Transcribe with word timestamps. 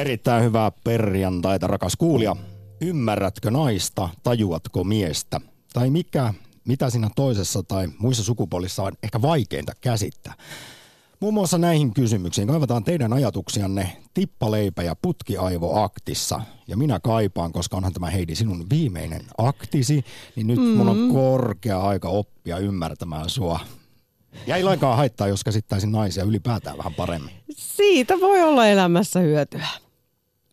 Erittäin 0.00 0.44
hyvää 0.44 0.72
perjantaita, 0.84 1.66
rakas 1.66 1.96
kuulija. 1.96 2.36
Ymmärrätkö 2.80 3.50
naista, 3.50 4.08
tajuatko 4.22 4.84
miestä? 4.84 5.40
Tai 5.72 5.90
mikä, 5.90 6.34
mitä 6.64 6.90
siinä 6.90 7.10
toisessa 7.16 7.62
tai 7.62 7.88
muissa 7.98 8.24
sukupuolissa 8.24 8.82
on 8.82 8.92
ehkä 9.02 9.22
vaikeinta 9.22 9.72
käsittää? 9.80 10.34
Muun 11.20 11.34
muassa 11.34 11.58
näihin 11.58 11.94
kysymyksiin 11.94 12.48
kaivataan 12.48 12.84
teidän 12.84 13.12
ajatuksianne 13.12 13.96
tippaleipä 14.14 14.82
ja 14.82 14.96
putkiaivoaktissa. 15.02 16.40
Ja 16.68 16.76
minä 16.76 17.00
kaipaan, 17.00 17.52
koska 17.52 17.76
onhan 17.76 17.92
tämä 17.92 18.10
Heidi 18.10 18.34
sinun 18.34 18.66
viimeinen 18.70 19.22
aktisi, 19.38 20.04
niin 20.36 20.46
nyt 20.46 20.58
mm. 20.58 20.64
mun 20.64 20.88
on 20.88 20.98
mm. 20.98 21.12
korkea 21.12 21.80
aika 21.80 22.08
oppia 22.08 22.58
ymmärtämään 22.58 23.30
sua. 23.30 23.60
Ja 24.46 24.56
ei 24.56 24.64
lainkaan 24.64 24.96
haittaa, 24.96 25.28
jos 25.28 25.44
käsittäisin 25.44 25.92
naisia 25.92 26.24
ylipäätään 26.24 26.78
vähän 26.78 26.94
paremmin. 26.94 27.34
Siitä 27.50 28.20
voi 28.20 28.42
olla 28.42 28.66
elämässä 28.66 29.20
hyötyä. 29.20 29.66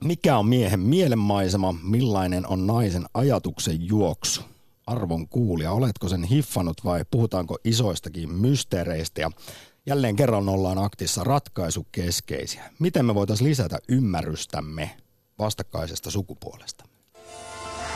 Mikä 0.03 0.37
on 0.37 0.47
miehen 0.47 0.79
mielenmaisema, 0.79 1.75
millainen 1.83 2.47
on 2.47 2.67
naisen 2.67 3.05
ajatuksen 3.13 3.87
juoksu? 3.87 4.41
Arvon 4.87 5.27
kuulija, 5.27 5.71
oletko 5.71 6.09
sen 6.09 6.23
hiffannut 6.23 6.85
vai 6.85 7.05
puhutaanko 7.11 7.57
isoistakin 7.63 8.33
mysteereistä? 8.33 9.21
Ja 9.21 9.31
jälleen 9.85 10.15
kerran 10.15 10.49
ollaan 10.49 10.77
aktissa 10.77 11.23
ratkaisukeskeisiä. 11.23 12.63
Miten 12.79 13.05
me 13.05 13.15
voitaisiin 13.15 13.49
lisätä 13.49 13.77
ymmärrystämme 13.89 14.97
vastakkaisesta 15.39 16.11
sukupuolesta? 16.11 16.85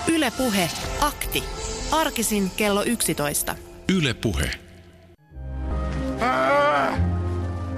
Ylepuhe 0.07 0.69
akti. 1.01 1.43
Arkisin 1.91 2.51
kello 2.57 2.83
11. 2.83 3.55
Ylepuhe. 3.95 4.51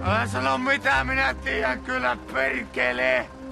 Älä 0.03 0.27
sano 0.27 0.57
mitä 0.57 1.03
minä 1.03 1.33
tiedän 1.33 1.81
kyllä 1.81 2.17
perkelee. 2.33 3.42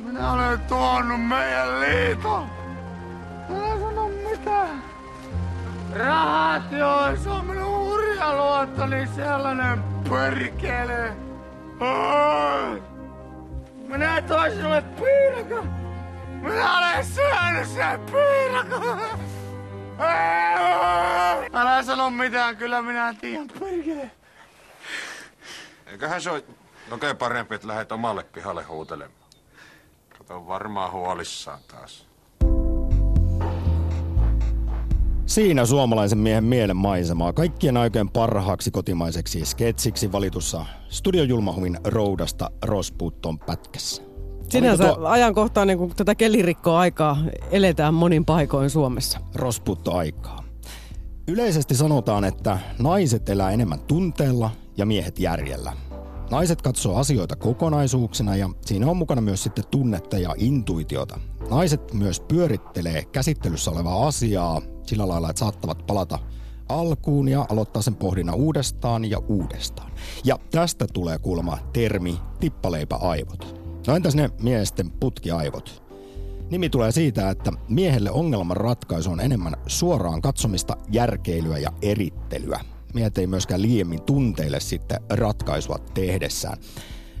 Minä 0.00 0.32
olen 0.32 0.60
tuonut 0.60 1.28
meidän 1.28 1.80
liiton. 1.80 2.50
Älä 3.50 3.78
sano 3.80 4.08
mitään. 4.08 4.82
Rahat 5.96 6.72
joo, 6.72 7.16
se 7.16 7.30
on 7.30 7.46
minun 7.46 7.90
hurja 7.90 8.36
luottoni 8.36 9.06
sellainen 9.16 9.82
perkele. 10.10 11.16
Minä 13.88 14.22
toin 14.22 14.52
sinulle 14.52 14.82
piirakan. 14.82 15.68
Minä 16.42 16.78
olen 16.78 17.04
syönyt 17.04 17.68
sen 17.68 18.00
piirakan. 18.00 19.00
Älä 21.52 21.82
sano 21.82 22.10
mitään, 22.10 22.56
kyllä 22.56 22.82
minä 22.82 23.14
tiedän, 23.20 23.48
perkele. 23.60 24.10
Eiköhän 25.86 26.22
se 26.22 26.30
ole 26.30 26.44
oikein 26.90 27.16
parempi, 27.16 27.54
että 27.54 27.68
lähdet 27.68 27.92
omalle 27.92 28.22
pihalle 28.22 28.62
huutelemaan. 28.62 29.17
Kato 30.28 30.46
varmaan 30.46 30.92
huolissaan 30.92 31.58
taas. 31.68 32.06
Siinä 35.26 35.66
suomalaisen 35.66 36.18
miehen 36.18 36.44
mielen 36.44 36.76
maisemaa 36.76 37.32
kaikkien 37.32 37.76
aikojen 37.76 38.08
parhaaksi 38.08 38.70
kotimaiseksi 38.70 39.44
sketsiksi 39.44 40.12
valitussa 40.12 40.66
Studio 40.88 41.24
Julmahuvin 41.24 41.78
roudasta 41.84 42.50
Rosputton 42.64 43.38
pätkässä. 43.38 44.02
Sinänsä 44.48 44.94
tuo... 44.94 45.06
ajankohtainen, 45.06 45.78
kun 45.78 45.92
tätä 45.96 46.14
kelirikkoa 46.14 46.78
aikaa 46.78 47.18
eletään 47.50 47.94
monin 47.94 48.24
paikoin 48.24 48.70
Suomessa. 48.70 49.20
Rosputto-aikaa. 49.34 50.44
Yleisesti 51.28 51.74
sanotaan, 51.74 52.24
että 52.24 52.58
naiset 52.78 53.28
elää 53.28 53.50
enemmän 53.50 53.80
tunteella 53.80 54.50
ja 54.76 54.86
miehet 54.86 55.18
järjellä. 55.18 55.72
Naiset 56.30 56.62
katsoo 56.62 56.96
asioita 56.96 57.36
kokonaisuuksina 57.36 58.36
ja 58.36 58.50
siinä 58.66 58.90
on 58.90 58.96
mukana 58.96 59.20
myös 59.20 59.42
sitten 59.42 59.64
tunnetta 59.70 60.18
ja 60.18 60.34
intuitiota. 60.38 61.20
Naiset 61.50 61.94
myös 61.94 62.20
pyörittelee 62.20 63.04
käsittelyssä 63.04 63.70
olevaa 63.70 64.06
asiaa 64.06 64.62
sillä 64.86 65.08
lailla, 65.08 65.30
että 65.30 65.40
saattavat 65.40 65.86
palata 65.86 66.18
alkuun 66.68 67.28
ja 67.28 67.46
aloittaa 67.48 67.82
sen 67.82 67.96
pohdinnan 67.96 68.34
uudestaan 68.34 69.10
ja 69.10 69.18
uudestaan. 69.18 69.92
Ja 70.24 70.38
tästä 70.50 70.86
tulee 70.92 71.18
kuulemma 71.18 71.58
termi 71.72 72.18
tippaleipäaivot. 72.40 73.60
No 73.86 73.96
entäs 73.96 74.14
ne 74.14 74.30
miesten 74.42 74.90
putkiaivot? 74.90 75.82
Nimi 76.50 76.70
tulee 76.70 76.92
siitä, 76.92 77.30
että 77.30 77.52
miehelle 77.68 78.10
ongelman 78.10 78.56
ratkaisu 78.56 79.10
on 79.10 79.20
enemmän 79.20 79.56
suoraan 79.66 80.22
katsomista, 80.22 80.76
järkeilyä 80.90 81.58
ja 81.58 81.72
erittelyä– 81.82 82.60
miehet 82.94 83.18
ei 83.18 83.26
myöskään 83.26 83.62
liiemmin 83.62 84.02
tunteille 84.02 84.60
sitten 84.60 85.00
ratkaisua 85.10 85.78
tehdessään. 85.94 86.58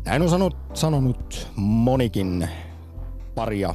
Näin 0.04 0.22
on 0.22 0.28
sanonut, 0.28 0.56
sanonut 0.74 1.48
monikin 1.56 2.48
paria 3.34 3.74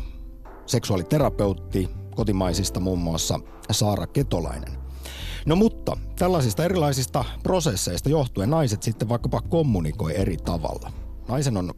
seksuaaliterapeutti 0.66 1.90
kotimaisista 2.16 2.80
muun 2.80 3.00
muassa 3.00 3.40
Saara 3.72 4.08
Ketolainen. 4.08 4.84
No 5.46 5.56
mutta 5.56 5.98
tällaisista 6.20 6.66
erilaisista 6.66 7.26
prosesseista 7.44 8.10
johtuen 8.10 8.50
naiset 8.50 8.84
sitten 8.84 9.10
vaikkapa 9.10 9.42
kommunikoi 9.42 10.18
eri 10.18 10.38
tavalla. 10.38 10.92
Naisen 11.28 11.58
on 11.58 11.74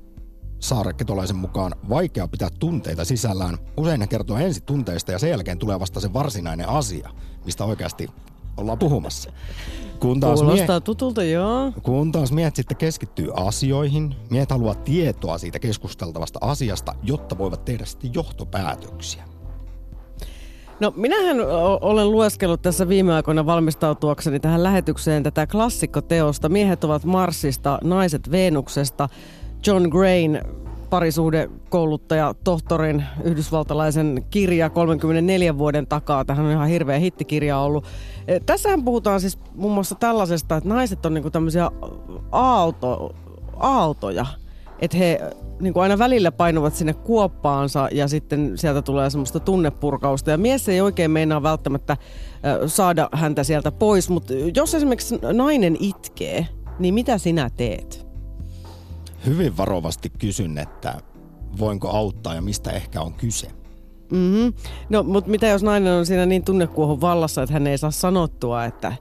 Saara 0.59 0.94
Ketolaisen 0.94 1.36
mukaan 1.36 1.76
vaikea 1.90 2.28
pitää 2.28 2.50
tunteita 2.59 3.06
sisällään. 3.06 3.58
Usein 3.78 4.02
hän 4.02 4.09
kertoo 4.09 4.38
ensin 4.38 4.64
tunteista 4.64 5.12
ja 5.12 5.20
sen 5.20 5.30
jälkeen 5.30 5.58
tulee 5.58 5.80
vasta 5.80 6.00
se 6.00 6.14
varsinainen 6.14 6.70
asia, 6.70 7.09
mistä 7.46 7.66
oikeasti 7.66 8.08
ollaan 8.58 8.80
puhumassa. 8.80 9.32
Kun 10.00 10.20
taas 10.20 10.40
Kuulostaa 10.40 10.76
mie- 10.76 10.82
tutulta, 10.82 11.24
joo. 11.24 11.72
Kun 11.84 12.12
taas 12.12 12.32
miehet 12.32 12.56
sitten 12.56 12.78
keskittyy 12.78 13.32
asioihin, 13.36 14.16
miehet 14.30 14.52
haluaa 14.52 14.76
tietoa 14.76 15.38
siitä 15.38 15.60
keskusteltavasta 15.60 16.40
asiasta, 16.42 16.96
jotta 17.04 17.38
voivat 17.38 17.66
tehdä 17.66 17.86
sitten 17.86 18.14
johtopäätöksiä. 18.14 19.24
No 20.80 20.94
minähän 20.96 21.38
olen 21.82 22.12
lueskellut 22.12 22.62
tässä 22.62 22.88
viime 22.88 23.14
aikoina 23.14 23.46
valmistautuakseni 23.46 24.40
tähän 24.40 24.64
lähetykseen 24.64 25.24
tätä 25.24 25.48
klassikkoteosta. 25.48 26.50
Miehet 26.50 26.84
ovat 26.84 27.06
Marsista, 27.06 27.80
naiset 27.84 28.32
Venuksesta. 28.32 29.10
John 29.68 29.88
Grain 29.90 30.42
parisuhdekouluttaja, 30.90 32.34
tohtorin, 32.44 33.03
yhdysvaltalaisen 33.23 34.25
kirja 34.29 34.69
34 34.69 35.57
vuoden 35.57 35.88
takaa. 35.88 36.25
Tähän 36.25 36.46
on 36.46 36.51
ihan 36.51 36.68
hirveä 36.68 37.00
hittikirja 37.00 37.57
ollut. 37.59 37.85
E, 38.28 38.40
tässähän 38.40 38.84
puhutaan 38.84 39.22
siis 39.22 39.40
muun 39.56 39.73
muassa 39.73 39.96
tällaisesta, 39.96 40.57
että 40.57 40.69
naiset 40.69 41.06
on 41.06 41.13
niinku 41.13 41.29
tämmöisiä 41.29 41.72
aalto, 42.31 43.16
aaltoja. 43.56 44.25
Että 44.79 44.97
he 44.97 45.19
niin 45.59 45.73
aina 45.75 45.97
välillä 45.97 46.31
painuvat 46.31 46.75
sinne 46.75 46.94
kuoppaansa 46.94 47.90
ja 47.91 48.07
sitten 48.07 48.57
sieltä 48.57 48.81
tulee 48.81 49.09
semmoista 49.09 49.40
tunnepurkausta. 49.40 50.31
Ja 50.31 50.38
mies 50.38 50.69
ei 50.69 50.81
oikein 50.81 51.12
meinaa 51.12 51.44
välttämättä 51.44 51.97
saada 52.67 53.09
häntä 53.12 53.44
sieltä 53.44 53.72
pois, 53.72 54.09
mutta 54.09 54.34
jos 54.56 54.75
esimerkiksi 54.75 55.19
nainen 55.34 55.78
itkee, 55.79 56.47
niin 56.79 56.94
mitä 56.94 57.17
sinä 57.17 57.50
teet? 57.57 58.05
Hyvin 59.25 59.58
varovasti 59.58 60.09
kysyn, 60.09 60.58
että 60.58 61.02
voinko 61.59 61.90
auttaa 61.90 62.36
ja 62.36 62.41
mistä 62.41 62.72
ehkä 62.72 63.02
on 63.02 63.13
kyse. 63.13 63.47
Mm-hmm. 64.12 64.53
No, 64.90 65.03
mutta 65.03 65.30
mitä 65.30 65.47
jos 65.47 65.63
nainen 65.63 65.94
on 65.94 66.06
siinä 66.06 66.25
niin 66.25 66.44
tunnekuohon 66.44 67.02
vallassa, 67.02 67.44
että 67.44 67.53
hän 67.53 67.68
ei 67.68 67.78
saa 67.78 67.91
sanottua, 67.91 68.66
että 68.66 68.94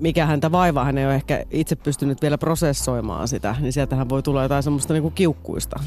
mikä 0.00 0.26
häntä 0.26 0.52
vaivaa, 0.52 0.84
hän 0.84 0.98
ei 0.98 1.06
ole 1.06 1.14
ehkä 1.14 1.44
itse 1.50 1.76
pystynyt 1.76 2.22
vielä 2.22 2.38
prosessoimaan 2.38 3.28
sitä, 3.28 3.56
niin 3.60 3.72
sieltähän 3.72 4.08
voi 4.08 4.22
tulla 4.22 4.42
jotain 4.42 4.62
semmoista 4.62 4.92
niinku 4.92 5.10
kiukkuista. 5.10 5.80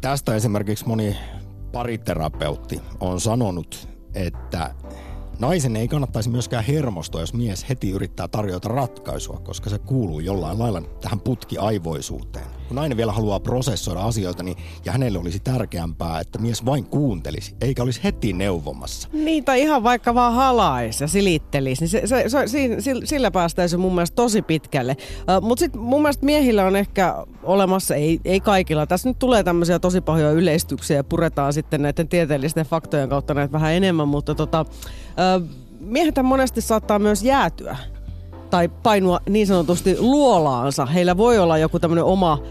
Tästä 0.00 0.34
esimerkiksi 0.34 0.88
moni 0.88 1.16
pariterapeutti 1.72 2.80
on 3.00 3.20
sanonut, 3.20 3.88
että 4.14 4.74
Naisen 5.38 5.76
ei 5.76 5.88
kannattaisi 5.88 6.30
myöskään 6.30 6.64
hermostua, 6.64 7.20
jos 7.20 7.34
mies 7.34 7.68
heti 7.68 7.90
yrittää 7.90 8.28
tarjota 8.28 8.68
ratkaisua, 8.68 9.40
koska 9.44 9.70
se 9.70 9.78
kuuluu 9.78 10.20
jollain 10.20 10.58
lailla 10.58 10.82
tähän 11.00 11.20
putkiaivoisuuteen. 11.20 12.46
Kun 12.74 12.80
nainen 12.80 12.96
vielä 12.96 13.12
haluaa 13.12 13.40
prosessoida 13.40 14.00
asioita, 14.00 14.42
niin 14.42 14.56
ja 14.84 14.92
hänelle 14.92 15.18
olisi 15.18 15.40
tärkeämpää, 15.40 16.20
että 16.20 16.38
mies 16.38 16.66
vain 16.66 16.84
kuuntelisi, 16.84 17.56
eikä 17.60 17.82
olisi 17.82 18.00
heti 18.04 18.32
neuvomassa. 18.32 19.08
Niin, 19.12 19.44
tai 19.44 19.60
ihan 19.60 19.82
vaikka 19.82 20.14
vaan 20.14 20.34
halaisi 20.34 21.04
ja 21.04 21.08
silittelisi, 21.08 21.82
niin 21.82 21.88
se, 21.88 22.02
se, 22.06 22.24
se, 22.46 22.80
sillä, 22.80 23.06
sillä 23.06 23.30
päästäisiin 23.30 23.80
mun 23.80 23.94
mielestä 23.94 24.14
tosi 24.14 24.42
pitkälle. 24.42 24.96
Mutta 25.40 25.60
sitten 25.60 25.80
mun 25.80 26.02
mielestä 26.02 26.26
miehillä 26.26 26.64
on 26.64 26.76
ehkä 26.76 27.24
olemassa, 27.42 27.94
ei, 27.94 28.20
ei 28.24 28.40
kaikilla. 28.40 28.86
Tässä 28.86 29.08
nyt 29.08 29.18
tulee 29.18 29.42
tämmöisiä 29.42 29.78
tosi 29.78 30.00
pahoja 30.00 30.30
yleistyksiä 30.30 30.96
ja 30.96 31.04
puretaan 31.04 31.52
sitten 31.52 31.82
näiden 31.82 32.08
tieteellisten 32.08 32.66
faktojen 32.66 33.08
kautta 33.08 33.34
näitä 33.34 33.52
vähän 33.52 33.72
enemmän, 33.72 34.08
mutta 34.08 34.34
tota, 34.34 34.64
miehet 35.80 36.14
monesti 36.22 36.60
saattaa 36.60 36.98
myös 36.98 37.22
jäätyä 37.22 37.76
tai 38.50 38.68
painua 38.68 39.20
niin 39.28 39.46
sanotusti 39.46 39.96
luolaansa. 39.98 40.86
Heillä 40.86 41.16
voi 41.16 41.38
olla 41.38 41.58
joku 41.58 41.78
tämmöinen 41.78 42.04
oma 42.04 42.42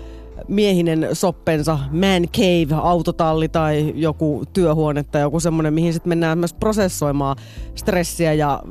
miehinen 0.48 1.10
soppensa, 1.14 1.80
man 1.92 2.24
cave, 2.28 2.82
autotalli 2.82 3.50
tai 3.50 3.94
joku 3.96 4.44
työhuone 4.54 5.04
tai 5.04 5.22
joku 5.22 5.40
semmoinen, 5.40 5.74
mihin 5.74 5.94
sitten 5.94 6.10
mennään 6.10 6.38
myös 6.38 6.54
prosessoimaan 6.54 7.36
stressiä 7.76 8.34
ja 8.34 8.64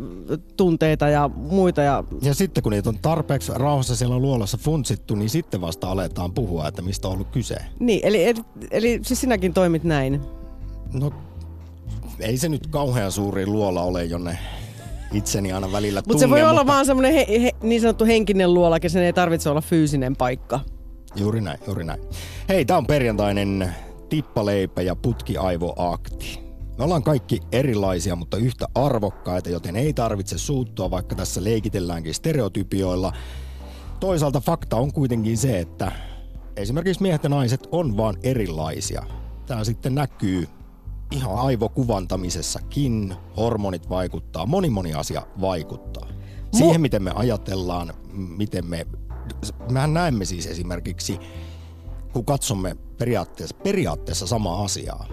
tunteita 0.57 1.09
ja 1.09 1.31
muita. 1.37 1.83
Ja, 1.83 2.05
Ja 2.23 2.35
sitten 2.35 2.63
kun 2.63 2.73
niitä 2.73 2.89
on 2.89 2.99
tarpeeksi 3.03 3.53
rauhassa 3.55 3.97
siellä 3.97 4.19
luolassa 4.19 4.59
funtsittu, 4.59 5.15
niin 5.15 5.31
sitten 5.31 5.61
vasta 5.61 5.91
aletaan 5.91 6.33
puhua, 6.33 6.69
että 6.69 6.83
mistä 6.83 7.09
on 7.09 7.15
ollut 7.15 7.31
kyse. 7.31 7.57
niin, 7.79 8.01
eli, 8.03 8.25
eli, 8.25 8.41
eli 8.71 9.01
siis 9.03 9.21
sinäkin 9.21 9.55
toimit 9.55 9.85
näin. 9.85 10.21
No, 10.93 11.13
ei 12.21 12.39
se 12.39 12.49
nyt 12.49 12.67
kauhean 12.67 13.13
suuri 13.13 13.47
luola 13.47 13.83
ole, 13.83 14.05
jonne 14.05 14.39
itseni 15.13 15.53
aina 15.53 15.73
välillä 15.73 16.03
Mutta 16.07 16.21
se 16.21 16.31
voi 16.31 16.39
tungen, 16.39 16.51
olla 16.51 16.67
vaan 16.67 16.87
semmoinen 16.87 17.15
he, 17.15 17.27
he, 17.43 17.51
niin 17.63 17.81
sanottu 17.81 18.05
henkinen 18.05 18.55
luolakin, 18.55 18.91
sen 18.91 19.03
ei 19.03 19.13
tarvitse 19.13 19.51
olla 19.51 19.61
fyysinen 19.61 20.17
paikka. 20.17 20.61
Juuri 21.17 21.41
näin, 21.41 21.59
juuri 21.67 21.85
näin. 21.85 22.01
Hei, 22.49 22.65
tää 22.65 22.79
on 22.79 22.87
perjantainen 22.87 23.75
tippaleipä 24.09 24.83
ja 24.83 24.97
putkiaivoakti. 24.97 26.41
Me 26.79 26.85
ollaan 26.85 27.03
kaikki 27.03 27.41
erilaisia, 27.53 28.17
mutta 28.17 28.37
yhtä 28.37 28.67
arvokkaita, 28.75 29.51
joten 29.51 29.77
ei 29.77 29.93
tarvitse 29.93 30.39
suuttua, 30.39 30.91
vaikka 30.91 31.15
tässä 31.15 31.45
leikitelläänkin 31.45 32.15
stereotypioilla. 32.15 33.13
Toisaalta 34.01 34.41
fakta 34.41 34.77
on 34.77 34.93
kuitenkin 34.93 35.39
se, 35.39 35.59
että 35.59 35.93
esimerkiksi 36.57 37.03
miehet 37.03 37.23
ja 37.23 37.29
naiset 37.29 37.69
on 37.73 37.97
vaan 37.97 38.17
erilaisia. 38.23 39.03
Tämä 39.47 39.65
sitten 39.65 39.95
näkyy 39.95 40.49
ihan 41.11 41.35
aivokuvantamisessakin. 41.35 43.15
Hormonit 43.37 43.89
vaikuttaa, 43.89 44.47
moni 44.47 44.71
moni 44.71 44.95
asia 44.95 45.23
vaikuttaa. 45.41 46.09
Siihen, 46.53 46.81
miten 46.81 47.03
me 47.03 47.13
ajatellaan, 47.15 47.95
miten 48.13 48.67
me... 48.67 48.87
Mehän 49.71 49.95
näemme 49.95 50.25
siis 50.25 50.47
esimerkiksi, 50.47 51.19
kun 52.13 52.25
katsomme 52.25 52.77
periaatteessa, 52.99 53.57
periaatteessa 53.63 54.27
samaa 54.27 54.65
asiaa, 54.65 55.07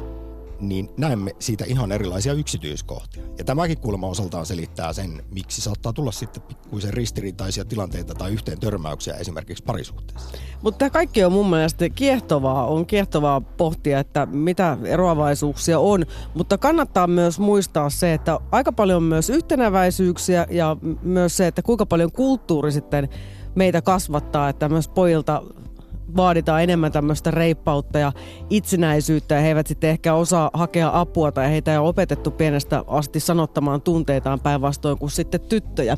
niin 0.59 0.89
näemme 0.97 1.31
siitä 1.39 1.65
ihan 1.67 1.91
erilaisia 1.91 2.33
yksityiskohtia. 2.33 3.23
Ja 3.37 3.43
tämäkin 3.43 3.77
kuulemma 3.77 4.07
osaltaan 4.07 4.45
selittää 4.45 4.93
sen, 4.93 5.23
miksi 5.31 5.61
saattaa 5.61 5.93
tulla 5.93 6.11
sitten 6.11 6.41
pikkuisen 6.41 6.93
ristiriitaisia 6.93 7.65
tilanteita 7.65 8.15
tai 8.15 8.31
yhteen 8.31 8.59
törmäyksiä 8.59 9.13
esimerkiksi 9.13 9.63
parisuhteessa. 9.63 10.29
Mutta 10.61 10.77
tämä 10.77 10.89
kaikki 10.89 11.23
on 11.23 11.31
mun 11.31 11.49
mielestä 11.49 11.89
kiehtovaa. 11.89 12.67
On 12.67 12.85
kiehtovaa 12.85 13.41
pohtia, 13.41 13.99
että 13.99 14.25
mitä 14.25 14.77
eroavaisuuksia 14.83 15.79
on. 15.79 16.05
Mutta 16.33 16.57
kannattaa 16.57 17.07
myös 17.07 17.39
muistaa 17.39 17.89
se, 17.89 18.13
että 18.13 18.39
aika 18.51 18.71
paljon 18.71 18.97
on 18.97 19.03
myös 19.03 19.29
yhtenäväisyyksiä 19.29 20.47
ja 20.49 20.77
myös 21.01 21.37
se, 21.37 21.47
että 21.47 21.61
kuinka 21.61 21.85
paljon 21.85 22.11
kulttuuri 22.11 22.71
sitten 22.71 23.09
meitä 23.55 23.81
kasvattaa. 23.81 24.49
Että 24.49 24.69
myös 24.69 24.87
pojilta 24.87 25.43
vaaditaan 26.15 26.63
enemmän 26.63 26.91
tämmöistä 26.91 27.31
reippautta 27.31 27.99
ja 27.99 28.11
itsenäisyyttä 28.49 29.35
ja 29.35 29.41
he 29.41 29.47
eivät 29.47 29.67
sitten 29.67 29.89
ehkä 29.89 30.13
osaa 30.13 30.49
hakea 30.53 30.91
apua 30.93 31.31
tai 31.31 31.49
heitä 31.49 31.71
ei 31.71 31.77
ole 31.77 31.89
opetettu 31.89 32.31
pienestä 32.31 32.83
asti 32.87 33.19
sanottamaan 33.19 33.81
tunteitaan 33.81 34.39
päinvastoin 34.39 34.97
kuin 34.97 35.11
sitten 35.11 35.41
tyttöjä. 35.41 35.97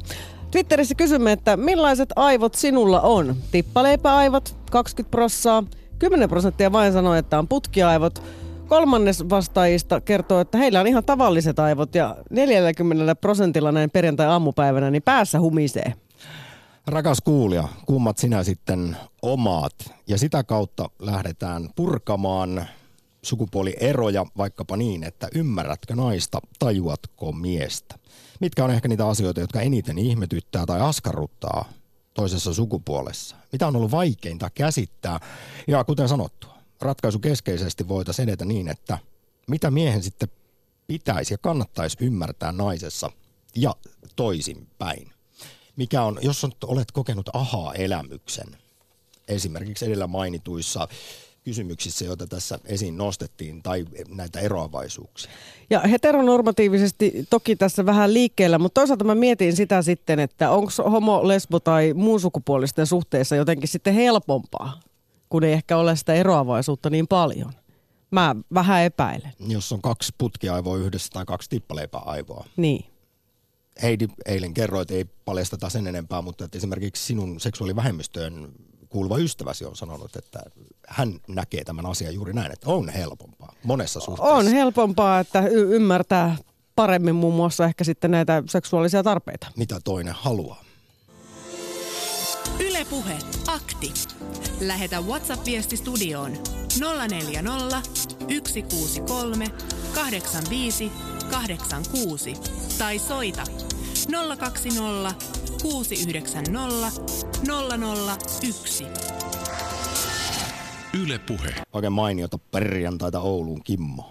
Twitterissä 0.52 0.96
kysymme, 0.96 1.32
että 1.32 1.58
millaiset 1.58 2.10
aivot 2.16 2.56
sinulla 2.56 3.02
on? 3.02 3.36
Tippaleipäaivot 3.52 4.56
20 4.72 5.12
prossaa, 5.12 5.64
10 6.00 6.30
prosenttia 6.30 6.72
vain 6.72 6.94
sanoo, 6.94 7.14
että 7.14 7.40
on 7.40 7.48
putkiaivot. 7.48 8.24
Kolmannes 8.68 9.30
vastaajista 9.30 10.02
kertoo, 10.02 10.40
että 10.40 10.58
heillä 10.58 10.80
on 10.80 10.88
ihan 10.88 11.04
tavalliset 11.04 11.60
aivot 11.60 11.96
ja 11.96 12.18
40 12.30 13.16
prosentilla 13.16 13.72
näin 13.72 13.90
perjantai-aamupäivänä 13.90 14.92
niin 14.92 15.04
päässä 15.04 15.40
humisee. 15.40 15.94
Rakas 16.92 17.22
kuulija, 17.22 17.68
kummat 17.86 18.18
sinä 18.18 18.44
sitten 18.44 18.98
omaat? 19.22 19.74
Ja 20.08 20.18
sitä 20.18 20.44
kautta 20.44 20.90
lähdetään 21.00 21.70
purkamaan 21.76 22.66
sukupuolieroja 23.24 24.26
vaikkapa 24.38 24.78
niin, 24.78 25.04
että 25.04 25.28
ymmärrätkö 25.36 25.96
naista, 25.96 26.40
tajuatko 26.60 27.32
miestä? 27.32 28.00
Mitkä 28.40 28.64
on 28.64 28.72
ehkä 28.72 28.88
niitä 28.88 29.08
asioita, 29.08 29.40
jotka 29.40 29.62
eniten 29.62 29.98
ihmetyttää 29.98 30.66
tai 30.66 30.82
askarruttaa 30.82 31.66
toisessa 32.14 32.54
sukupuolessa? 32.54 33.36
Mitä 33.52 33.68
on 33.68 33.76
ollut 33.76 33.92
vaikeinta 33.92 34.50
käsittää? 34.50 35.20
Ja 35.68 35.84
kuten 35.84 36.10
sanottua, 36.10 36.58
ratkaisu 36.82 37.20
keskeisesti 37.20 37.88
voitaisiin 37.88 38.30
edetä 38.30 38.46
niin, 38.46 38.68
että 38.68 38.98
mitä 39.48 39.72
miehen 39.72 40.04
sitten 40.04 40.30
pitäisi 40.88 41.34
ja 41.34 41.38
kannattaisi 41.38 41.98
ymmärtää 42.02 42.52
naisessa 42.52 43.12
ja 43.56 43.76
toisinpäin. 44.16 45.21
Mikä 45.76 46.04
on, 46.04 46.20
jos 46.22 46.44
on, 46.44 46.52
olet 46.64 46.92
kokenut 46.92 47.30
ahaa-elämyksen, 47.34 48.48
esimerkiksi 49.28 49.86
edellä 49.86 50.08
mainituissa 50.08 50.88
kysymyksissä, 51.44 52.06
joita 52.06 52.28
tässä 52.28 52.60
esiin 52.66 52.98
nostettiin, 52.98 53.64
tai 53.64 53.86
näitä 54.10 54.40
eroavaisuuksia. 54.40 55.32
Ja 55.70 55.80
heteronormatiivisesti 55.80 57.28
toki 57.30 57.56
tässä 57.56 57.86
vähän 57.86 58.14
liikkeellä, 58.14 58.60
mutta 58.60 58.82
toisaalta 58.82 59.04
mä 59.06 59.16
mietin 59.16 59.56
sitä 59.56 59.82
sitten, 59.82 60.20
että 60.20 60.52
onko 60.52 60.72
homo, 60.92 61.28
lesbo 61.28 61.60
tai 61.60 61.94
muunsukupuolisten 61.94 62.88
suhteessa 62.88 63.36
jotenkin 63.36 63.70
sitten 63.70 63.94
helpompaa, 63.94 64.80
kun 65.30 65.44
ei 65.44 65.54
ehkä 65.54 65.78
ole 65.78 65.96
sitä 65.96 66.14
eroavaisuutta 66.14 66.90
niin 66.90 67.08
paljon. 67.08 67.54
Mä 68.12 68.36
vähän 68.54 68.84
epäilen. 68.84 69.34
Jos 69.48 69.72
on 69.72 69.82
kaksi 69.82 70.14
putkiaivoa 70.18 70.78
yhdessä 70.78 71.10
tai 71.14 71.26
kaksi 71.26 71.50
tippaleipäaivoa. 71.50 72.46
Niin. 72.58 72.91
Heidi 73.82 74.08
eilen 74.26 74.54
kerroit, 74.54 74.92
ei 74.92 75.06
paljasteta 75.26 75.70
sen 75.70 75.88
enempää, 75.88 76.22
mutta 76.22 76.46
että 76.46 76.58
esimerkiksi 76.58 77.06
sinun 77.06 77.40
seksuaalivähemmistöön 77.40 78.52
kuuluva 78.90 79.18
ystäväsi 79.18 79.66
on 79.66 79.76
sanonut, 79.76 80.16
että 80.16 80.44
hän 80.88 81.20
näkee 81.28 81.64
tämän 81.64 81.86
asian 81.86 82.14
juuri 82.14 82.34
näin, 82.34 82.52
että 82.52 82.70
on 82.70 82.90
helpompaa 82.90 83.54
monessa 83.64 84.00
suhteessa. 84.00 84.36
On 84.36 84.48
helpompaa, 84.48 85.20
että 85.20 85.42
y- 85.48 85.76
ymmärtää 85.76 86.38
paremmin 86.76 87.16
muun 87.16 87.34
muassa 87.34 87.66
ehkä 87.66 87.84
sitten 87.84 88.12
näitä 88.12 88.44
seksuaalisia 88.50 89.04
tarpeita. 89.04 89.48
Mitä 89.58 89.80
toinen 89.84 90.14
haluaa. 90.18 90.64
Ylepuhe 92.60 93.18
akti. 93.48 93.94
Lähetä 94.62 95.02
WhatsApp-viesti 95.02 95.78
studioon 95.78 96.32
040 96.80 97.82
163 98.48 99.46
85 99.96 100.92
86 101.32 102.34
tai 102.78 103.00
soita 103.00 103.44
020 104.12 105.16
690 105.62 106.52
001. 108.42 108.88
Yle 111.04 111.20
Puhe. 111.28 111.50
Oikein 111.74 111.94
mainiota 111.94 112.38
perjantaita 112.52 113.20
Ouluun, 113.20 113.64
Kimmo. 113.64 114.04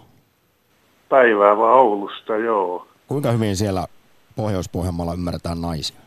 Päivää 1.09 1.57
vaan 1.57 1.73
Oulusta, 1.73 2.37
joo. 2.37 2.87
Kuinka 3.07 3.31
hyvin 3.31 3.55
siellä 3.55 3.85
Pohjois-Pohjanmaalla 4.35 5.13
ymmärretään 5.13 5.61
naisia? 5.61 5.99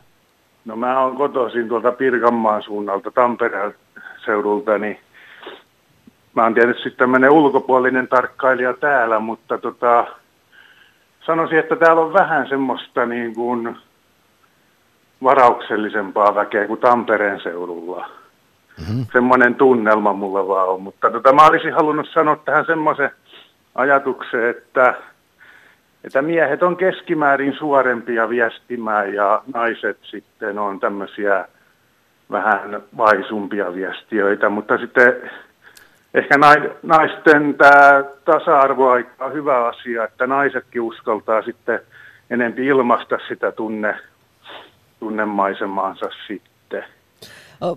No 0.65 0.75
mä 0.75 0.99
oon 0.99 1.15
kotoisin 1.15 1.67
tuolta 1.67 1.91
Pirkanmaan 1.91 2.63
suunnalta 2.63 3.11
Tampereen 3.11 3.75
seudulta, 4.25 4.77
niin 4.77 4.99
mä 6.35 6.43
oon 6.43 6.53
tietysti 6.53 6.91
tämmöinen 6.91 7.31
ulkopuolinen 7.31 8.07
tarkkailija 8.07 8.73
täällä, 8.73 9.19
mutta 9.19 9.57
tota, 9.57 10.05
sanoisin, 11.25 11.59
että 11.59 11.75
täällä 11.75 12.01
on 12.01 12.13
vähän 12.13 12.49
semmoista 12.49 13.05
niin 13.05 13.35
kuin 13.35 13.77
varauksellisempaa 15.23 16.35
väkeä 16.35 16.67
kuin 16.67 16.79
Tampereen 16.79 17.41
seudulla. 17.41 18.09
Mm-hmm. 18.79 19.05
Semmoinen 19.13 19.55
tunnelma 19.55 20.13
mulla 20.13 20.47
vaan 20.47 20.69
on, 20.69 20.81
mutta 20.81 21.11
tota, 21.11 21.33
mä 21.33 21.47
olisin 21.47 21.73
halunnut 21.73 22.09
sanoa 22.13 22.35
tähän 22.35 22.65
semmoisen 22.65 23.11
ajatuksen, 23.75 24.49
että 24.49 24.95
että 26.03 26.21
miehet 26.21 26.63
on 26.63 26.77
keskimäärin 26.77 27.55
suorempia 27.57 28.29
viestimään 28.29 29.13
ja 29.13 29.41
naiset 29.53 29.97
sitten 30.01 30.59
on 30.59 30.79
tämmöisiä 30.79 31.47
vähän 32.31 32.83
vaisumpia 32.97 33.73
viestiöitä, 33.73 34.49
mutta 34.49 34.77
sitten 34.77 35.31
ehkä 36.15 36.37
naisten 36.83 37.55
tämä 37.57 38.03
tasa-arvoaika 38.25 39.25
on 39.25 39.33
hyvä 39.33 39.67
asia, 39.67 40.03
että 40.03 40.27
naisetkin 40.27 40.81
uskaltaa 40.81 41.41
sitten 41.41 41.79
enempi 42.29 42.65
ilmaista 42.65 43.17
sitä 43.27 43.51
tunne, 43.51 43.95
tunnemaisemaansa 44.99 46.05
sitten. 46.27 46.83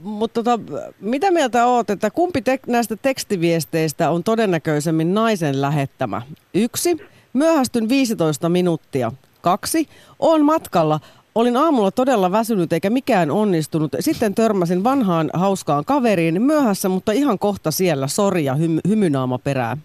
Mutta 0.03 0.43
tota, 0.43 0.65
mitä 1.01 1.31
mieltä 1.31 1.67
oot, 1.67 1.91
että 1.91 2.11
kumpi 2.11 2.43
te- 2.43 2.61
näistä 2.67 2.97
tekstiviesteistä 2.97 4.11
on 4.11 4.25
todennäköisemmin 4.25 5.15
naisen 5.15 5.61
lähettämä? 5.61 6.23
Yksi, 6.55 6.97
myöhästyn 7.33 7.89
15 7.89 8.49
minuuttia. 8.49 9.13
Kaksi, 9.41 9.89
on 10.19 10.45
matkalla. 10.45 11.01
Olin 11.35 11.57
aamulla 11.57 11.91
todella 11.91 12.33
väsynyt 12.33 12.73
eikä 12.73 12.91
mikään 12.91 13.31
onnistunut. 13.31 13.93
Sitten 14.01 14.35
törmäsin 14.35 14.85
vanhaan 14.85 15.31
hauskaan 15.33 15.85
kaveriin 15.85 16.43
myöhässä, 16.43 16.89
mutta 16.89 17.13
ihan 17.13 17.39
kohta 17.39 17.71
siellä. 17.71 18.07
Sori 18.07 18.45
ja 18.45 18.55
hymy- 18.55 18.81
hymynaama 18.89 19.39
perään. 19.39 19.79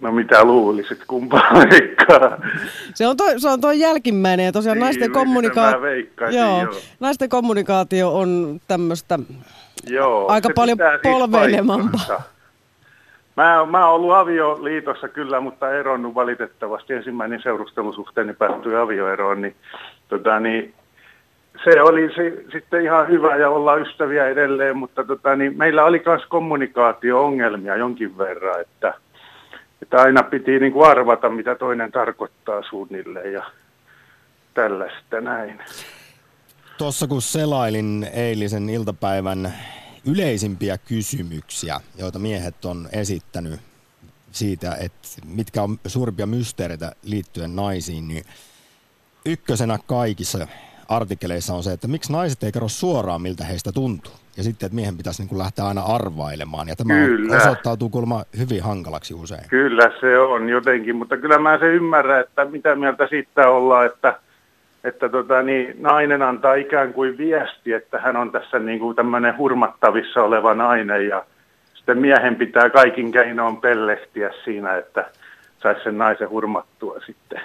No 0.00 0.12
mitä 0.12 0.44
luulisit, 0.44 0.98
kumpaa 1.06 1.50
veikkaa? 1.70 2.38
Se 2.94 3.06
on 3.06 3.16
toi, 3.16 3.40
se 3.40 3.48
on 3.48 3.60
toi 3.60 3.80
jälkimmäinen 3.80 4.46
ja 4.46 4.52
tosiaan 4.52 4.78
Niin, 4.78 4.84
naisten, 4.84 5.12
kommunika- 5.12 5.70
joo, 6.32 6.62
joo. 6.62 6.72
naisten 7.00 7.28
kommunikaatio 7.28 8.16
on 8.18 8.60
tämmöistä 8.68 9.18
Joo, 9.86 10.28
Aika 10.28 10.48
paljon 10.54 10.78
pitää 10.78 10.98
siis. 11.92 12.08
Mä, 13.36 13.66
mä 13.66 13.86
oon 13.86 13.94
ollut 13.94 14.14
avioliitossa 14.14 15.08
kyllä, 15.08 15.40
mutta 15.40 15.72
eronnut 15.72 16.14
valitettavasti. 16.14 16.92
Ensimmäinen 16.94 17.42
seurustelusuhteeni 17.42 18.34
päättyi 18.34 18.76
avioeroon, 18.76 19.42
niin, 19.42 19.56
tota, 20.08 20.40
niin 20.40 20.74
se 21.64 21.82
oli 21.82 22.14
se, 22.14 22.44
sitten 22.52 22.82
ihan 22.82 23.08
hyvä 23.08 23.36
ja 23.36 23.50
olla 23.50 23.76
ystäviä 23.76 24.28
edelleen, 24.28 24.76
mutta 24.76 25.04
tota, 25.04 25.36
niin 25.36 25.56
meillä 25.56 25.84
oli 25.84 26.02
myös 26.06 26.22
kommunikaatio-ongelmia 26.28 27.76
jonkin 27.76 28.18
verran, 28.18 28.60
että, 28.60 28.94
että 29.82 29.96
aina 29.96 30.22
piti 30.22 30.58
niin 30.58 30.72
kuin 30.72 30.90
arvata, 30.90 31.28
mitä 31.28 31.54
toinen 31.54 31.92
tarkoittaa 31.92 32.62
suunnilleen 32.62 33.32
ja 33.32 33.44
tällaista 34.54 35.20
näin. 35.20 35.60
Tuossa 36.78 37.06
kun 37.06 37.22
selailin 37.22 38.06
eilisen 38.12 38.68
iltapäivän 38.68 39.52
yleisimpiä 40.06 40.78
kysymyksiä, 40.78 41.80
joita 41.98 42.18
miehet 42.18 42.64
on 42.64 42.88
esittänyt 42.92 43.60
siitä, 44.32 44.74
että 44.80 45.08
mitkä 45.26 45.62
on 45.62 45.78
suurimpia 45.86 46.26
mysteereitä 46.26 46.92
liittyen 47.02 47.56
naisiin, 47.56 48.08
niin 48.08 48.24
ykkösenä 49.26 49.78
kaikissa 49.86 50.46
artikkeleissa 50.88 51.54
on 51.54 51.62
se, 51.62 51.72
että 51.72 51.88
miksi 51.88 52.12
naiset 52.12 52.42
ei 52.42 52.52
kerro 52.52 52.68
suoraan, 52.68 53.22
miltä 53.22 53.44
heistä 53.44 53.72
tuntuu. 53.72 54.12
Ja 54.36 54.42
sitten, 54.42 54.66
että 54.66 54.74
miehen 54.74 54.96
pitäisi 54.96 55.22
niin 55.22 55.28
kuin 55.28 55.38
lähteä 55.38 55.64
aina 55.64 55.82
arvailemaan. 55.82 56.68
Ja 56.68 56.76
tämä 56.76 56.94
Kyllä. 56.94 57.36
osoittautuu 57.36 57.88
kuulemma 57.88 58.24
hyvin 58.38 58.62
hankalaksi 58.62 59.14
usein. 59.14 59.48
Kyllä 59.50 59.90
se 60.00 60.18
on 60.18 60.48
jotenkin, 60.48 60.96
mutta 60.96 61.16
kyllä 61.16 61.38
mä 61.38 61.58
se 61.58 61.66
ymmärrän, 61.66 62.20
että 62.20 62.44
mitä 62.44 62.74
mieltä 62.74 63.06
siitä 63.06 63.48
ollaan, 63.48 63.86
että, 63.86 64.18
että 64.84 65.08
tota, 65.08 65.42
niin, 65.42 65.76
nainen 65.80 66.22
antaa 66.22 66.54
ikään 66.54 66.92
kuin 66.92 67.18
viesti, 67.18 67.72
että 67.72 67.98
hän 67.98 68.16
on 68.16 68.32
tässä 68.32 68.58
niin 68.58 68.78
kuin 68.78 68.96
tämmöinen 68.96 69.38
hurmattavissa 69.38 70.22
oleva 70.22 70.54
nainen 70.54 71.08
ja 71.08 71.24
sitten 71.74 71.98
miehen 71.98 72.36
pitää 72.36 72.70
kaikin 72.70 73.12
keinoin 73.12 73.56
pellehtiä 73.56 74.30
siinä, 74.44 74.76
että 74.76 75.10
saisi 75.62 75.82
sen 75.84 75.98
naisen 75.98 76.30
hurmattua 76.30 77.00
sitten. 77.06 77.40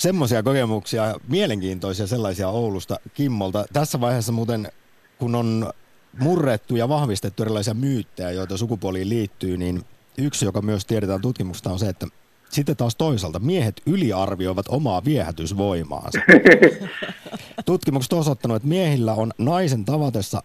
Semmoisia 0.00 0.42
kokemuksia, 0.42 1.14
mielenkiintoisia 1.28 2.06
sellaisia 2.06 2.48
Oulusta 2.48 2.96
Kimmolta. 3.14 3.64
Tässä 3.72 4.00
vaiheessa 4.00 4.32
muuten, 4.32 4.72
kun 5.18 5.34
on 5.34 5.72
murrettu 6.18 6.76
ja 6.76 6.88
vahvistettu 6.88 7.42
erilaisia 7.42 7.74
myyttejä, 7.74 8.30
joita 8.30 8.56
sukupuoliin 8.56 9.08
liittyy, 9.08 9.56
niin 9.56 9.82
yksi, 10.18 10.44
joka 10.44 10.62
myös 10.62 10.86
tiedetään 10.86 11.20
tutkimuksesta, 11.20 11.70
on 11.70 11.78
se, 11.78 11.88
että 11.88 12.06
sitten 12.50 12.76
taas 12.76 12.96
toisaalta 12.96 13.38
miehet 13.38 13.82
yliarvioivat 13.86 14.66
omaa 14.68 15.04
viehätysvoimaansa. 15.04 16.18
Tutkimukset 17.66 18.12
on 18.12 18.18
osoittanut, 18.18 18.56
että 18.56 18.68
miehillä 18.68 19.14
on 19.14 19.32
naisen 19.38 19.84
tavatessa 19.84 20.42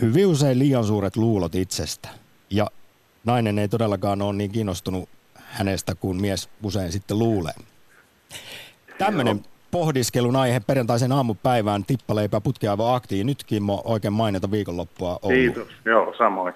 hyvin 0.00 0.26
usein 0.26 0.58
liian 0.58 0.84
suuret 0.84 1.16
luulot 1.16 1.54
itsestä. 1.54 2.08
Ja 2.50 2.70
nainen 3.24 3.58
ei 3.58 3.68
todellakaan 3.68 4.22
ole 4.22 4.32
niin 4.32 4.52
kiinnostunut 4.52 5.08
hänestä 5.34 5.94
kuin 5.94 6.20
mies 6.20 6.48
usein 6.62 6.92
sitten 6.92 7.18
luulee. 7.18 7.54
Tämmöinen 8.98 9.42
pohdiskelun 9.70 10.36
aihe 10.36 10.60
perjantaisen 10.60 11.12
aamupäivään 11.12 11.84
tippaleipä 11.84 12.40
putkiaivo 12.40 12.94
aktiin. 12.94 13.26
Nyt 13.26 13.44
Kimmo 13.44 13.82
oikein 13.84 14.12
mainita 14.12 14.50
viikonloppua 14.50 15.18
Ouluun. 15.22 15.40
Kiitos, 15.42 15.68
joo 15.84 16.14
samoin. 16.18 16.54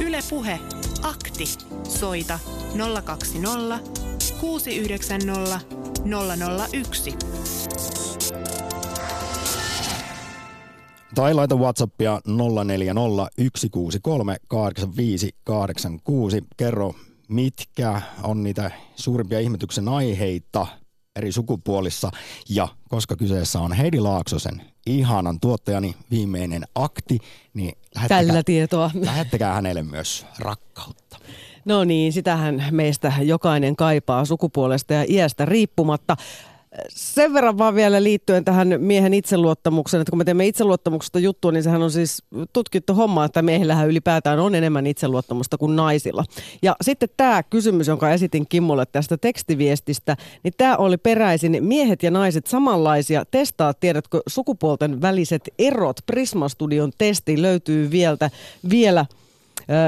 Yle 0.00 0.18
Puhe. 0.30 0.58
Akti. 1.02 1.44
Soita 1.88 2.38
020 3.04 3.78
690 4.40 5.60
001. 6.72 7.14
Tai 11.14 11.34
laita 11.34 11.56
Whatsappia 11.56 12.20
040 12.64 13.26
163 13.56 14.36
8586. 14.48 16.42
Kerro, 16.56 16.94
mitkä 17.28 18.02
on 18.22 18.42
niitä 18.42 18.70
suurimpia 18.96 19.40
ihmetyksen 19.40 19.88
aiheita 19.88 20.66
eri 21.16 21.32
sukupuolissa. 21.32 22.10
Ja 22.48 22.68
koska 22.88 23.16
kyseessä 23.16 23.60
on 23.60 23.72
Heidi 23.72 24.00
Laaksosen 24.00 24.62
ihanan 24.86 25.40
tuottajani 25.40 25.94
viimeinen 26.10 26.64
akti, 26.74 27.18
niin 27.54 27.72
lähettäkää, 27.94 28.26
Tällä 28.26 28.42
tietoa. 28.42 28.90
lähettäkää 28.94 29.54
hänelle 29.54 29.82
myös 29.82 30.26
rakkautta. 30.38 31.18
No 31.64 31.84
niin, 31.84 32.12
sitähän 32.12 32.64
meistä 32.70 33.12
jokainen 33.22 33.76
kaipaa 33.76 34.24
sukupuolesta 34.24 34.92
ja 34.94 35.04
iästä 35.08 35.44
riippumatta. 35.44 36.16
Sen 36.88 37.34
verran 37.34 37.58
vaan 37.58 37.74
vielä 37.74 38.02
liittyen 38.02 38.44
tähän 38.44 38.74
miehen 38.78 39.14
itseluottamukseen, 39.14 40.00
että 40.00 40.10
kun 40.10 40.18
me 40.18 40.24
teemme 40.24 40.46
itseluottamuksesta 40.46 41.18
juttua, 41.18 41.52
niin 41.52 41.62
sehän 41.62 41.82
on 41.82 41.90
siis 41.90 42.22
tutkittu 42.52 42.94
homma, 42.94 43.24
että 43.24 43.42
miehillähän 43.42 43.88
ylipäätään 43.88 44.38
on 44.38 44.54
enemmän 44.54 44.86
itseluottamusta 44.86 45.58
kuin 45.58 45.76
naisilla. 45.76 46.24
Ja 46.62 46.76
sitten 46.82 47.08
tämä 47.16 47.42
kysymys, 47.42 47.86
jonka 47.86 48.10
esitin 48.10 48.46
Kimmolle 48.48 48.86
tästä 48.86 49.16
tekstiviestistä, 49.16 50.16
niin 50.42 50.54
tämä 50.56 50.76
oli 50.76 50.96
peräisin 50.96 51.58
miehet 51.60 52.02
ja 52.02 52.10
naiset 52.10 52.46
samanlaisia. 52.46 53.24
Testaa, 53.30 53.74
tiedätkö, 53.74 54.20
sukupuolten 54.26 55.02
väliset 55.02 55.48
erot. 55.58 55.96
Prisma 56.06 56.48
Studion 56.48 56.92
testi 56.98 57.42
löytyy 57.42 57.90
vielä, 57.90 58.30
vielä 58.70 59.06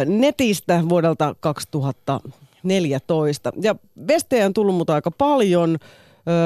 netistä 0.06 0.82
vuodelta 0.88 1.34
2014. 1.40 3.52
Ja 3.62 3.74
vestejä 4.08 4.46
on 4.46 4.54
tullut 4.54 4.74
mutta 4.74 4.94
aika 4.94 5.10
paljon. 5.10 5.78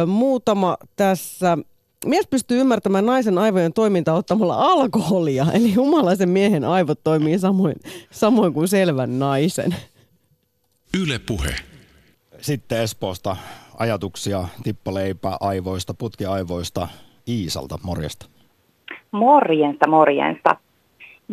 Muutama 0.06 0.76
tässä. 0.96 1.58
Mies 2.06 2.26
pystyy 2.26 2.60
ymmärtämään 2.60 3.06
naisen 3.06 3.38
aivojen 3.38 3.72
toimintaa 3.72 4.14
ottamalla 4.14 4.54
alkoholia, 4.54 5.46
eli 5.54 5.74
humalaisen 5.74 6.28
miehen 6.28 6.64
aivot 6.64 6.98
toimii 7.04 7.38
samoin, 7.38 7.74
samoin 8.10 8.52
kuin 8.52 8.68
selvän 8.68 9.18
naisen. 9.18 9.74
Yle 11.02 11.18
Puhe. 11.18 11.50
Sitten 12.40 12.80
Espoosta 12.80 13.36
ajatuksia 13.78 14.44
tippaleipä 14.62 15.36
aivoista, 15.40 15.94
putkiaivoista 15.94 16.88
Iisalta. 17.28 17.78
Morjesta. 17.82 18.26
Morjensta, 19.12 19.88
morjensta. 19.88 20.56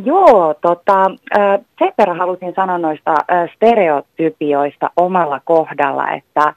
Joo, 0.06 0.56
tota, 0.62 1.02
äh, 1.38 1.60
sen 1.80 1.94
verran 1.98 2.18
halusin 2.18 2.54
sanoa 2.56 2.78
noista 2.78 3.16
stereotypioista 3.56 4.90
omalla 4.98 5.40
kohdalla, 5.40 6.12
että 6.12 6.54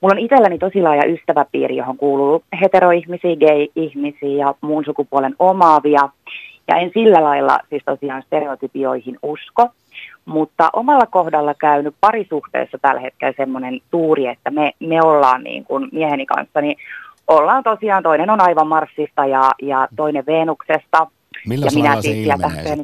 mulla 0.00 0.14
on 0.14 0.18
itselläni 0.18 0.58
tosi 0.58 0.82
laaja 0.82 1.06
ystäväpiiri, 1.06 1.76
johon 1.76 1.96
kuuluu 1.96 2.42
heteroihmisiä, 2.60 3.36
gay-ihmisiä 3.36 4.46
ja 4.46 4.54
muun 4.60 4.84
sukupuolen 4.84 5.34
omaavia. 5.38 6.08
Ja 6.68 6.76
en 6.76 6.90
sillä 6.94 7.24
lailla 7.24 7.58
siis 7.70 7.82
tosiaan 7.84 8.22
stereotypioihin 8.22 9.18
usko, 9.22 9.68
mutta 10.24 10.70
omalla 10.72 11.06
kohdalla 11.06 11.54
käynyt 11.54 11.94
parisuhteessa 12.00 12.78
tällä 12.82 13.00
hetkellä 13.00 13.34
semmoinen 13.36 13.80
tuuri, 13.90 14.26
että 14.26 14.50
me, 14.50 14.72
me 14.80 15.02
ollaan 15.02 15.44
niin 15.44 15.64
kuin 15.64 15.88
mieheni 15.92 16.26
kanssa, 16.26 16.60
niin 16.60 16.76
ollaan 17.28 17.62
tosiaan, 17.62 18.02
toinen 18.02 18.30
on 18.30 18.40
aivan 18.40 18.66
Marsista 18.66 19.26
ja, 19.26 19.50
ja 19.62 19.88
toinen 19.96 20.26
Venuksesta. 20.26 21.06
Millä 21.46 21.66
ja 21.66 21.70
minä 21.74 22.02
se 22.02 22.10
ilmenee 22.10 22.76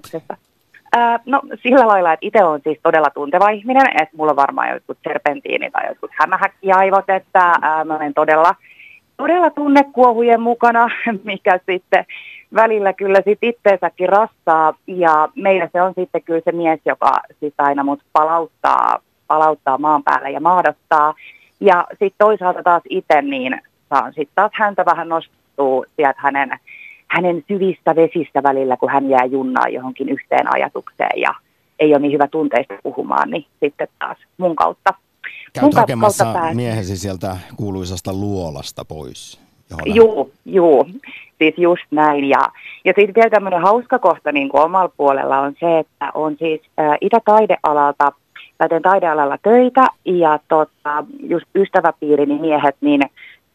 no 1.26 1.42
sillä 1.62 1.86
lailla, 1.86 2.12
että 2.12 2.26
itse 2.26 2.44
on 2.44 2.60
siis 2.64 2.78
todella 2.82 3.10
tunteva 3.10 3.48
ihminen, 3.48 3.86
että 3.86 4.16
mulla 4.16 4.30
on 4.30 4.36
varmaan 4.36 4.68
jotkut 4.68 4.98
serpentiini 5.04 5.70
tai 5.70 5.88
jotkut 5.88 6.10
hämähäkkiaivot, 6.20 7.10
että 7.10 7.54
ää, 7.62 7.84
mä 7.84 7.96
olen 7.96 8.14
todella, 8.14 8.54
todella 9.16 9.50
tunnekuohujen 9.50 10.40
mukana, 10.40 10.88
mikä 11.24 11.60
sitten 11.66 12.04
välillä 12.54 12.92
kyllä 12.92 13.20
sit 13.24 13.38
itseensäkin 13.42 14.08
rastaa. 14.08 14.74
Ja 14.86 15.28
meillä 15.34 15.68
se 15.72 15.82
on 15.82 15.92
sitten 15.94 16.22
kyllä 16.22 16.40
se 16.44 16.52
mies, 16.52 16.80
joka 16.84 17.12
siis 17.40 17.54
aina 17.58 17.84
mut 17.84 18.00
palauttaa, 18.12 18.98
palauttaa 19.26 19.78
maan 19.78 20.02
päälle 20.02 20.30
ja 20.30 20.40
maadottaa. 20.40 21.14
Ja 21.60 21.86
sitten 21.90 22.18
toisaalta 22.18 22.62
taas 22.62 22.82
itse 22.88 23.22
niin 23.22 23.60
saan 23.88 24.12
sitten 24.12 24.34
taas 24.34 24.50
häntä 24.54 24.84
vähän 24.84 25.08
nostuu 25.08 25.86
sieltä 25.96 26.20
hänen, 26.20 26.58
hänen 27.08 27.44
syvistä 27.48 27.96
vesistä 27.96 28.42
välillä, 28.42 28.76
kun 28.76 28.90
hän 28.90 29.10
jää 29.10 29.24
junnaan 29.24 29.72
johonkin 29.72 30.08
yhteen 30.08 30.54
ajatukseen 30.54 31.20
ja 31.20 31.34
ei 31.78 31.90
ole 31.90 31.98
niin 31.98 32.12
hyvä 32.12 32.28
tunteista 32.28 32.74
puhumaan, 32.82 33.30
niin 33.30 33.46
sitten 33.60 33.88
taas 33.98 34.18
mun 34.38 34.56
kautta. 34.56 34.94
Käyt 35.52 35.64
mun 35.64 35.72
hakemassa 35.74 36.24
pääsee. 36.24 36.54
miehesi 36.54 36.96
sieltä 36.96 37.36
kuuluisasta 37.56 38.12
luolasta 38.12 38.84
pois. 38.84 39.40
Juu, 39.84 40.32
juu, 40.44 40.86
siis 41.38 41.54
just 41.58 41.82
näin. 41.90 42.24
Ja, 42.24 42.38
ja 42.84 42.92
sitten 42.96 43.14
vielä 43.14 43.30
tämmöinen 43.30 43.62
hauska 43.62 43.98
kohta 43.98 44.32
niin 44.32 44.48
kuin 44.48 44.62
omalla 44.62 44.92
puolella 44.96 45.40
on 45.40 45.54
se, 45.60 45.78
että 45.78 46.10
on 46.14 46.36
siis 46.38 46.60
ä, 46.80 46.96
Itä-taidealalta, 47.00 48.12
tai 48.58 48.68
teen 48.68 48.82
taidealalla 48.82 49.38
töitä, 49.42 49.86
ja 50.04 50.38
tota, 50.48 51.04
just 51.22 51.46
ystäväpiirini 51.54 52.38
miehet, 52.38 52.76
niin 52.80 53.02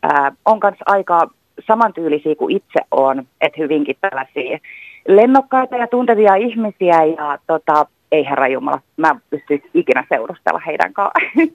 ä, 0.06 0.32
on 0.46 0.60
kanssa 0.60 0.84
aika 0.86 1.30
samantyylisiä 1.70 2.36
kuin 2.36 2.56
itse 2.56 2.80
on, 2.92 3.24
että 3.42 3.62
hyvinkin 3.62 3.96
tällaisia 4.02 4.60
lennokkaita 5.08 5.78
ja 5.78 5.88
tuntevia 5.88 6.36
ihmisiä, 6.36 7.04
ja 7.04 7.38
tota, 7.48 7.86
ei 8.12 8.26
herra 8.30 8.48
Jumala, 8.48 8.80
mä 8.98 9.10
en 9.10 9.22
pysty 9.30 9.62
ikinä 9.74 10.06
seurustella 10.10 10.62
heidän 10.66 10.94
kanssaan. 10.94 11.50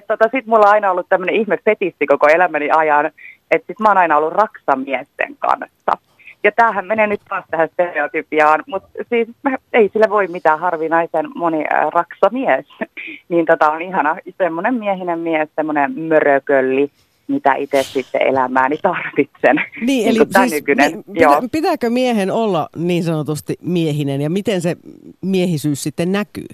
tota, 0.08 0.28
sit 0.30 0.46
mulla 0.46 0.66
on 0.66 0.72
aina 0.72 0.90
ollut 0.90 1.08
tämmöinen 1.08 1.34
ihme 1.34 1.58
fetissi 1.64 2.06
koko 2.06 2.26
elämäni 2.28 2.68
ajan, 2.70 3.10
että 3.50 3.66
sit 3.66 3.80
mä 3.80 3.88
oon 3.88 3.98
aina 3.98 4.16
ollut 4.16 4.32
raksamiesten 4.32 5.36
kanssa. 5.38 5.98
Ja 6.44 6.52
tämähän 6.52 6.86
menee 6.86 7.06
nyt 7.06 7.20
taas 7.28 7.44
tähän 7.50 7.68
stereotypiaan, 7.72 8.62
mutta 8.66 8.88
siis 9.08 9.28
ei 9.72 9.90
sille 9.92 10.06
voi 10.10 10.26
mitään 10.26 10.58
harvinaisen 10.58 11.26
moni 11.34 11.64
äh, 11.72 11.86
raksa 11.92 12.30
mies. 12.32 12.66
niin 13.28 13.46
tota 13.46 13.70
on 13.70 13.82
ihana 13.82 14.16
semmoinen 14.38 14.74
miehinen 14.74 15.18
mies, 15.18 15.48
semmoinen 15.56 15.98
mörökölli, 15.98 16.90
mitä 17.28 17.54
itse 17.54 17.82
sitten 17.82 18.22
elämääni 18.22 18.76
tarvitsen. 18.82 19.56
Niin, 19.80 20.08
eli 20.08 20.18
siis, 20.36 20.52
nykyinen, 20.52 20.92
niin, 20.92 21.04
pitä, 21.12 21.42
pitääkö 21.52 21.90
miehen 21.90 22.30
olla 22.30 22.68
niin 22.76 23.04
sanotusti 23.04 23.54
miehinen 23.62 24.20
ja 24.20 24.30
miten 24.30 24.60
se 24.60 24.76
miehisyys 25.20 25.82
sitten 25.82 26.12
näkyy? 26.12 26.48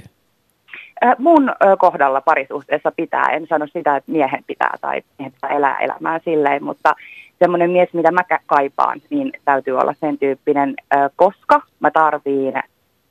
Mun 1.18 1.52
kohdalla 1.78 2.20
parisuhteessa 2.20 2.92
pitää, 2.96 3.24
en 3.32 3.46
sano 3.46 3.66
sitä, 3.66 3.96
että 3.96 4.12
miehen 4.12 4.44
pitää 4.46 4.74
tai 4.80 5.02
miehen 5.18 5.32
pitää 5.32 5.50
elää 5.50 5.78
elämää 5.78 6.20
silleen, 6.24 6.64
mutta 6.64 6.94
semmoinen 7.38 7.70
mies, 7.70 7.88
mitä 7.92 8.10
mä 8.10 8.20
kaipaan, 8.46 9.02
niin 9.10 9.32
täytyy 9.44 9.78
olla 9.78 9.94
sen 10.00 10.18
tyyppinen, 10.18 10.74
koska 11.16 11.62
mä 11.80 11.90
tarviin, 11.90 12.54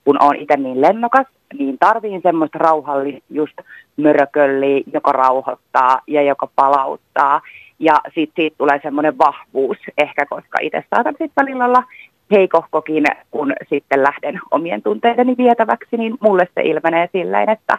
kun 0.09 0.21
on 0.21 0.35
itse 0.35 0.57
niin 0.57 0.81
lennokas, 0.81 1.27
niin 1.59 1.77
tarviin 1.79 2.21
semmoista 2.21 2.59
rauhallista 2.59 3.23
just 3.29 3.53
mörökölliä, 3.97 4.83
joka 4.93 5.11
rauhoittaa 5.11 6.01
ja 6.07 6.21
joka 6.21 6.47
palauttaa. 6.55 7.41
Ja 7.79 7.93
sitten 8.05 8.33
siitä 8.35 8.55
tulee 8.57 8.79
semmoinen 8.83 9.17
vahvuus 9.17 9.77
ehkä, 9.97 10.25
koska 10.25 10.57
itse 10.61 10.83
saatan 10.89 11.13
sitten 11.13 11.45
välillä 11.45 11.65
olla 11.65 11.83
heikohkokin, 12.31 13.03
kun 13.31 13.53
sitten 13.69 14.03
lähden 14.03 14.39
omien 14.51 14.81
tunteideni 14.81 15.37
vietäväksi, 15.37 15.97
niin 15.97 16.17
mulle 16.19 16.47
se 16.55 16.61
ilmenee 16.61 17.09
silleen, 17.11 17.49
että 17.49 17.77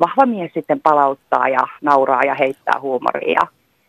vahva 0.00 0.26
mies 0.26 0.52
sitten 0.54 0.80
palauttaa 0.80 1.48
ja 1.48 1.66
nauraa 1.82 2.22
ja 2.22 2.34
heittää 2.34 2.80
huumoria. 2.80 3.40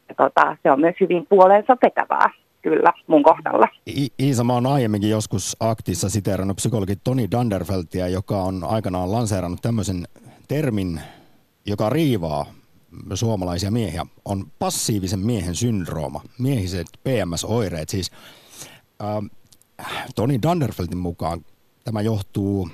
Ja, 0.09 0.15
tota, 0.17 0.57
se 0.63 0.71
on 0.71 0.79
myös 0.79 0.95
hyvin 1.01 1.25
puoleensa 1.29 1.77
vetävää 1.83 2.29
kyllä 2.61 2.93
mun 3.07 3.23
kohdalla. 3.23 3.67
I- 3.87 4.13
Iisa, 4.19 4.43
mä 4.43 4.53
oon 4.53 4.65
aiemminkin 4.65 5.09
joskus 5.09 5.57
aktissa 5.59 6.09
siteerannut 6.09 6.57
psykologi 6.57 6.95
Toni 6.95 7.31
Danderfeltia, 7.31 8.07
joka 8.07 8.43
on 8.43 8.63
aikanaan 8.63 9.11
lanseerannut 9.11 9.61
tämmöisen 9.61 10.07
termin, 10.47 11.01
joka 11.65 11.89
riivaa 11.89 12.45
suomalaisia 13.13 13.71
miehiä, 13.71 14.05
on 14.25 14.51
passiivisen 14.59 15.19
miehen 15.19 15.55
syndrooma, 15.55 16.21
miehiset 16.39 16.87
PMS-oireet. 17.03 17.89
Siis 17.89 18.11
äh, 19.03 20.07
Toni 20.15 20.41
Danderfeltin 20.41 20.97
mukaan 20.97 21.45
tämä 21.83 22.01
johtuu 22.01 22.69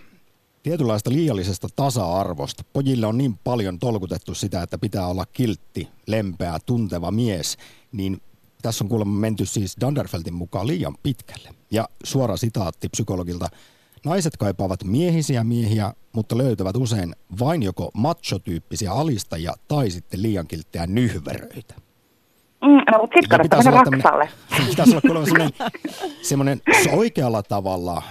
tietynlaista 0.63 1.11
liiallisesta 1.11 1.67
tasa-arvosta. 1.75 2.63
Pojille 2.73 3.07
on 3.07 3.17
niin 3.17 3.37
paljon 3.43 3.79
tolkutettu 3.79 4.33
sitä, 4.33 4.61
että 4.61 4.77
pitää 4.77 5.07
olla 5.07 5.25
kiltti, 5.25 5.87
lempeä, 6.07 6.57
tunteva 6.65 7.11
mies, 7.11 7.57
niin 7.91 8.21
tässä 8.61 8.83
on 8.83 8.89
kuulemma 8.89 9.19
menty 9.19 9.45
siis 9.45 9.75
Danderfeltin 9.81 10.33
mukaan 10.33 10.67
liian 10.67 10.95
pitkälle. 11.03 11.49
Ja 11.71 11.89
suora 12.03 12.37
sitaatti 12.37 12.89
psykologilta. 12.89 13.49
Naiset 14.05 14.37
kaipaavat 14.37 14.83
miehisiä 14.83 15.43
miehiä, 15.43 15.93
mutta 16.13 16.37
löytävät 16.37 16.77
usein 16.77 17.15
vain 17.39 17.63
joko 17.63 17.91
macho-tyyppisiä 17.93 18.91
alistajia 18.91 19.53
tai 19.67 19.89
sitten 19.89 20.21
liian 20.21 20.47
kilttejä 20.47 20.87
nyhveröitä. 20.87 21.75
Mm, 22.61 22.81
no, 22.91 22.97
mutta 23.01 23.15
sitten 23.21 23.39
mennä 23.65 23.71
raksalle. 23.71 24.29
Pitäisi 24.69 24.91
olla 24.91 25.01
kuulemma 25.01 25.25
semmoinen, 25.25 25.51
semmoinen 26.21 26.61
oikealla 26.91 27.43
tavalla 27.43 28.01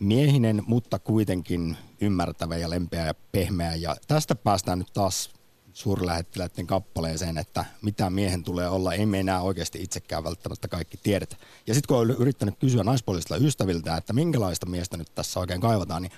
miehinen, 0.00 0.62
mutta 0.66 0.98
kuitenkin 0.98 1.76
ymmärtävä 2.00 2.56
ja 2.56 2.70
lempeä 2.70 3.06
ja 3.06 3.14
pehmeä. 3.32 3.74
Ja 3.74 3.96
tästä 4.08 4.34
päästään 4.34 4.78
nyt 4.78 4.92
taas 4.92 5.30
suurlähettiläiden 5.72 6.66
kappaleeseen, 6.66 7.38
että 7.38 7.64
mitä 7.82 8.10
miehen 8.10 8.44
tulee 8.44 8.68
olla, 8.68 8.92
ei 8.92 9.06
me 9.06 9.20
enää 9.20 9.42
oikeasti 9.42 9.82
itsekään 9.82 10.24
välttämättä 10.24 10.68
kaikki 10.68 10.96
tiedetä. 11.02 11.36
Ja 11.66 11.74
sitten 11.74 11.88
kun 11.88 11.96
olen 11.96 12.16
yrittänyt 12.18 12.54
kysyä 12.58 12.84
naispuolisilta 12.84 13.44
ystäviltä, 13.44 13.96
että 13.96 14.12
minkälaista 14.12 14.66
miestä 14.66 14.96
nyt 14.96 15.14
tässä 15.14 15.40
oikein 15.40 15.60
kaivataan, 15.60 16.02
niin 16.02 16.12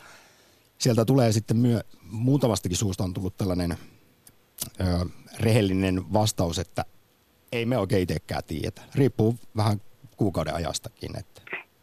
sieltä 0.78 1.04
tulee 1.04 1.32
sitten 1.32 1.56
myö, 1.56 1.80
muutamastakin 2.10 2.76
suusta 2.76 3.04
on 3.04 3.14
tullut 3.14 3.36
tällainen 3.36 3.76
ö, 4.80 4.84
rehellinen 5.40 6.12
vastaus, 6.12 6.58
että 6.58 6.84
ei 7.52 7.66
me 7.66 7.78
oikein 7.78 8.02
itsekään 8.02 8.42
tiedetä. 8.46 8.82
Riippuu 8.94 9.34
vähän 9.56 9.80
kuukauden 10.16 10.54
ajastakin, 10.54 11.18
että 11.18 11.34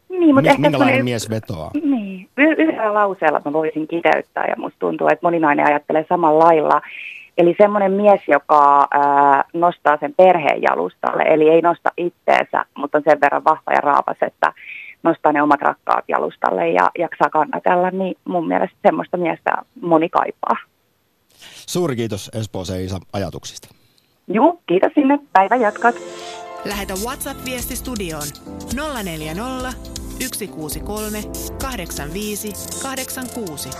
niin, 0.08 0.34
mutta 0.34 0.50
ehkä 0.50 0.62
minkälainen 0.62 1.04
mies 1.04 1.30
vetoaa. 1.30 1.70
Niin, 1.74 2.28
yhdellä 2.36 2.94
lauseella 2.94 3.42
mä 3.44 3.52
voisin 3.52 3.88
kiteyttää 3.88 4.46
ja 4.46 4.56
musta 4.56 4.78
tuntuu, 4.78 5.08
että 5.08 5.26
moninainen 5.26 5.66
ajattelee 5.66 6.06
samalla 6.08 6.44
lailla. 6.44 6.80
Eli 7.38 7.54
semmoinen 7.58 7.92
mies, 7.92 8.20
joka 8.28 8.88
ää, 8.90 9.44
nostaa 9.52 9.96
sen 10.00 10.14
perheen 10.16 10.62
jalustalle, 10.62 11.22
eli 11.22 11.48
ei 11.48 11.60
nosta 11.60 11.90
itteensä, 11.96 12.64
mutta 12.76 12.98
on 12.98 13.04
sen 13.04 13.20
verran 13.20 13.44
vahva 13.44 13.72
ja 13.72 13.80
raapas, 13.80 14.16
että 14.20 14.52
nostaa 15.02 15.32
ne 15.32 15.42
omat 15.42 15.62
rakkaat 15.62 16.04
jalustalle 16.08 16.68
ja 16.68 16.90
jaksaa 16.98 17.30
kannatella, 17.30 17.90
niin 17.90 18.14
mun 18.24 18.48
mielestä 18.48 18.76
semmoista 18.82 19.16
miestä 19.16 19.50
moni 19.80 20.08
kaipaa. 20.08 20.56
Suuri 21.66 21.96
kiitos 21.96 22.30
Espooseen 22.34 22.84
Isa 22.84 22.98
ajatuksista. 23.12 23.68
Joo, 24.28 24.58
kiitos 24.66 24.92
sinne. 24.94 25.18
Päivä 25.32 25.56
jatkat. 25.56 25.94
Lähetä 26.64 26.94
WhatsApp-viesti 27.04 27.76
studioon 27.76 28.26
040 29.04 29.72
163 30.18 31.22
85 31.62 32.52
86. 32.82 33.70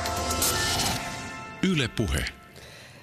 Yle 1.72 1.88
Puhe. 1.96 2.41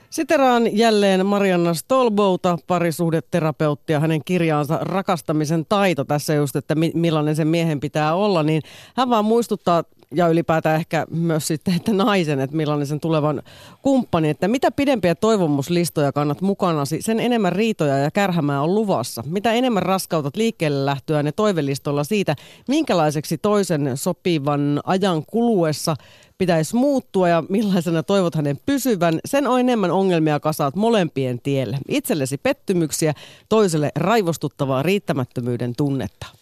Siteraan 0.09 0.77
jälleen 0.77 1.25
Marianna 1.25 1.73
Stolbouta, 1.73 2.57
parisuhdeterapeuttia, 2.67 3.99
hänen 3.99 4.23
kirjaansa 4.25 4.79
Rakastamisen 4.81 5.65
taito. 5.69 6.05
Tässä 6.05 6.33
just, 6.33 6.55
että 6.55 6.75
millainen 6.93 7.35
sen 7.35 7.47
miehen 7.47 7.79
pitää 7.79 8.15
olla, 8.15 8.43
niin 8.43 8.61
hän 8.95 9.09
vaan 9.09 9.25
muistuttaa 9.25 9.83
ja 10.15 10.27
ylipäätään 10.27 10.75
ehkä 10.75 11.05
myös 11.09 11.47
sitten, 11.47 11.75
että 11.75 11.93
naisen, 11.93 12.39
että 12.39 12.55
millainen 12.55 12.87
sen 12.87 12.99
tulevan 12.99 13.43
kumppani, 13.81 14.29
että 14.29 14.47
mitä 14.47 14.71
pidempiä 14.71 15.15
toivomuslistoja 15.15 16.11
kannat 16.11 16.41
mukanasi, 16.41 17.01
sen 17.01 17.19
enemmän 17.19 17.51
riitoja 17.51 17.97
ja 17.97 18.11
kärhämää 18.11 18.61
on 18.61 18.75
luvassa. 18.75 19.23
Mitä 19.25 19.53
enemmän 19.53 19.83
raskautat 19.83 20.35
liikkeelle 20.35 20.85
lähtöä 20.85 21.23
ne 21.23 21.31
toivelistolla 21.31 22.03
siitä, 22.03 22.35
minkälaiseksi 22.67 23.37
toisen 23.37 23.91
sopivan 23.95 24.81
ajan 24.83 25.25
kuluessa 25.25 25.95
pitäisi 26.37 26.75
muuttua 26.75 27.29
ja 27.29 27.43
millaisena 27.49 28.03
toivot 28.03 28.35
hänen 28.35 28.59
pysyvän, 28.65 29.19
sen 29.25 29.47
on 29.47 29.59
enemmän 29.59 29.91
ongelmia 29.91 30.39
kasaat 30.39 30.75
molempien 30.75 31.41
tielle. 31.41 31.77
Itsellesi 31.87 32.37
pettymyksiä, 32.37 33.13
toiselle 33.49 33.91
raivostuttavaa 33.95 34.83
riittämättömyyden 34.83 35.75
tunnetta. 35.75 36.38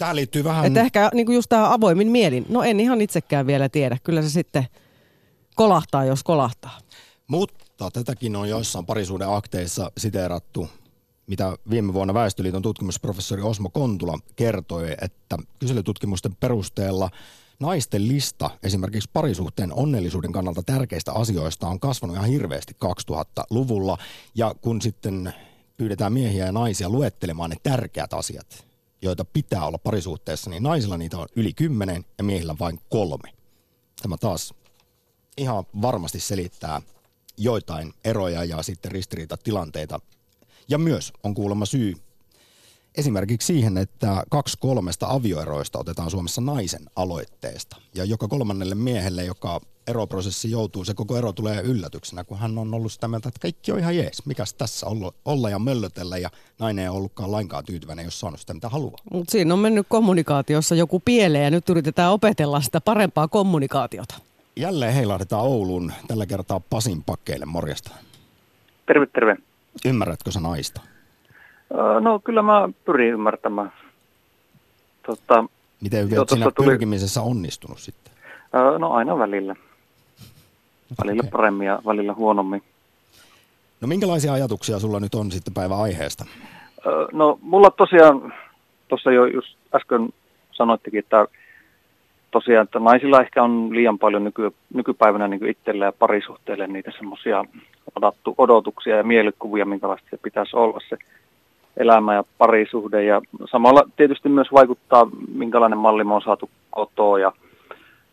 Tähän 0.00 0.16
liittyy 0.16 0.44
vähän... 0.44 0.66
Että 0.66 0.80
ehkä 0.80 1.10
niin 1.14 1.26
kuin 1.26 1.34
just 1.34 1.48
tämä 1.48 1.72
avoimin 1.72 2.08
mielin. 2.10 2.46
No 2.48 2.62
en 2.62 2.80
ihan 2.80 3.00
itsekään 3.00 3.46
vielä 3.46 3.68
tiedä. 3.68 3.98
Kyllä 4.04 4.22
se 4.22 4.30
sitten 4.30 4.66
kolahtaa, 5.54 6.04
jos 6.04 6.22
kolahtaa. 6.22 6.78
Mutta 7.26 7.90
tätäkin 7.92 8.36
on 8.36 8.48
joissain 8.48 8.86
parisuuden 8.86 9.28
akteissa 9.28 9.92
siteerattu, 9.98 10.68
mitä 11.26 11.56
viime 11.70 11.92
vuonna 11.92 12.14
Väestöliiton 12.14 12.62
tutkimusprofessori 12.62 13.42
Osmo 13.42 13.70
Kontula 13.70 14.18
kertoi, 14.36 14.90
että 15.00 15.38
kyselytutkimusten 15.58 16.36
perusteella 16.36 17.10
naisten 17.58 18.08
lista 18.08 18.50
esimerkiksi 18.62 19.10
parisuhteen 19.12 19.72
onnellisuuden 19.72 20.32
kannalta 20.32 20.62
tärkeistä 20.62 21.12
asioista 21.12 21.68
on 21.68 21.80
kasvanut 21.80 22.16
ihan 22.16 22.28
hirveästi 22.28 22.76
2000-luvulla. 22.84 23.98
Ja 24.34 24.54
kun 24.60 24.82
sitten 24.82 25.34
pyydetään 25.76 26.12
miehiä 26.12 26.46
ja 26.46 26.52
naisia 26.52 26.88
luettelemaan 26.88 27.50
ne 27.50 27.56
tärkeät 27.62 28.14
asiat, 28.14 28.69
joita 29.02 29.24
pitää 29.24 29.66
olla 29.66 29.78
parisuhteessa, 29.78 30.50
niin 30.50 30.62
naisilla 30.62 30.96
niitä 30.96 31.18
on 31.18 31.26
yli 31.36 31.52
kymmenen 31.52 32.04
ja 32.18 32.24
miehillä 32.24 32.56
vain 32.60 32.80
kolme. 32.88 33.32
Tämä 34.02 34.16
taas 34.16 34.54
ihan 35.36 35.64
varmasti 35.82 36.20
selittää 36.20 36.82
joitain 37.36 37.92
eroja 38.04 38.44
ja 38.44 38.62
sitten 38.62 38.92
ristiriitatilanteita. 38.92 40.00
Ja 40.68 40.78
myös 40.78 41.12
on 41.22 41.34
kuulemma 41.34 41.66
syy 41.66 41.94
esimerkiksi 42.94 43.46
siihen, 43.46 43.78
että 43.78 44.24
kaksi 44.30 44.56
kolmesta 44.60 45.06
avioeroista 45.08 45.78
otetaan 45.78 46.10
Suomessa 46.10 46.40
naisen 46.40 46.90
aloitteesta. 46.96 47.76
Ja 47.94 48.04
joka 48.04 48.28
kolmannelle 48.28 48.74
miehelle, 48.74 49.24
joka 49.24 49.60
eroprosessi 49.90 50.50
joutuu, 50.50 50.84
se 50.84 50.94
koko 50.94 51.16
ero 51.16 51.32
tulee 51.32 51.60
yllätyksenä, 51.60 52.24
kun 52.24 52.38
hän 52.38 52.58
on 52.58 52.74
ollut 52.74 52.92
sitä 52.92 53.08
mieltä, 53.08 53.28
että 53.28 53.40
kaikki 53.40 53.72
on 53.72 53.78
ihan 53.78 53.96
jees. 53.96 54.26
Mikäs 54.26 54.54
tässä 54.54 54.86
olla, 54.86 55.12
olla 55.24 55.50
ja 55.50 55.58
möllötellä 55.58 56.18
ja 56.18 56.30
nainen 56.58 56.82
ei 56.82 56.88
ollutkaan 56.88 57.32
lainkaan 57.32 57.64
tyytyväinen, 57.64 58.04
jos 58.04 58.20
saanut 58.20 58.40
sitä 58.40 58.54
mitä 58.54 58.68
haluaa. 58.68 58.98
Mutta 59.12 59.30
siinä 59.30 59.54
on 59.54 59.60
mennyt 59.60 59.86
kommunikaatiossa 59.88 60.74
joku 60.74 61.02
pieleen 61.04 61.44
ja 61.44 61.50
nyt 61.50 61.68
yritetään 61.68 62.12
opetella 62.12 62.60
sitä 62.60 62.80
parempaa 62.80 63.28
kommunikaatiota. 63.28 64.14
Jälleen 64.56 64.94
heilahdetaan 64.94 65.44
Ouluun, 65.44 65.92
tällä 66.08 66.26
kertaa 66.26 66.60
Pasin 66.70 67.02
pakkeille, 67.04 67.46
morjesta. 67.46 67.90
Terve, 68.86 69.06
terve. 69.06 69.36
Ymmärrätkö 69.86 70.30
sä 70.30 70.40
naista? 70.40 70.80
No 72.00 72.20
kyllä 72.24 72.42
mä 72.42 72.68
pyrin 72.84 73.12
ymmärtämään. 73.12 73.72
Tota, 75.06 75.44
Miten 75.80 76.10
jo, 76.10 76.24
siinä 76.28 76.50
tuli... 76.50 76.66
pyrkimisessä 76.66 77.22
onnistunut 77.22 77.78
sitten? 77.78 78.12
No 78.78 78.92
aina 78.92 79.18
välillä. 79.18 79.56
Välillä 81.04 81.20
okay. 81.20 81.30
paremmin 81.30 81.66
ja 81.66 81.82
välillä 81.86 82.14
huonommin. 82.14 82.62
No 83.80 83.88
minkälaisia 83.88 84.32
ajatuksia 84.32 84.78
sulla 84.78 85.00
nyt 85.00 85.14
on 85.14 85.30
sitten 85.30 85.54
päivän 85.54 85.78
aiheesta? 85.78 86.24
No 87.12 87.38
mulla 87.42 87.70
tosiaan, 87.70 88.32
tuossa 88.88 89.12
jo 89.12 89.26
just 89.26 89.56
äsken 89.74 90.08
sanoittekin, 90.52 90.98
että 90.98 91.26
tosiaan, 92.30 92.64
että 92.64 92.78
naisilla 92.78 93.20
ehkä 93.20 93.42
on 93.42 93.74
liian 93.74 93.98
paljon 93.98 94.24
nyky, 94.24 94.50
nykypäivänä 94.74 95.28
niin 95.28 95.46
itselle 95.46 95.84
ja 95.84 95.92
parisuhteelle 95.92 96.66
niitä 96.66 96.92
semmoisia 96.98 97.44
odotuksia 98.38 98.96
ja 98.96 99.04
mielikuvia, 99.04 99.64
minkälaista 99.64 100.06
se 100.10 100.16
pitäisi 100.16 100.56
olla 100.56 100.78
se 100.88 100.96
elämä 101.76 102.14
ja 102.14 102.24
parisuhde. 102.38 103.04
Ja 103.04 103.20
samalla 103.50 103.82
tietysti 103.96 104.28
myös 104.28 104.48
vaikuttaa, 104.52 105.08
minkälainen 105.34 105.78
malli 105.78 106.04
me 106.04 106.14
on 106.14 106.22
saatu 106.22 106.50
kotoa 106.70 107.18
ja 107.18 107.32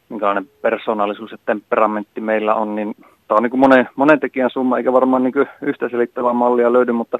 minkälainen 0.09 0.49
persoonallisuus 0.61 1.31
ja 1.31 1.37
temperamentti 1.45 2.21
meillä 2.21 2.55
on, 2.55 2.75
niin 2.75 2.95
tämä 3.27 3.37
on 3.37 3.43
niin 3.43 3.51
kuin 3.51 3.59
monen, 3.59 3.89
monen 3.95 4.19
tekijän 4.19 4.49
summa, 4.49 4.77
eikä 4.77 4.93
varmaan 4.93 5.23
niin 5.23 5.33
kuin 5.33 5.47
yhtä 5.61 5.89
selittävää 5.89 6.33
mallia 6.33 6.73
löydy, 6.73 6.91
mutta 6.91 7.19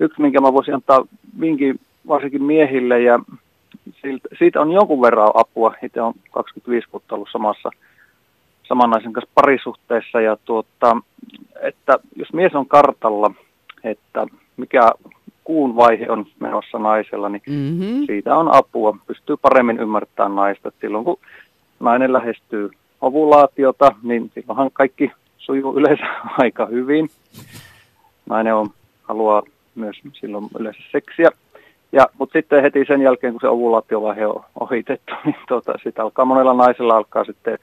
yksi, 0.00 0.20
minkä 0.22 0.40
mä 0.40 0.52
voisin 0.52 0.74
antaa 0.74 1.06
vinkin 1.40 1.80
varsinkin 2.08 2.42
miehille 2.42 3.00
ja 3.00 3.20
siitä 4.38 4.60
on 4.60 4.72
jonkun 4.72 5.02
verran 5.02 5.30
apua. 5.34 5.74
Itse 5.82 6.02
on 6.02 6.14
25 6.30 6.88
vuotta 6.92 7.14
ollut 7.14 7.28
samassa 7.32 7.70
saman 8.68 8.90
naisen 8.90 9.12
kanssa 9.12 9.30
parisuhteessa 9.34 10.20
ja 10.20 10.36
tuota, 10.44 10.96
että 11.62 11.98
jos 12.16 12.32
mies 12.32 12.54
on 12.54 12.66
kartalla, 12.66 13.30
että 13.84 14.26
mikä 14.56 14.90
kuun 15.44 15.76
vaihe 15.76 16.10
on 16.10 16.26
menossa 16.40 16.78
naisella, 16.78 17.28
niin 17.28 17.42
mm-hmm. 17.46 18.06
siitä 18.06 18.36
on 18.36 18.54
apua. 18.54 18.96
Pystyy 19.06 19.36
paremmin 19.36 19.80
ymmärtämään 19.80 20.34
naista. 20.34 20.72
Silloin 20.80 21.04
kun 21.04 21.18
nainen 21.80 22.12
lähestyy 22.12 22.70
ovulaatiota, 23.00 23.94
niin 24.02 24.30
silloinhan 24.34 24.70
kaikki 24.72 25.12
sujuu 25.38 25.78
yleensä 25.78 26.04
aika 26.42 26.66
hyvin. 26.66 27.08
Nainen 28.26 28.54
on, 28.54 28.70
haluaa 29.02 29.42
myös 29.74 29.96
silloin 30.12 30.48
yleensä 30.58 30.80
seksiä. 30.92 31.30
Ja, 31.92 32.06
mutta 32.18 32.38
sitten 32.38 32.62
heti 32.62 32.84
sen 32.84 33.02
jälkeen, 33.02 33.32
kun 33.32 33.40
se 33.40 33.48
ovulaatiovaihe 33.48 34.26
on 34.26 34.44
ohitettu, 34.60 35.12
niin 35.24 35.36
tuota, 35.48 35.72
sitten 35.82 36.04
alkaa 36.04 36.24
monella 36.24 36.54
naisella 36.54 36.96
alkaa 36.96 37.24
sitten 37.24 37.58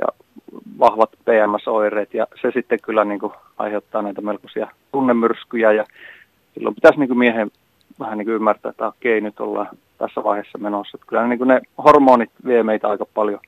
ja 0.00 0.06
vahvat 0.78 1.10
PMS-oireet 1.10 2.14
ja 2.14 2.26
se 2.42 2.50
sitten 2.50 2.78
kyllä 2.82 3.04
niin 3.04 3.20
kuin 3.20 3.32
aiheuttaa 3.58 4.02
näitä 4.02 4.20
melkoisia 4.20 4.68
tunnemyrskyjä 4.92 5.72
ja 5.72 5.84
silloin 6.54 6.74
pitäisi 6.74 6.98
niin 6.98 7.08
kuin 7.08 7.18
miehen 7.18 7.50
vähän 8.00 8.18
niin 8.18 8.26
kuin 8.26 8.34
ymmärtää, 8.34 8.70
että 8.70 8.86
okei, 8.86 9.20
nyt 9.20 9.40
ollaan 9.40 9.68
tässä 9.98 10.24
vaiheessa 10.24 10.58
menossa. 10.58 10.96
Että 10.96 11.06
kyllä 11.06 11.26
niin 11.26 11.38
kuin 11.38 11.48
ne 11.48 11.60
hormonit 11.84 12.30
vie 12.46 12.62
meitä 12.62 12.88
aika 12.88 13.06
paljon 13.14 13.40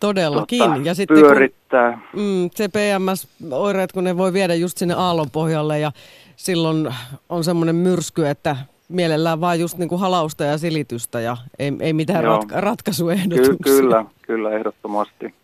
Todellakin. 0.00 0.58
Tota, 0.58 0.80
ja 0.84 0.94
sitten 0.94 1.16
pyörittää. 1.16 2.00
Kun, 2.12 2.20
mm, 2.20 2.50
se 2.54 2.68
PMS-oireet, 2.68 3.92
kun 3.92 4.04
ne 4.04 4.16
voi 4.16 4.32
viedä 4.32 4.54
just 4.54 4.78
sinne 4.78 4.94
aallon 4.94 5.30
pohjalle 5.30 5.78
ja 5.78 5.92
silloin 6.36 6.94
on 7.28 7.44
semmoinen 7.44 7.76
myrsky, 7.76 8.26
että 8.26 8.56
mielellään 8.88 9.40
vaan 9.40 9.60
just 9.60 9.78
niin 9.78 9.88
kuin 9.88 10.00
halausta 10.00 10.44
ja 10.44 10.58
silitystä 10.58 11.20
ja 11.20 11.36
ei, 11.58 11.72
ei 11.80 11.92
mitään 11.92 12.24
ratka- 12.24 12.60
ratkaisuehdotuksia. 12.60 13.56
Ky- 13.56 13.62
kyllä, 13.62 14.04
kyllä, 14.22 14.50
ehdottomasti. 14.50 15.34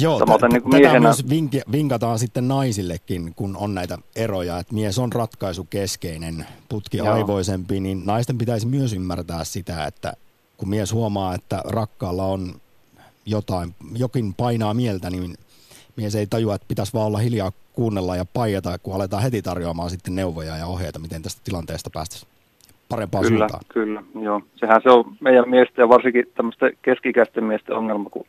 Joo, 0.00 0.18
t- 0.18 0.42
niin 0.52 0.62
tätä 0.62 0.76
miehenä... 0.78 1.00
myös 1.00 1.28
vinki, 1.28 1.60
vinkataan 1.72 2.18
sitten 2.18 2.48
naisillekin, 2.48 3.32
kun 3.36 3.56
on 3.56 3.74
näitä 3.74 3.98
eroja, 4.16 4.58
että 4.58 4.74
mies 4.74 4.98
on 4.98 5.12
ratkaisukeskeinen, 5.12 6.46
putki 6.68 6.96
Joo. 6.96 7.12
aivoisempi, 7.12 7.80
niin 7.80 8.02
naisten 8.04 8.38
pitäisi 8.38 8.66
myös 8.66 8.92
ymmärtää 8.92 9.44
sitä, 9.44 9.84
että 9.84 10.12
kun 10.56 10.68
mies 10.68 10.92
huomaa, 10.92 11.34
että 11.34 11.62
rakkaalla 11.64 12.24
on 12.24 12.54
jotain, 13.30 13.74
jokin 13.96 14.34
painaa 14.34 14.74
mieltä, 14.74 15.10
niin 15.10 15.34
mies 15.96 16.14
ei 16.14 16.26
tajua, 16.26 16.54
että 16.54 16.68
pitäisi 16.68 16.92
vaan 16.92 17.06
olla 17.06 17.18
hiljaa 17.18 17.52
kuunnella 17.72 18.16
ja 18.16 18.24
paijata, 18.34 18.78
kun 18.78 18.94
aletaan 18.94 19.22
heti 19.22 19.42
tarjoamaan 19.42 19.90
sitten 19.90 20.14
neuvoja 20.14 20.56
ja 20.56 20.66
ohjeita, 20.66 20.98
miten 20.98 21.22
tästä 21.22 21.40
tilanteesta 21.44 21.90
päästäisiin 21.90 22.32
parempaan 22.88 23.24
kyllä, 23.24 23.38
suuntaan. 23.38 23.64
Kyllä, 23.68 24.02
joo. 24.20 24.42
Sehän 24.56 24.80
se 24.82 24.90
on 24.90 25.04
meidän 25.20 25.50
miesten 25.50 25.82
ja 25.82 25.88
varsinkin 25.88 26.24
tämmöisten 26.34 26.72
keskikäisten 26.82 27.44
miesten 27.44 27.76
ongelma, 27.76 28.10
kun 28.10 28.26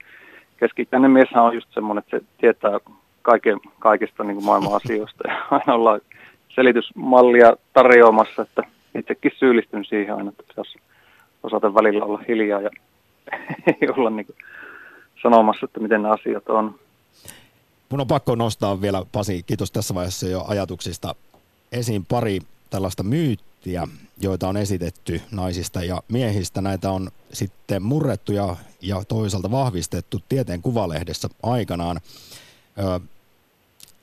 keskikäinen 0.58 1.12
mieshän 1.12 1.44
on 1.44 1.56
just 1.56 1.74
semmoinen, 1.74 2.04
että 2.04 2.18
se 2.18 2.26
tietää 2.38 2.80
kaiken, 3.22 3.60
kaikista 3.80 4.24
niin 4.24 4.36
kuin 4.36 4.46
maailman 4.46 4.76
asioista 4.84 5.28
ja 5.28 5.46
aina 5.52 5.74
ollaan 5.74 6.02
selitysmallia 6.50 7.58
tarjoamassa, 7.74 8.42
että 8.42 8.64
itsekin 8.96 9.32
syyllistyn 9.40 9.86
siihen 9.86 10.16
aina, 10.16 10.30
että 10.30 10.44
pitäisi 10.48 10.80
osata 11.44 11.74
välillä 11.74 12.06
olla 12.06 12.24
hiljaa 12.28 12.62
ja 12.62 12.70
ei 13.82 13.90
olla 13.98 14.10
niin 14.10 14.26
kuin 14.26 14.36
sanomassa, 15.24 15.66
että 15.66 15.80
miten 15.80 16.02
ne 16.02 16.10
asiat 16.10 16.50
on. 16.50 16.80
Mun 17.90 18.02
on 18.02 18.08
pakko 18.08 18.36
nostaa 18.36 18.82
vielä, 18.82 19.06
Pasi, 19.12 19.44
kiitos 19.44 19.72
tässä 19.72 19.96
vaiheessa 19.96 20.28
jo 20.28 20.46
ajatuksista, 20.48 21.16
esiin 21.72 22.06
pari 22.06 22.40
tällaista 22.70 23.04
myyttiä, 23.04 23.88
joita 24.22 24.48
on 24.50 24.58
esitetty 24.58 25.22
naisista 25.32 25.84
ja 25.84 26.04
miehistä. 26.08 26.62
Näitä 26.62 26.92
on 26.92 27.12
sitten 27.34 27.84
murrettu 27.84 28.32
ja, 28.32 28.56
ja 28.82 29.04
toisaalta 29.08 29.52
vahvistettu 29.52 30.20
tieteen 30.30 30.62
kuvalehdessä 30.62 31.30
aikanaan. 31.44 32.00
Ö, 32.80 33.00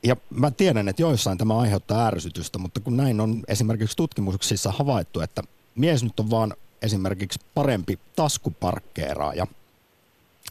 ja 0.03 0.15
mä 0.29 0.51
tiedän, 0.51 0.87
että 0.87 1.01
joissain 1.01 1.37
tämä 1.37 1.57
aiheuttaa 1.57 2.07
ärsytystä, 2.07 2.59
mutta 2.59 2.79
kun 2.79 2.97
näin 2.97 3.21
on 3.21 3.43
esimerkiksi 3.47 3.97
tutkimuksissa 3.97 4.71
havaittu, 4.71 5.21
että 5.21 5.43
mies 5.75 6.03
nyt 6.03 6.19
on 6.19 6.29
vaan 6.29 6.53
esimerkiksi 6.81 7.39
parempi 7.53 7.99
taskuparkkeeraaja 8.15 9.47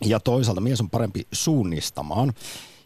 ja 0.05 0.21
toisaalta 0.21 0.61
mies 0.61 0.81
on 0.81 0.91
parempi 0.91 1.27
suunnistamaan. 1.33 2.33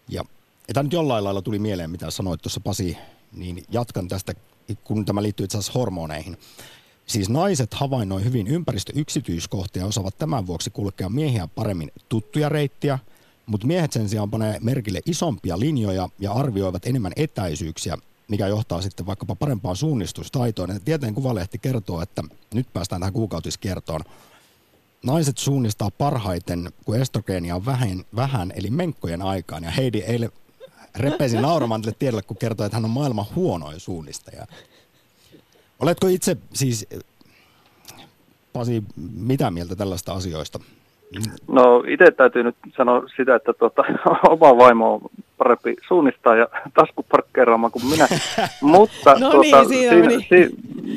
Ja 0.08 0.24
tämä 0.72 0.82
nyt 0.82 0.92
jollain 0.92 1.24
lailla 1.24 1.42
tuli 1.42 1.58
mieleen, 1.58 1.90
mitä 1.90 2.10
sanoit 2.10 2.42
tuossa 2.42 2.60
Pasi, 2.60 2.96
niin 3.32 3.64
jatkan 3.70 4.08
tästä, 4.08 4.34
kun 4.84 5.04
tämä 5.04 5.22
liittyy 5.22 5.44
itse 5.44 5.58
asiassa 5.58 5.78
hormoneihin. 5.78 6.36
Siis 7.06 7.28
naiset 7.28 7.74
havainnoi 7.74 8.24
hyvin 8.24 8.46
ympäristöyksityiskohtia 8.46 9.82
ja 9.82 9.86
osaavat 9.86 10.18
tämän 10.18 10.46
vuoksi 10.46 10.70
kulkea 10.70 11.08
miehiä 11.08 11.48
paremmin 11.54 11.92
tuttuja 12.08 12.48
reittiä, 12.48 12.98
mutta 13.46 13.66
miehet 13.66 13.92
sen 13.92 14.08
sijaan 14.08 14.30
panee 14.30 14.58
merkille 14.60 15.00
isompia 15.06 15.58
linjoja 15.58 16.08
ja 16.18 16.32
arvioivat 16.32 16.86
enemmän 16.86 17.12
etäisyyksiä, 17.16 17.96
mikä 18.28 18.46
johtaa 18.46 18.82
sitten 18.82 19.06
vaikkapa 19.06 19.34
parempaan 19.34 19.76
suunnistustaitoon. 19.76 20.80
Tieteen 20.84 21.14
kuvalehti 21.14 21.58
kertoo, 21.58 22.02
että 22.02 22.22
nyt 22.54 22.72
päästään 22.72 23.00
tähän 23.00 23.12
kuukautiskertoon. 23.12 24.00
Naiset 25.04 25.38
suunnistaa 25.38 25.90
parhaiten, 25.90 26.72
kun 26.84 26.96
estrogeenia 27.00 27.56
on 27.56 27.66
vähän, 27.66 28.04
vähän 28.16 28.52
eli 28.56 28.70
menkkojen 28.70 29.22
aikaan. 29.22 29.64
Ja 29.64 29.70
Heidi 29.70 29.98
eilen 29.98 30.32
repesi 30.96 31.36
nauramaan 31.36 31.82
tälle 31.82 31.96
tiedolle, 31.98 32.22
kun 32.22 32.36
kertoi, 32.36 32.66
että 32.66 32.76
hän 32.76 32.84
on 32.84 32.90
maailman 32.90 33.26
huonoin 33.34 33.80
suunnistaja. 33.80 34.46
Oletko 35.80 36.06
itse 36.06 36.36
siis, 36.54 36.86
Pasi, 38.52 38.84
mitä 38.96 39.50
mieltä 39.50 39.76
tällaista 39.76 40.12
asioista? 40.12 40.60
No 41.48 41.84
itse 41.86 42.10
täytyy 42.10 42.42
nyt 42.42 42.56
sanoa 42.76 43.02
sitä, 43.16 43.34
että 43.34 43.52
tuota, 43.52 43.84
oma 44.28 44.58
vaimo 44.58 44.94
on 44.94 45.00
parempi 45.38 45.76
suunnistaa 45.88 46.36
ja 46.36 46.48
taskuparkkeeraamaan 46.74 47.72
kuin 47.72 47.86
minä. 47.86 48.06
Mutta 48.60 49.14
no 49.18 49.30
tuota, 49.30 49.62
niin, 49.62 49.68
siinä, 49.68 50.08
siinä, 50.08 50.24
siinä, 50.28 50.50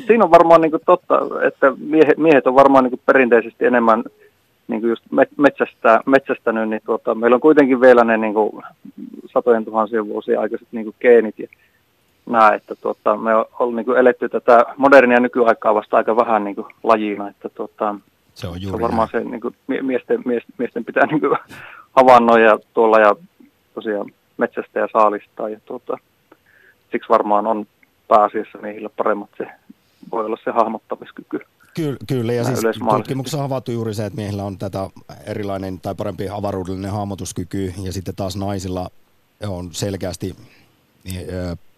siinä 0.06 0.24
on 0.24 0.30
varmaan 0.30 0.60
niin 0.60 0.72
totta, 0.86 1.20
että 1.46 1.72
miehet, 1.78 2.18
miehet 2.18 2.46
on 2.46 2.54
varmaan 2.54 2.84
niin 2.84 3.00
perinteisesti 3.06 3.64
enemmän 3.64 4.04
niin 4.68 4.80
kuin 4.80 4.90
just 4.90 5.04
metsästä, 5.36 6.00
metsästänyt, 6.06 6.68
niin 6.68 6.82
tuota, 6.86 7.14
meillä 7.14 7.34
on 7.34 7.40
kuitenkin 7.40 7.80
vielä 7.80 8.04
ne 8.04 8.16
niin 8.16 8.34
kuin 8.34 8.62
satojen 9.32 9.64
tuhansien 9.64 10.08
vuosien 10.08 10.40
aikaiset 10.40 10.68
niin 10.72 10.84
kuin 10.84 10.96
geenit 11.00 11.38
ja 11.38 11.46
nämä, 12.26 12.54
että 12.54 12.74
tuota, 12.74 13.16
me 13.16 13.30
on 13.58 13.76
niin 13.76 13.86
kuin 13.86 13.98
eletty 13.98 14.28
tätä 14.28 14.64
modernia 14.76 15.20
nykyaikaa 15.20 15.74
vasta 15.74 15.96
aika 15.96 16.16
vähän 16.16 16.44
niin 16.44 16.54
kuin 16.54 16.66
lajina, 16.82 17.28
että 17.28 17.48
tuota, 17.48 17.94
se 18.34 18.46
on, 18.46 18.62
juuri 18.62 18.70
se 18.70 18.74
on 18.76 18.80
varmaan 18.82 19.08
näin. 19.12 19.24
se, 19.24 19.30
niin 19.30 19.40
kuin, 19.40 19.56
miesten, 19.86 20.22
miesten 20.58 20.84
pitää 20.84 21.06
niin 21.06 21.20
kuin, 21.20 21.38
havainnoida 21.92 22.58
tuolla 22.74 22.98
ja 22.98 23.16
tosiaan 23.74 24.12
metsästä 24.36 24.80
ja 24.80 24.88
saalistaa. 24.92 25.48
Ja 25.48 25.60
tuota, 25.64 25.98
siksi 26.92 27.08
varmaan 27.08 27.46
on 27.46 27.66
pääasiassa 28.08 28.58
miehillä 28.58 28.88
paremmat 28.96 29.30
se, 29.38 29.46
voi 30.12 30.24
olla 30.24 30.36
se 30.44 30.50
hahmottamiskyky. 30.50 31.40
Kyllä, 31.74 31.96
kyllä. 32.08 32.32
ja 32.32 32.44
siis 32.44 32.60
tutkimuksessa 32.90 33.38
on 33.38 33.42
havaittu 33.42 33.72
juuri 33.72 33.94
se, 33.94 34.06
että 34.06 34.16
miehillä 34.16 34.44
on 34.44 34.58
tätä 34.58 34.90
erilainen 35.26 35.80
tai 35.80 35.94
parempi 35.94 36.28
avaruudellinen 36.28 36.90
hahmotuskyky 36.90 37.72
ja 37.82 37.92
sitten 37.92 38.14
taas 38.16 38.36
naisilla 38.36 38.90
on 39.46 39.72
selkeästi 39.72 40.36
niin, 41.04 41.26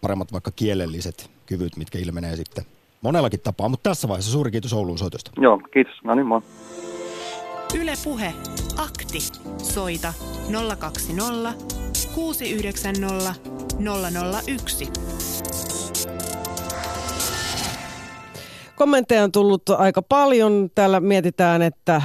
paremmat 0.01 0.33
vaikka 0.33 0.51
kielelliset 0.55 1.29
kyvyt, 1.45 1.77
mitkä 1.77 1.99
ilmenee 1.99 2.35
sitten 2.35 2.65
monellakin 3.01 3.39
tapaa. 3.39 3.69
Mutta 3.69 3.89
tässä 3.89 4.07
vaiheessa 4.07 4.31
suuri 4.31 4.51
kiitos 4.51 4.73
Oulun 4.73 4.97
soitosta. 4.97 5.31
Joo, 5.41 5.61
kiitos. 5.73 5.93
No 6.03 6.15
niin, 6.15 6.25
moi. 6.25 6.41
Yle 7.81 7.93
Puhe. 8.03 8.33
Akti. 8.77 9.19
Soita 9.57 10.13
020 10.79 11.53
690 12.15 13.35
001. 14.47 14.91
Kommentteja 18.75 19.23
on 19.23 19.31
tullut 19.31 19.69
aika 19.69 20.01
paljon. 20.01 20.69
Täällä 20.75 20.99
mietitään, 20.99 21.61
että 21.61 22.01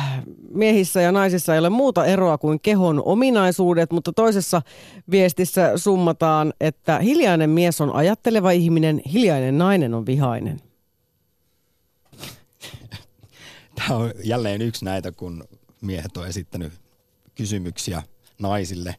miehissä 0.55 1.01
ja 1.01 1.13
naisissa 1.13 1.53
ei 1.53 1.59
ole 1.59 1.71
muuta 1.71 2.05
eroa 2.05 2.39
kuin 2.39 2.61
kehon 2.61 3.03
ominaisuudet, 3.05 3.93
mutta 3.93 4.13
toisessa 4.13 4.63
viestissä 5.11 5.73
summataan, 5.77 6.53
että 6.61 6.99
hiljainen 6.99 7.51
mies 7.51 7.81
on 7.81 7.95
ajatteleva 7.95 8.51
ihminen, 8.51 9.03
hiljainen 9.13 9.59
nainen 9.59 9.95
on 9.95 10.07
vihainen. 10.07 10.61
Tämä 13.75 13.99
on 13.99 14.13
jälleen 14.25 14.63
yksi 14.63 14.85
näitä, 14.85 15.13
kun 15.13 15.45
miehet 15.81 16.17
on 16.17 16.29
esittänyt 16.29 16.73
kysymyksiä 17.35 18.03
naisille, 18.39 18.97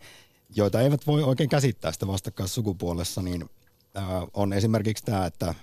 joita 0.55 0.81
eivät 0.81 1.07
voi 1.07 1.23
oikein 1.23 1.49
käsittää 1.49 1.91
sitä 1.91 2.07
vastakkaissukupuolessa, 2.07 3.21
niin 3.21 3.49
äh, 3.97 4.05
on 4.33 4.53
esimerkiksi 4.53 5.03
tämä, 5.03 5.25
että 5.25 5.55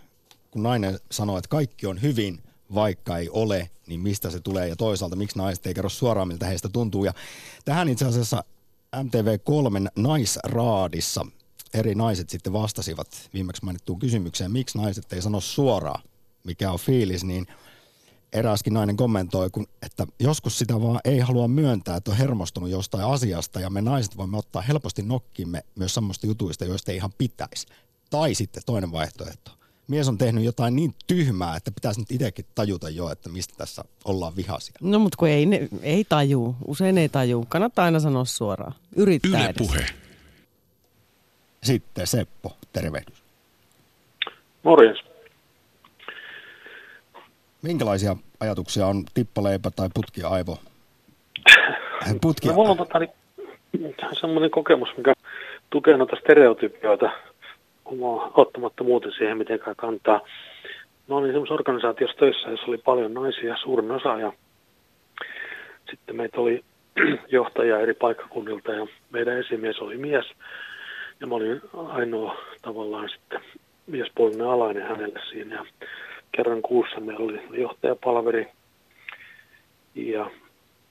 kun 0.51 0.63
nainen 0.63 0.99
sanoo, 1.11 1.39
että 1.39 1.49
kaikki 1.49 1.87
on 1.87 2.03
hyvin, 2.03 2.43
vaikka 2.75 3.19
ei 3.19 3.29
ole, 3.29 3.71
niin 3.87 4.01
mistä 4.01 4.31
se 4.31 4.41
tulee 4.41 4.69
ja 4.69 4.77
toisaalta 4.77 5.17
miksi 5.17 5.39
naiset 5.39 5.67
ei 5.67 5.75
kerro 5.75 5.89
suoraan, 5.89 6.29
miltä 6.29 6.47
heistä 6.47 6.69
tuntuu. 6.69 7.05
Ja 7.05 7.15
tähän 7.65 7.89
itse 7.89 8.05
asiassa 8.05 8.45
MTV3 8.97 9.91
naisraadissa 9.97 11.27
eri 11.75 11.95
naiset 11.95 12.31
sitten 12.31 12.53
vastasivat 12.53 13.09
viimeksi 13.35 13.65
mainittuun 13.65 13.99
kysymykseen, 13.99 14.53
miksi 14.53 14.79
naiset 14.79 15.13
ei 15.13 15.23
sano 15.23 15.41
suoraan, 15.41 16.03
mikä 16.45 16.73
on 16.73 16.79
fiilis, 16.79 17.25
niin 17.25 17.47
eräskin 18.33 18.75
nainen 18.75 18.97
kommentoi, 18.97 19.51
kun, 19.51 19.67
että 19.83 20.07
joskus 20.21 20.59
sitä 20.59 20.81
vaan 20.81 21.01
ei 21.05 21.19
halua 21.19 21.49
myöntää, 21.49 21.97
että 21.97 22.11
on 22.11 22.17
hermostunut 22.17 22.71
jostain 22.71 23.05
asiasta 23.05 23.61
ja 23.61 23.71
me 23.71 23.81
naiset 23.81 24.17
voimme 24.17 24.39
ottaa 24.39 24.63
helposti 24.63 25.03
nokkimme 25.03 25.65
myös 25.75 25.95
semmoista 25.95 26.27
jutuista, 26.27 26.65
joista 26.65 26.91
ei 26.93 26.97
ihan 26.97 27.13
pitäisi. 27.19 27.67
Tai 28.11 28.35
sitten 28.35 28.63
toinen 28.67 28.93
vaihtoehto. 28.93 29.51
Mies 29.89 30.09
on 30.09 30.19
tehnyt 30.19 30.45
jotain 30.45 30.77
niin 30.77 30.95
tyhmää, 31.07 31.57
että 31.57 31.71
pitäisi 31.71 32.01
nyt 32.01 32.11
itsekin 32.13 32.45
tajuta 32.55 32.91
jo, 32.91 33.11
että 33.11 33.29
mistä 33.29 33.55
tässä 33.57 33.85
ollaan 34.05 34.37
vihaisia. 34.37 34.75
No 34.81 34.99
mutta 34.99 35.17
kun 35.17 35.29
ei, 35.29 35.47
ne, 35.47 35.69
ei 35.83 36.05
taju, 36.05 36.57
usein 36.67 36.99
ei 36.99 37.09
taju. 37.09 37.47
Kannattaa 37.49 37.85
aina 37.85 38.01
sanoa 38.01 38.25
suoraan. 38.25 38.75
Yrittää 38.97 39.31
Yle 39.31 39.45
edes. 39.45 39.57
Puhe. 39.59 39.87
Sitten 41.63 42.07
Seppo, 42.07 42.57
tervehdys. 42.73 43.23
Morjens. 44.63 45.10
Minkälaisia 47.63 48.17
ajatuksia 48.41 48.87
on 48.87 49.05
tippaleipä 49.15 49.71
tai 49.71 49.89
putkiaivo? 49.95 50.59
Putki, 52.21 52.49
No, 52.49 52.55
mulla 52.55 52.71
on 52.71 52.77
tota, 52.77 52.99
niin, 52.99 53.95
semmoinen 54.21 54.51
kokemus, 54.51 54.89
mikä 54.97 55.13
tukee 55.71 55.97
noita 55.97 56.17
stereotypioita, 56.21 57.11
ottamatta 58.35 58.85
muuten 58.85 59.13
siihen 59.13 59.39
mitenkään 59.39 59.77
kantaa. 59.77 60.21
Mä 61.09 61.17
olin 61.17 61.33
semmoisessa 61.33 61.55
organisaatiossa 61.55 62.17
töissä, 62.19 62.51
jossa 62.51 62.67
oli 62.67 62.79
paljon 62.79 63.15
naisia, 63.15 63.57
suurin 63.57 63.91
osa, 63.91 64.19
ja 64.19 64.33
sitten 65.91 66.17
meitä 66.17 66.41
oli 66.41 66.65
johtajia 67.29 67.81
eri 67.81 67.95
paikkakunnilta, 67.95 68.73
ja 68.73 68.87
meidän 69.11 69.39
esimies 69.39 69.79
oli 69.79 69.97
mies, 69.97 70.25
ja 71.21 71.27
mä 71.27 71.35
olin 71.35 71.61
ainoa 71.75 72.37
tavallaan 72.63 73.09
sitten 73.09 73.41
miespuolinen 73.87 74.47
alainen 74.47 74.87
hänelle 74.89 75.21
siinä, 75.31 75.55
ja 75.55 75.65
kerran 76.33 76.63
kuussa 76.63 77.01
meillä 77.01 77.25
oli 77.25 77.41
johtajapalveri, 77.51 78.49
ja 79.95 80.31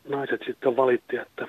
naiset 0.09 0.41
sitten 0.45 0.77
valitti, 0.77 1.17
että 1.17 1.47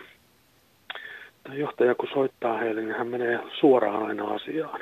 tämä 1.42 1.54
johtaja 1.54 1.94
kun 1.94 2.08
soittaa 2.12 2.58
heille, 2.58 2.80
niin 2.80 2.94
hän 2.94 3.08
menee 3.08 3.40
suoraan 3.60 4.06
aina 4.06 4.34
asiaan. 4.34 4.80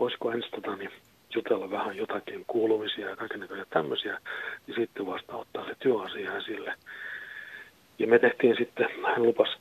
Voisiko 0.00 0.32
ensin 0.32 0.50
tota, 0.50 0.76
niin 0.76 0.90
jutella 1.34 1.70
vähän 1.70 1.96
jotakin 1.96 2.44
kuulumisia 2.46 3.08
ja 3.08 3.16
kaikenlaisia 3.16 3.66
tämmöisiä, 3.70 4.18
niin 4.66 4.74
sitten 4.74 5.06
vasta 5.06 5.36
ottaa 5.36 5.64
se 5.64 5.74
työasia 5.78 6.36
esille. 6.36 6.74
Ja 7.98 8.06
me 8.06 8.18
tehtiin 8.18 8.56
sitten, 8.56 8.88
hän 9.02 9.22
lupas 9.22 9.56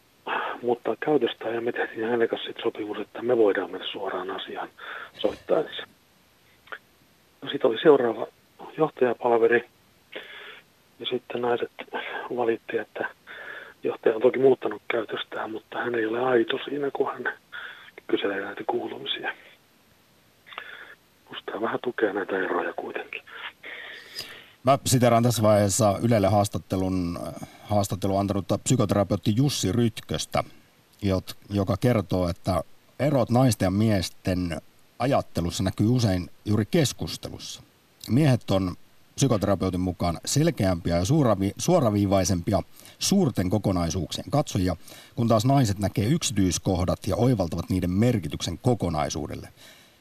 muuttaa 0.62 0.96
käytöstä 1.00 1.50
ja 1.50 1.62
me 1.62 1.72
tehtiin 1.72 2.08
hänen 2.08 2.30
kanssa 2.30 2.46
sitten 2.46 2.63
sopimus, 2.63 2.98
että 2.98 3.22
me 3.22 3.38
voidaan 3.38 3.72
mennä 3.72 3.88
suoraan 3.88 4.32
asiaan 4.32 4.70
soittaessa. 5.18 5.88
No 7.42 7.50
sitten 7.50 7.70
oli 7.72 7.78
seuraava 7.82 8.28
johtajapalveri 8.78 9.70
ja 11.00 11.06
sitten 11.06 11.42
naiset 11.42 11.72
valitti, 12.36 12.78
että 12.78 13.10
johtaja 13.84 14.16
on 14.16 14.22
toki 14.22 14.40
muuttanut 14.40 14.82
käytöstään, 14.92 15.52
mutta 15.52 15.78
hän 15.78 15.96
ei 15.96 16.06
ole 16.06 16.20
aito 16.20 16.58
siinä, 16.66 16.92
kun 16.92 17.12
hän 17.14 17.34
kyselee 18.08 18.42
näitä 18.42 18.62
kuulumisia. 18.68 19.34
Musta 21.30 21.62
vähän 21.62 21.80
tukee 21.84 22.14
näitä 22.14 22.38
eroja 22.38 22.74
kuitenkin. 22.74 23.22
Mä 24.64 24.78
siteraan 24.86 25.24
tässä 25.24 25.44
vaiheessa 25.44 26.00
Ylelle 26.04 26.28
haastattelun, 26.28 27.20
haastattelun 27.64 28.20
antanutta 28.20 28.58
psykoterapeutti 28.58 29.34
Jussi 29.36 29.72
Rytköstä, 29.72 30.44
joka 31.50 31.78
kertoo, 31.78 32.30
että 32.30 32.64
erot 33.00 33.30
naisten 33.30 33.66
ja 33.66 33.72
miesten 33.72 34.62
ajattelussa 35.00 35.64
näkyy 35.64 35.88
usein 35.88 36.30
juuri 36.46 36.66
keskustelussa. 36.72 37.64
Miehet 38.10 38.52
on 38.52 38.76
psykoterapeutin 39.16 39.80
mukaan 39.80 40.20
selkeämpiä 40.26 40.98
ja 40.98 41.04
suoravi- 41.04 41.54
suoraviivaisempia 41.58 42.62
suurten 43.00 43.50
kokonaisuuksien 43.50 44.32
katsojia, 44.32 44.76
kun 45.16 45.28
taas 45.28 45.46
naiset 45.46 45.80
näkee 45.80 46.06
yksityiskohdat 46.06 47.08
ja 47.08 47.16
oivaltavat 47.16 47.70
niiden 47.70 47.92
merkityksen 47.92 48.58
kokonaisuudelle. 48.58 49.50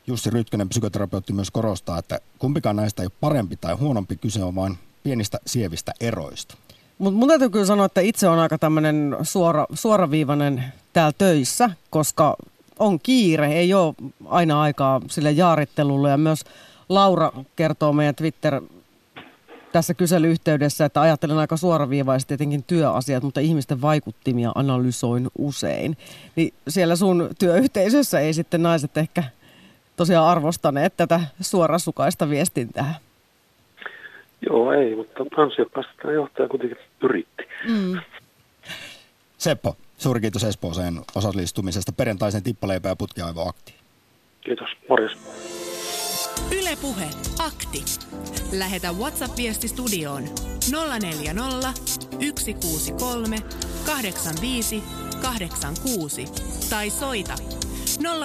Jussi 0.06 0.30
Rytkönen 0.30 0.68
psykoterapeutti 0.68 1.32
myös 1.32 1.50
korostaa, 1.50 1.98
että 1.98 2.18
kumpikaan 2.38 2.76
näistä 2.76 3.02
ei 3.02 3.06
ole 3.06 3.12
parempi 3.20 3.56
tai 3.56 3.74
huonompi, 3.74 4.16
kyse 4.16 4.44
on 4.44 4.54
vain 4.54 4.78
pienistä 5.02 5.38
sievistä 5.46 5.92
eroista. 6.00 6.56
Mutta 6.98 7.18
mun 7.18 7.28
täytyy 7.28 7.50
kyllä 7.50 7.66
sanoa, 7.66 7.86
että 7.86 8.00
itse 8.00 8.28
on 8.28 8.38
aika 8.38 8.58
tämmöinen 8.58 9.16
suora, 9.22 9.66
suoraviivainen 9.74 10.64
täällä 10.92 11.12
töissä, 11.18 11.70
koska 11.90 12.36
on 12.78 13.00
kiire, 13.00 13.52
ei 13.52 13.74
ole 13.74 13.94
aina 14.24 14.62
aikaa 14.62 15.00
sille 15.10 15.30
jaarittelulle. 15.30 16.10
Ja 16.10 16.16
myös 16.16 16.44
Laura 16.94 17.32
kertoo 17.56 17.92
meidän 17.92 18.14
Twitter 18.14 18.62
tässä 19.72 19.94
kyselyyhteydessä, 19.94 20.84
että 20.84 21.00
ajattelen 21.00 21.38
aika 21.38 21.56
suoraviivaisesti 21.56 22.28
tietenkin 22.28 22.64
työasiat, 22.64 23.22
mutta 23.22 23.40
ihmisten 23.40 23.82
vaikuttimia 23.82 24.52
analysoin 24.54 25.28
usein. 25.38 25.96
Niin 26.36 26.54
siellä 26.68 26.96
sun 26.96 27.30
työyhteisössä 27.38 28.20
ei 28.20 28.34
sitten 28.34 28.62
naiset 28.62 28.96
ehkä 28.96 29.24
tosiaan 29.96 30.28
arvostaneet 30.28 30.96
tätä 30.96 31.20
suorasukaista 31.40 32.30
viestintää. 32.30 32.94
Joo, 34.48 34.72
ei, 34.72 34.96
mutta 34.96 35.42
ansiokkaasti 35.42 35.92
tämä 36.02 36.14
johtaja 36.14 36.48
kuitenkin 36.48 36.78
yritti. 37.02 37.42
Mm. 37.68 38.00
Seppo, 39.38 39.76
suuri 39.98 40.20
kiitos 40.20 40.44
Espooseen 40.44 41.00
osallistumisesta 41.14 41.92
perjantaisen 41.92 42.42
tippaleipä 42.42 42.88
ja 42.88 42.96
putkiaivoaktiin. 42.96 43.78
Kiitos, 44.40 44.68
morjes. 44.88 45.12
Yle 46.50 46.76
Puhe, 46.76 47.10
akti. 47.38 47.84
Lähetä 48.52 48.92
WhatsApp-viesti 48.92 49.68
studioon 49.68 50.28
040 51.00 51.72
163 52.20 53.38
85 53.86 54.82
86 55.22 56.24
tai 56.70 56.90
soita 56.90 57.34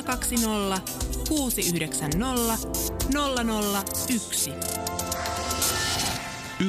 020 0.06 0.82
690 1.30 2.58
001. 4.10 4.52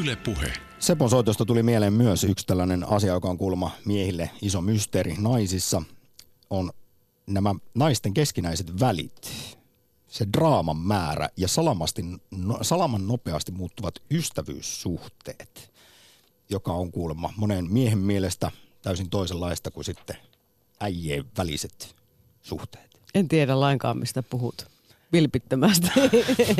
Yle 0.00 0.16
Puhe. 0.16 0.52
Sepon 0.78 1.10
soitosta 1.10 1.44
tuli 1.44 1.62
mieleen 1.62 1.92
myös 1.92 2.24
yksi 2.24 2.46
tällainen 2.46 2.88
asia, 2.88 3.12
joka 3.12 3.28
on 3.28 3.38
kuulemma 3.38 3.70
miehille 3.84 4.30
iso 4.42 4.60
mysteeri 4.60 5.14
naisissa, 5.18 5.82
on 6.50 6.70
nämä 7.26 7.54
naisten 7.74 8.14
keskinäiset 8.14 8.80
välit. 8.80 9.57
Se 10.08 10.26
draaman 10.32 10.76
määrä 10.76 11.28
ja 11.36 11.48
salamasti, 11.48 12.02
no, 12.30 12.58
salaman 12.62 13.06
nopeasti 13.06 13.52
muuttuvat 13.52 13.94
ystävyyssuhteet, 14.10 15.72
joka 16.50 16.72
on 16.72 16.92
kuulemma 16.92 17.32
monen 17.36 17.72
miehen 17.72 17.98
mielestä 17.98 18.50
täysin 18.82 19.10
toisenlaista 19.10 19.70
kuin 19.70 19.84
sitten 19.84 20.16
äijien 20.80 21.24
väliset 21.38 21.96
suhteet. 22.42 23.00
En 23.14 23.28
tiedä 23.28 23.60
lainkaan, 23.60 23.98
mistä 23.98 24.22
puhut. 24.22 24.77
Vilpittömästi. 25.12 25.86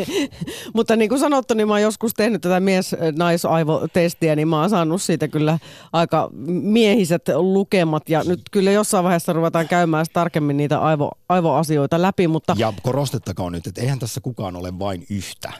Mutta 0.75 0.97
niin 0.97 1.09
kuin 1.09 1.19
sanottu, 1.19 1.55
niin 1.55 1.69
mä 1.69 1.75
oon 1.75 1.83
joskus 1.83 2.15
tehnyt 2.15 2.43
tätä 2.43 2.61
mies-naisaivotestiä, 2.61 4.37
niin 4.37 4.49
mä 4.49 4.61
oon 4.61 4.71
saanut 4.71 5.03
siitä 5.03 5.29
kyllä 5.29 5.59
aika 5.93 6.31
miehiset 6.63 7.23
lukemat. 7.37 8.09
Ja 8.09 8.23
nyt 8.25 8.41
kyllä 8.51 8.71
jossain 8.71 9.05
vaiheessa 9.05 9.33
ruvetaan 9.33 9.69
käymään 9.69 10.07
tarkemmin 10.13 10.57
niitä 10.57 10.81
aivo, 10.81 11.11
aivoasioita 11.29 12.03
läpi, 12.03 12.29
mutta 12.29 12.55
Ja 12.59 12.73
korostettakoon 12.83 13.53
nyt, 13.53 13.67
että 13.67 13.81
eihän 13.81 13.99
tässä 13.99 14.21
kukaan 14.21 14.57
ole 14.57 14.79
vain 14.79 15.07
yhtä, 15.11 15.53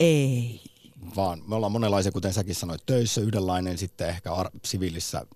ei. 0.00 0.60
vaan 1.16 1.42
me 1.46 1.54
ollaan 1.54 1.72
monenlaisia, 1.72 2.12
kuten 2.12 2.32
säkin 2.32 2.54
sanoit, 2.54 2.86
töissä 2.86 3.20
yhdenlainen, 3.20 3.78
sitten 3.78 4.08
ehkä 4.08 4.32
ar- 4.32 4.50
siviilissä 4.64 5.26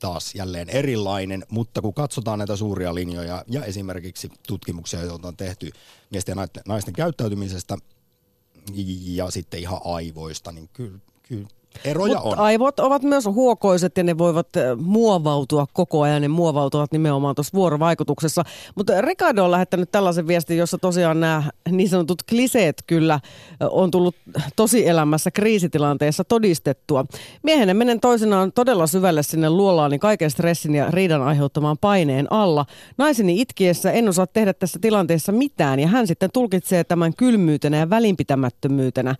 taas 0.00 0.34
jälleen 0.34 0.68
erilainen, 0.68 1.46
mutta 1.48 1.82
kun 1.82 1.94
katsotaan 1.94 2.38
näitä 2.38 2.56
suuria 2.56 2.94
linjoja 2.94 3.44
ja 3.48 3.64
esimerkiksi 3.64 4.28
tutkimuksia, 4.48 5.02
joita 5.02 5.28
on 5.28 5.36
tehty 5.36 5.70
miesten 6.10 6.36
ja 6.38 6.46
naisten- 6.68 6.92
käyttäytymisestä 6.96 7.76
ja 9.04 9.30
sitten 9.30 9.60
ihan 9.60 9.80
aivoista, 9.84 10.52
niin 10.52 10.68
kyllä, 10.72 10.98
kyllä 11.22 11.48
Eroja 11.84 12.20
Mut 12.20 12.32
on. 12.32 12.38
aivot 12.38 12.80
ovat 12.80 13.02
myös 13.02 13.24
huokoiset 13.24 13.96
ja 13.96 14.04
ne 14.04 14.18
voivat 14.18 14.56
eh, 14.56 14.76
muovautua 14.76 15.66
koko 15.72 16.02
ajan. 16.02 16.22
Ne 16.22 16.28
muovautuvat 16.28 16.92
nimenomaan 16.92 17.34
tuossa 17.34 17.54
vuorovaikutuksessa. 17.54 18.42
Mutta 18.74 19.00
Ricardo 19.00 19.44
on 19.44 19.50
lähettänyt 19.50 19.90
tällaisen 19.92 20.26
viestin, 20.26 20.58
jossa 20.58 20.78
tosiaan 20.78 21.20
nämä 21.20 21.42
niin 21.70 21.88
sanotut 21.88 22.22
kliseet 22.22 22.82
kyllä 22.86 23.14
eh, 23.14 23.68
on 23.70 23.90
tullut 23.90 24.16
tosi 24.56 24.88
elämässä 24.88 25.30
kriisitilanteessa 25.30 26.24
todistettua. 26.24 27.04
Miehenä 27.42 27.74
menen 27.74 28.00
toisenaan 28.00 28.52
todella 28.52 28.86
syvälle 28.86 29.22
sinne 29.22 29.50
luolaani 29.50 29.98
kaiken 29.98 30.30
stressin 30.30 30.74
ja 30.74 30.90
riidan 30.90 31.22
aiheuttamaan 31.22 31.78
paineen 31.80 32.32
alla. 32.32 32.66
Naiseni 32.98 33.40
itkiessä 33.40 33.92
en 33.92 34.08
osaa 34.08 34.26
tehdä 34.26 34.52
tässä 34.52 34.78
tilanteessa 34.78 35.32
mitään 35.32 35.80
ja 35.80 35.86
hän 35.88 36.06
sitten 36.06 36.30
tulkitsee 36.32 36.84
tämän 36.84 37.12
kylmyytenä 37.14 37.76
ja 37.76 37.90
välinpitämättömyytenä. 37.90 39.14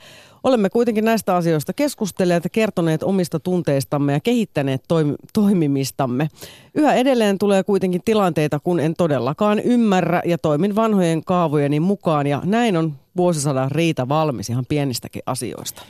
Olemme 0.46 0.70
kuitenkin 0.70 1.04
näistä 1.04 1.36
asioista 1.36 1.72
keskustelleet 1.72 2.44
ja 2.44 2.50
kertoneet 2.50 3.02
omista 3.02 3.40
tunteistamme 3.40 4.12
ja 4.12 4.20
kehittäneet 4.20 4.82
toim- 4.82 5.16
toimimistamme. 5.32 6.28
Yhä 6.74 6.94
edelleen 6.94 7.38
tulee 7.38 7.64
kuitenkin 7.64 8.02
tilanteita, 8.04 8.60
kun 8.60 8.80
en 8.80 8.94
todellakaan 8.94 9.58
ymmärrä 9.58 10.22
ja 10.24 10.38
toimin 10.38 10.74
vanhojen 10.74 11.24
kaavojeni 11.24 11.80
mukaan 11.80 12.26
ja 12.26 12.42
näin 12.44 12.76
on 12.76 12.94
vuosisadan 13.16 13.70
riita 13.70 14.08
valmis 14.08 14.50
ihan 14.50 14.66
pienistäkin 14.66 15.22
asioista. 15.26 15.82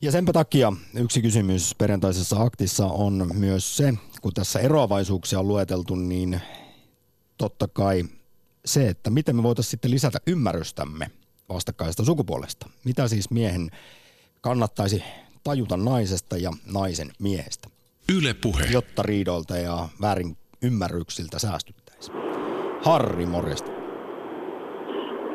Ja 0.00 0.12
senpä 0.12 0.32
takia 0.32 0.72
yksi 0.94 1.22
kysymys 1.22 1.74
perjantaisessa 1.78 2.42
aktissa 2.42 2.86
on 2.86 3.30
myös 3.34 3.76
se, 3.76 3.94
kun 4.22 4.34
tässä 4.34 4.60
eroavaisuuksia 4.60 5.40
on 5.40 5.48
lueteltu, 5.48 5.94
niin 5.94 6.40
totta 7.38 7.68
kai 7.68 8.04
se, 8.64 8.88
että 8.88 9.10
miten 9.10 9.36
me 9.36 9.42
voitaisiin 9.42 9.70
sitten 9.70 9.90
lisätä 9.90 10.18
ymmärrystämme 10.26 11.10
vastakkaista 11.48 12.04
sukupuolesta. 12.04 12.70
Mitä 12.84 13.08
siis 13.08 13.30
miehen 13.30 13.70
kannattaisi 14.40 15.04
tajuta 15.44 15.76
naisesta 15.76 16.36
ja 16.36 16.50
naisen 16.72 17.08
miehestä, 17.18 17.68
Yle 18.18 18.34
Puhe. 18.42 18.64
jotta 18.72 19.02
riidoilta 19.02 19.56
ja 19.56 19.88
väärin 20.02 20.36
ymmärryksiltä 20.62 21.38
säästyttäisiin. 21.38 22.16
Harri, 22.82 23.26
morjesta. 23.26 23.70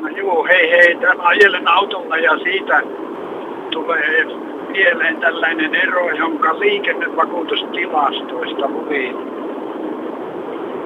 No 0.00 0.08
juu, 0.08 0.44
hei 0.44 0.70
hei, 0.70 0.96
täällä 1.00 1.22
ajelen 1.22 1.68
autolla 1.68 2.16
ja 2.16 2.38
siitä 2.38 2.82
tulee 3.70 4.24
mieleen 4.70 5.20
tällainen 5.20 5.74
ero, 5.74 6.10
jonka 6.10 6.58
liikennevakuutustilastoista 6.58 8.68
luin 8.68 9.16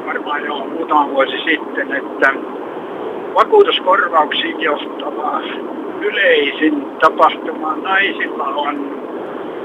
varmaan 0.06 0.44
jo 0.44 0.64
muutama 0.64 1.10
vuosi 1.10 1.36
sitten, 1.44 1.92
että 1.92 2.34
vakuutuskorvauksiin 3.34 4.60
johtava 4.60 5.40
yleisin 6.00 6.86
tapahtuma 7.00 7.76
naisilla 7.76 8.44
on 8.44 9.00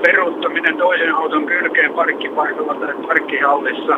peruuttaminen 0.02 0.78
toisen 0.78 1.16
auton 1.16 1.46
kylkeen 1.46 1.94
parkkipaikalla 1.94 2.76
tai 2.76 2.94
parkkihallissa 3.08 3.98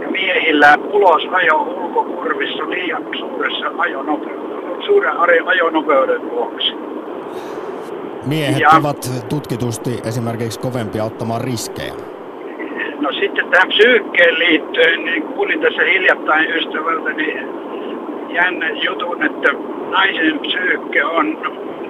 ja 0.00 0.08
miehillä 0.10 0.78
ulosajo 0.92 1.62
ulkokurvissa 1.62 2.70
liian 2.70 3.02
suuressa 3.18 3.66
ajonopeudessa, 3.78 4.86
suuren 4.86 5.12
ajonopeuden 5.46 6.30
vuoksi. 6.30 6.74
Miehet 8.26 8.60
Ja- 8.60 8.70
ovat 8.80 9.10
tutkitusti 9.28 9.90
esimerkiksi 10.08 10.60
kovempia 10.60 11.04
ottamaan 11.04 11.40
riskejä. 11.40 11.92
No 13.00 13.12
sitten 13.12 13.50
tähän 13.50 13.68
psyykkeen 13.68 14.38
liittyen, 14.38 15.04
niin 15.04 15.22
kuulin 15.22 15.60
tässä 15.60 15.82
hiljattain 15.82 16.50
ystävältäni 16.50 17.38
jännän 18.30 18.82
jutun, 18.82 19.22
että 19.22 19.52
naisen 19.90 20.38
psyykke 20.38 21.04
on 21.04 21.38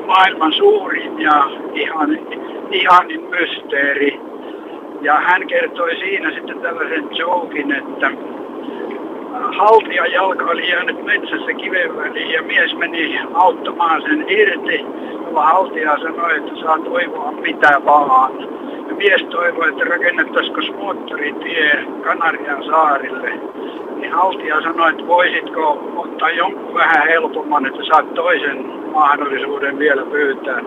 maailman 0.06 0.52
suurin 0.52 1.20
ja 1.20 1.50
ihan, 1.74 2.18
ihanin 2.70 3.22
mysteeri. 3.30 4.20
Ja 5.02 5.14
hän 5.14 5.46
kertoi 5.46 5.96
siinä 5.96 6.30
sitten 6.30 6.60
tällaisen 6.60 7.08
jokin, 7.18 7.72
että 7.72 8.10
haltia 9.58 10.06
jalka 10.06 10.44
oli 10.44 10.70
jäänyt 10.70 11.04
metsässä 11.04 11.52
kiven 11.52 11.96
väliin 11.96 12.30
ja 12.30 12.42
mies 12.42 12.76
meni 12.76 13.20
auttamaan 13.34 14.02
sen 14.02 14.24
irti. 14.28 14.84
Ja 15.34 15.42
haltia 15.42 15.98
sanoi, 15.98 16.36
että 16.36 16.60
saa 16.60 16.78
toivoa 16.78 17.32
mitä 17.32 17.80
vaan. 17.84 18.32
Mies 18.94 19.22
toivoi, 19.30 19.68
että 19.68 19.84
rakennettaisiko 19.84 20.60
moottoritie 20.78 21.84
Kanarian 22.04 22.64
saarille. 22.64 23.30
Niin 23.96 24.12
haltia 24.12 24.62
sanoi, 24.62 24.90
että 24.90 25.06
voisitko 25.06 25.92
ottaa 25.96 26.30
jonkun 26.30 26.74
vähän 26.74 27.08
helpomman, 27.08 27.66
että 27.66 27.84
saat 27.88 28.14
toisen 28.14 28.66
mahdollisuuden 28.92 29.78
vielä 29.78 30.02
pyytää. 30.02 30.62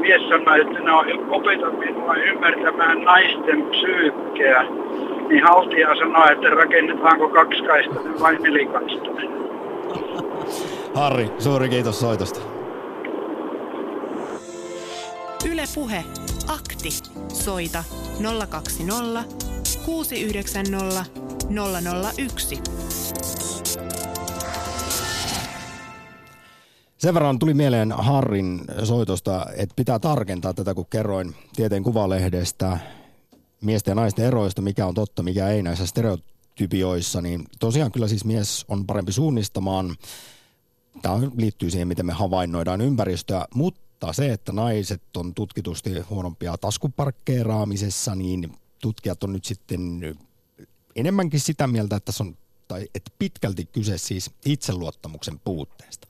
Mies 0.00 0.28
sanoi, 0.28 0.60
että 0.60 0.78
no 0.78 1.04
opeta 1.30 1.70
minua 1.70 2.14
ymmärtämään 2.14 3.04
naisten 3.04 3.62
psyykkeä. 3.62 4.64
Niin 5.28 5.42
haltia 5.44 5.94
sanoi, 5.94 6.32
että 6.32 6.50
rakennetaanko 6.50 7.28
kaksikaistainen 7.28 8.20
vai 8.20 8.36
nelikaistainen. 8.36 9.30
Harri, 11.00 11.30
suuri 11.38 11.68
kiitos 11.68 12.00
soitosta. 12.00 12.40
Yle 15.52 15.64
Puhe. 15.74 16.04
Akti. 16.48 17.03
Soita 17.32 17.84
020 18.48 19.24
690 19.84 21.04
001. 22.18 22.58
Sen 26.98 27.14
verran 27.14 27.38
tuli 27.38 27.54
mieleen 27.54 27.92
Harrin 27.92 28.60
soitosta, 28.84 29.46
että 29.56 29.74
pitää 29.76 29.98
tarkentaa 29.98 30.54
tätä, 30.54 30.74
kun 30.74 30.86
kerroin 30.90 31.34
tieteen 31.56 31.82
kuvalehdestä 31.82 32.78
miesten 33.60 33.92
ja 33.92 33.94
naisten 33.94 34.24
eroista, 34.24 34.62
mikä 34.62 34.86
on 34.86 34.94
totta, 34.94 35.22
mikä 35.22 35.48
ei 35.48 35.62
näissä 35.62 35.86
stereotypioissa, 35.86 37.20
niin 37.20 37.44
tosiaan 37.60 37.92
kyllä 37.92 38.08
siis 38.08 38.24
mies 38.24 38.64
on 38.68 38.86
parempi 38.86 39.12
suunnistamaan. 39.12 39.96
Tämä 41.02 41.14
liittyy 41.36 41.70
siihen, 41.70 41.88
miten 41.88 42.06
me 42.06 42.12
havainnoidaan 42.12 42.80
ympäristöä, 42.80 43.46
mutta 43.54 43.80
se, 44.12 44.32
että 44.32 44.52
naiset 44.52 45.16
on 45.16 45.34
tutkitusti 45.34 46.00
huonompia 46.00 46.58
taskuparkkeeraamisessa, 46.58 48.14
niin 48.14 48.52
tutkijat 48.80 49.24
on 49.24 49.32
nyt 49.32 49.44
sitten 49.44 50.00
enemmänkin 50.96 51.40
sitä 51.40 51.66
mieltä, 51.66 51.96
että 51.96 52.04
tässä 52.06 52.24
on 52.24 52.36
tai 52.68 52.88
että 52.94 53.10
pitkälti 53.18 53.64
kyse 53.64 53.98
siis 53.98 54.30
itseluottamuksen 54.46 55.40
puutteesta 55.44 56.08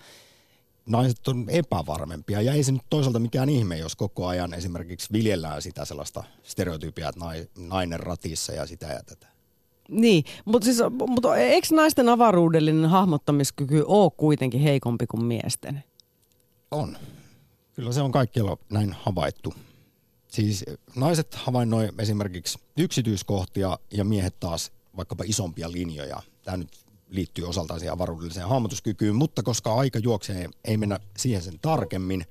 naiset 0.86 1.28
on 1.28 1.44
epävarmempia 1.48 2.40
ja 2.40 2.52
ei 2.52 2.64
se 2.64 2.72
nyt 2.72 2.82
toisaalta 2.90 3.18
mikään 3.18 3.48
ihme, 3.48 3.78
jos 3.78 3.96
koko 3.96 4.26
ajan 4.26 4.54
esimerkiksi 4.54 5.12
viljellään 5.12 5.62
sitä 5.62 5.84
sellaista 5.84 6.24
stereotypia, 6.42 7.08
että 7.08 7.20
nai- 7.20 7.48
nainen 7.58 8.00
ratissa 8.00 8.52
ja 8.52 8.66
sitä 8.66 8.86
ja 8.86 9.02
tätä. 9.06 9.26
Niin, 9.88 10.24
mutta 10.44 10.64
siis, 10.64 10.78
mutta 11.08 11.36
eikö 11.36 11.68
naisten 11.70 12.08
avaruudellinen 12.08 12.90
hahmottamiskyky 12.90 13.84
ole 13.86 14.10
kuitenkin 14.16 14.60
heikompi 14.60 15.06
kuin 15.06 15.24
miesten? 15.24 15.84
On. 16.70 16.96
Kyllä 17.74 17.92
se 17.92 18.00
on 18.00 18.12
kaikkialla 18.12 18.56
näin 18.70 18.96
havaittu. 19.02 19.54
Siis 20.28 20.64
naiset 20.96 21.34
havainnoi 21.34 21.88
esimerkiksi 21.98 22.58
yksityiskohtia 22.78 23.78
ja 23.90 24.04
miehet 24.04 24.40
taas 24.40 24.72
vaikkapa 24.96 25.24
isompia 25.26 25.72
linjoja. 25.72 26.22
Tämä 26.42 26.56
nyt 26.56 26.70
liittyy 27.08 27.48
osaltaan 27.48 27.80
siihen 27.80 27.92
avaruudelliseen 27.92 28.48
hahmotuskykyyn, 28.48 29.16
mutta 29.16 29.42
koska 29.42 29.74
aika 29.74 29.98
juoksee, 29.98 30.48
ei 30.64 30.76
mennä 30.76 31.00
siihen 31.18 31.42
sen 31.42 31.58
tarkemmin. 31.62 32.24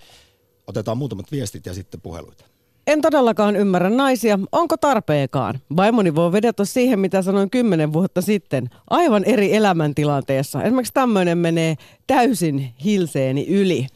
Otetaan 0.68 0.98
muutamat 0.98 1.32
viestit 1.32 1.66
ja 1.66 1.74
sitten 1.74 2.02
puheluita. 2.02 2.46
En 2.88 3.02
todellakaan 3.02 3.56
ymmärrä 3.56 3.90
naisia. 3.90 4.40
Onko 4.52 4.78
tarpeekaan? 4.78 5.60
Vaimoni 5.76 6.16
voi 6.16 6.32
vedota 6.32 6.66
siihen, 6.66 7.00
mitä 7.00 7.22
sanoin 7.22 7.50
kymmenen 7.50 7.94
vuotta 7.94 8.22
sitten. 8.22 8.70
Aivan 8.90 9.24
eri 9.24 9.56
elämäntilanteessa. 9.56 10.64
Esimerkiksi 10.64 10.94
tämmöinen 10.94 11.38
menee 11.38 11.76
täysin 12.08 12.74
hilseeni 12.84 13.48
yli. 13.48 13.88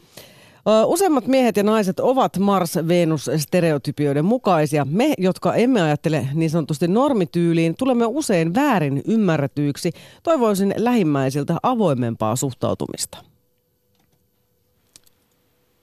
Useimmat 0.86 1.28
miehet 1.28 1.58
ja 1.58 1.64
naiset 1.64 2.00
ovat 2.00 2.38
Mars-Venus-stereotypioiden 2.38 4.26
mukaisia. 4.26 4.86
Me, 4.86 5.14
jotka 5.18 5.56
emme 5.56 5.82
ajattele 5.82 6.28
niin 6.34 6.50
sanotusti 6.50 6.88
normityyliin, 6.88 7.76
tulemme 7.80 8.06
usein 8.06 8.56
väärin 8.56 9.02
ymmärretyiksi. 9.08 9.92
Toivoisin 10.24 10.74
lähimmäisiltä 10.78 11.56
avoimempaa 11.64 12.36
suhtautumista. 12.36 13.18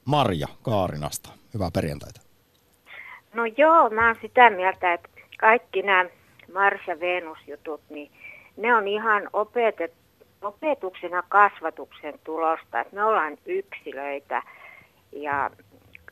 Marja 0.04 0.46
Kaarinasta, 0.62 1.30
hyvää 1.54 1.70
perjantaita. 1.74 2.20
No 3.34 3.44
joo, 3.56 3.90
mä 3.90 4.06
oon 4.06 4.16
sitä 4.22 4.50
mieltä, 4.50 4.92
että 4.92 5.08
kaikki 5.38 5.82
nämä 5.82 6.04
Mars- 6.52 6.88
ja 6.88 7.00
Venus-jutut, 7.00 7.80
niin 7.90 8.10
ne 8.56 8.74
on 8.74 8.88
ihan 8.88 9.28
opetet, 9.32 9.92
opetuksen 10.42 11.10
ja 11.10 11.22
kasvatuksen 11.28 12.14
tulosta. 12.24 12.80
Että 12.80 12.94
me 12.96 13.04
ollaan 13.04 13.38
yksilöitä 13.46 14.42
ja 15.14 15.50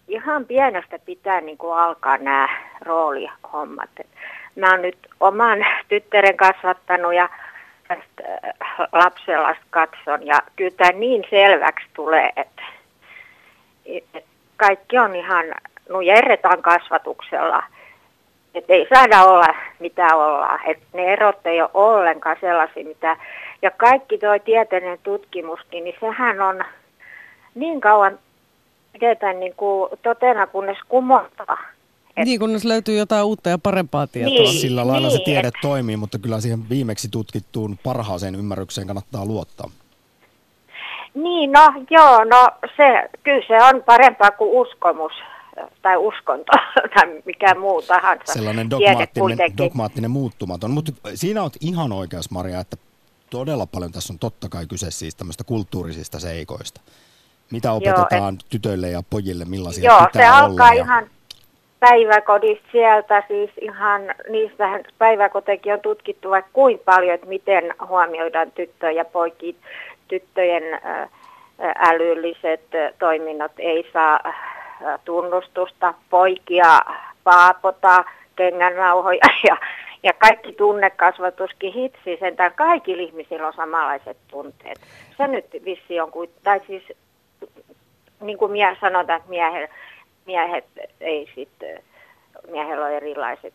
ihan 0.08 0.44
pienestä 0.44 0.98
pitää 0.98 1.40
niin 1.40 1.58
kuin 1.58 1.78
alkaa 1.78 2.18
nämä 2.18 2.48
roolihommat. 2.80 3.90
Mä 4.56 4.70
oon 4.70 4.82
nyt 4.82 4.98
oman 5.20 5.66
tyttären 5.88 6.36
kasvattanut 6.36 7.14
ja 7.14 7.28
äh, 7.90 7.98
lapselasta 8.92 9.64
katson 9.70 10.26
ja 10.26 10.42
kyllä 10.57 10.76
tämä 10.76 10.90
niin 10.92 11.24
selväksi 11.30 11.86
tulee, 11.94 12.30
että 12.36 12.62
kaikki 14.57 14.98
on 14.98 15.16
ihan, 15.16 15.44
nujerretaan 15.88 16.62
kasvatuksella 16.62 17.62
että 18.55 18.72
ei 18.72 18.86
saada 18.94 19.24
olla 19.24 19.55
mitä 19.78 20.16
ollaan. 20.16 20.61
Että 20.66 20.86
ne 20.92 21.12
erot 21.12 21.46
ei 21.46 21.62
ole 21.62 21.70
ollenkaan 21.74 22.36
sellaisia, 22.40 22.84
mitä... 22.84 23.16
Ja 23.62 23.70
kaikki 23.70 24.18
tuo 24.18 24.38
tieteellinen 24.38 24.98
tutkimuskin, 25.03 25.84
niin 25.84 25.96
sehän 26.00 26.40
on 26.40 26.64
niin 27.55 27.80
kauan 27.80 28.18
pidetään 28.93 29.40
niin 29.40 29.55
kuin 29.57 29.90
totena, 30.03 30.47
kunnes 30.47 30.78
kumotaan. 30.88 31.59
Et... 32.16 32.24
Niin, 32.24 32.40
kunnes 32.40 32.64
löytyy 32.64 32.97
jotain 32.97 33.24
uutta 33.24 33.49
ja 33.49 33.59
parempaa 33.59 34.07
tietoa. 34.07 34.34
Niin, 34.34 34.61
Sillä 34.61 34.86
lailla 34.86 35.09
niin, 35.09 35.18
se 35.18 35.24
tiede 35.24 35.49
et... 35.49 35.55
toimii, 35.62 35.97
mutta 35.97 36.18
kyllä 36.18 36.40
siihen 36.40 36.68
viimeksi 36.68 37.09
tutkittuun 37.09 37.78
parhaaseen 37.82 38.34
ymmärrykseen 38.34 38.86
kannattaa 38.86 39.26
luottaa. 39.26 39.70
Niin, 41.14 41.53
no 41.53 41.72
joo, 41.90 42.24
no 42.24 42.51
se, 42.76 43.09
kyllä 43.22 43.47
se 43.47 43.64
on 43.64 43.82
parempaa 43.82 44.30
kuin 44.30 44.51
uskomus 44.51 45.12
tai 45.82 45.97
uskonto 45.97 46.53
tai 46.95 47.22
mikä 47.24 47.55
muu 47.55 47.82
tahansa. 47.82 48.32
Sellainen 48.32 48.70
dogmaattinen, 48.70 49.57
dogmaattinen 49.59 50.11
muuttumaton. 50.11 50.70
Mutta 50.70 50.93
siinä 51.14 51.43
olet 51.43 51.57
ihan 51.61 51.93
oikeassa, 51.93 52.30
Maria, 52.32 52.61
että 52.61 52.76
todella 53.30 53.66
paljon 53.66 53.93
tässä 53.93 54.12
on 54.12 54.18
totta 54.18 54.49
kai 54.49 54.66
kyse 54.66 54.90
siis 54.90 55.14
tämmöistä 55.14 55.45
kulttuurisista 55.45 56.20
seikoista. 56.20 56.80
Mitä 57.53 57.72
opetetaan 57.72 58.09
Joo, 58.11 58.28
et, 58.28 58.50
tytöille 58.50 58.88
ja 58.88 59.03
pojille, 59.11 59.44
millaisia 59.44 59.90
Joo, 59.90 60.07
pitää 60.07 60.22
se 60.22 60.40
alkaa 60.40 60.70
olla. 60.70 60.82
ihan 60.82 61.07
päiväkodista 61.80 62.68
sieltä, 62.72 63.22
siis 63.28 63.50
ihan 63.61 64.03
niistähän 64.28 64.84
päiväkotekin 64.98 65.72
on 65.72 65.80
tutkittu 65.80 66.30
vaikka 66.30 66.50
kuinka 66.53 66.84
paljon, 66.84 67.14
että 67.14 67.26
miten 67.26 67.74
huomioidaan 67.88 68.53
tyttöjä 68.53 68.92
ja 68.92 69.05
poikia, 69.05 69.55
tyttöjen 70.09 70.62
älylliset 71.76 72.62
toiminnot 72.98 73.53
ei 73.59 73.90
saa 73.92 74.20
tunnustusta, 75.05 75.94
poikia 76.11 76.80
paapota, 77.24 78.05
kengänrauhoja 78.36 79.26
ja, 79.48 79.57
ja 80.03 80.12
kaikki 80.12 80.53
tunnekasvatuskin 80.53 81.72
hitsi, 81.72 82.16
sentään 82.20 82.53
kaikilla 82.57 83.03
ihmisillä 83.03 83.46
on 83.46 83.53
samanlaiset 83.53 84.16
tunteet. 84.30 84.80
Se 85.16 85.28
nyt 85.28 85.46
vissi 85.64 86.00
on 86.00 86.11
kuin, 86.11 86.30
tai 86.42 86.61
siis 86.66 86.82
niin 88.23 88.39
kuin 88.39 88.53
mie 88.53 88.77
sanotaan, 88.81 89.16
että 89.16 89.31
miehet, 89.31 89.70
miehet 90.27 90.64
ei 91.01 91.29
sitten, 91.35 91.83
miehellä 92.51 92.85
on 92.85 92.93
erilaiset 92.93 93.55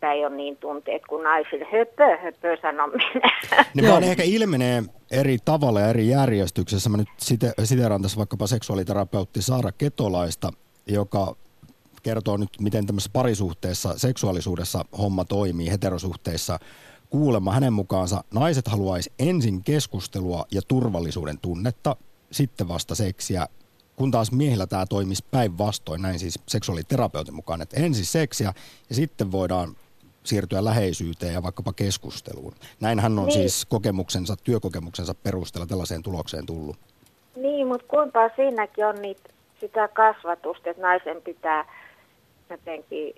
tämä 0.00 0.12
ei 0.12 0.26
ole 0.26 0.36
niin 0.36 0.56
tunteet 0.56 1.02
kuin 1.08 1.24
naisilla. 1.24 1.66
Höpö, 1.72 2.16
höpö 2.22 2.56
sanominen. 2.62 3.22
Ne 3.74 3.88
vaan 3.88 4.04
ehkä 4.04 4.22
ilmenee 4.22 4.82
eri 5.10 5.38
tavalla 5.44 5.80
ja 5.80 5.88
eri 5.88 6.08
järjestyksessä. 6.08 6.90
Mä 6.90 6.96
nyt 6.96 7.08
siteeraan 7.62 8.02
tässä 8.02 8.18
vaikkapa 8.18 8.46
seksuaaliterapeutti 8.46 9.42
Saara 9.42 9.72
Ketolaista, 9.72 10.50
joka 10.86 11.36
kertoo 12.02 12.36
nyt, 12.36 12.50
miten 12.60 12.86
tämmöisessä 12.86 13.10
parisuhteessa, 13.12 13.98
seksuaalisuudessa 13.98 14.84
homma 14.98 15.24
toimii, 15.24 15.70
heterosuhteissa. 15.70 16.58
Kuulemma 17.10 17.52
hänen 17.52 17.72
mukaansa 17.72 18.24
naiset 18.34 18.68
haluaisi 18.68 19.12
ensin 19.18 19.62
keskustelua 19.62 20.44
ja 20.52 20.60
turvallisuuden 20.68 21.38
tunnetta, 21.38 21.96
sitten 22.30 22.68
vasta 22.68 22.94
seksiä, 22.94 23.46
kun 23.96 24.10
taas 24.10 24.32
miehillä 24.32 24.66
tämä 24.66 24.86
toimisi 24.86 25.24
päinvastoin, 25.30 26.02
näin 26.02 26.18
siis 26.18 26.38
seksuaaliterapeutin 26.48 27.34
mukaan, 27.34 27.62
että 27.62 27.80
ensin 27.80 28.06
seksiä 28.06 28.52
ja 28.88 28.94
sitten 28.94 29.32
voidaan 29.32 29.76
siirtyä 30.24 30.64
läheisyyteen 30.64 31.34
ja 31.34 31.42
vaikkapa 31.42 31.72
keskusteluun. 31.72 32.52
Näin 32.80 33.00
hän 33.00 33.18
on 33.18 33.26
niin. 33.26 33.32
siis 33.32 33.66
kokemuksensa, 33.66 34.36
työkokemuksensa 34.44 35.14
perusteella 35.14 35.66
tällaiseen 35.66 36.02
tulokseen 36.02 36.46
tullut. 36.46 36.76
Niin, 37.36 37.66
mutta 37.66 37.86
kuinka 37.88 38.30
siinäkin 38.36 38.86
on 38.86 39.02
niitä, 39.02 39.30
sitä 39.60 39.88
kasvatusta, 39.88 40.70
että 40.70 40.82
naisen 40.82 41.22
pitää 41.22 41.64
jotenkin, 42.50 43.14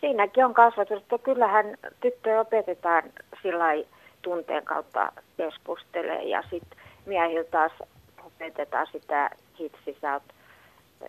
siinäkin 0.00 0.44
on 0.44 0.54
kasvatus, 0.54 1.02
että 1.02 1.18
kyllähän 1.18 1.76
tyttöjä 2.00 2.40
opetetaan 2.40 3.02
sillä 3.42 3.64
tunteen 4.22 4.64
kautta 4.64 5.12
keskustelee 5.36 6.22
ja 6.22 6.42
sitten 6.50 6.78
miehiltä 7.06 7.50
taas 7.50 7.72
opetetaan 8.26 8.86
sitä 8.92 9.30
hitsisältä 9.58 10.34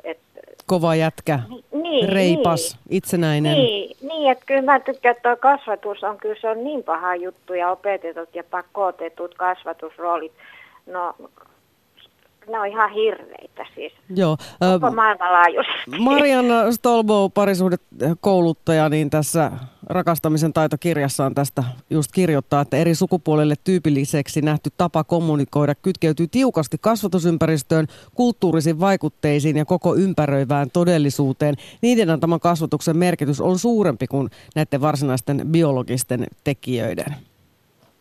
et, 0.04 0.20
Kova 0.66 0.96
jätkä, 0.96 1.40
niin, 1.72 2.10
reipas, 2.10 2.78
niin, 2.86 2.98
itsenäinen. 2.98 3.54
Niin, 3.54 3.98
niin 4.02 4.32
että 4.32 4.46
kyllä 4.46 4.62
mä 4.62 4.80
tykkään, 4.80 5.16
että 5.16 5.36
kasvatus 5.36 6.04
on 6.04 6.18
kyllä 6.18 6.36
se 6.42 6.50
on 6.50 6.64
niin 6.64 6.84
paha 6.84 7.16
juttu 7.16 7.54
ja 7.54 7.72
opetetut 7.72 8.36
ja 8.36 8.44
pakotetut 8.44 9.36
kasvatusroolit. 9.36 10.32
No 10.86 11.16
ne 12.50 12.60
on 12.60 12.68
ihan 12.68 12.92
hirveitä 12.92 13.66
siis. 13.76 13.94
Joo. 14.16 14.38
Koko 14.74 14.92
maailmanlaajuisesti. 14.92 16.00
Marianna 16.00 16.72
Stolbo, 16.72 17.30
parisuhdekouluttaja, 17.30 18.90
niin 18.90 19.10
tässä 19.10 19.52
rakastamisen 19.90 20.54
taitokirjassaan 20.54 21.36
tästä 21.36 21.64
just 21.90 22.12
kirjoittaa, 22.12 22.62
että 22.62 22.78
eri 22.78 22.96
sukupuolille 22.96 23.56
tyypilliseksi 23.64 24.42
nähty 24.42 24.70
tapa 24.78 25.04
kommunikoida 25.04 25.76
kytkeytyy 25.76 26.28
tiukasti 26.28 26.78
kasvatusympäristöön, 26.82 27.88
kulttuurisiin 28.16 28.80
vaikutteisiin 28.80 29.58
ja 29.58 29.66
koko 29.66 29.96
ympäröivään 29.96 30.72
todellisuuteen. 30.74 31.56
Niiden 31.82 32.10
antaman 32.10 32.40
kasvatuksen 32.40 32.98
merkitys 32.98 33.42
on 33.42 33.60
suurempi 33.60 34.08
kuin 34.08 34.30
näiden 34.56 34.82
varsinaisten 34.82 35.42
biologisten 35.52 36.26
tekijöiden. 36.44 37.16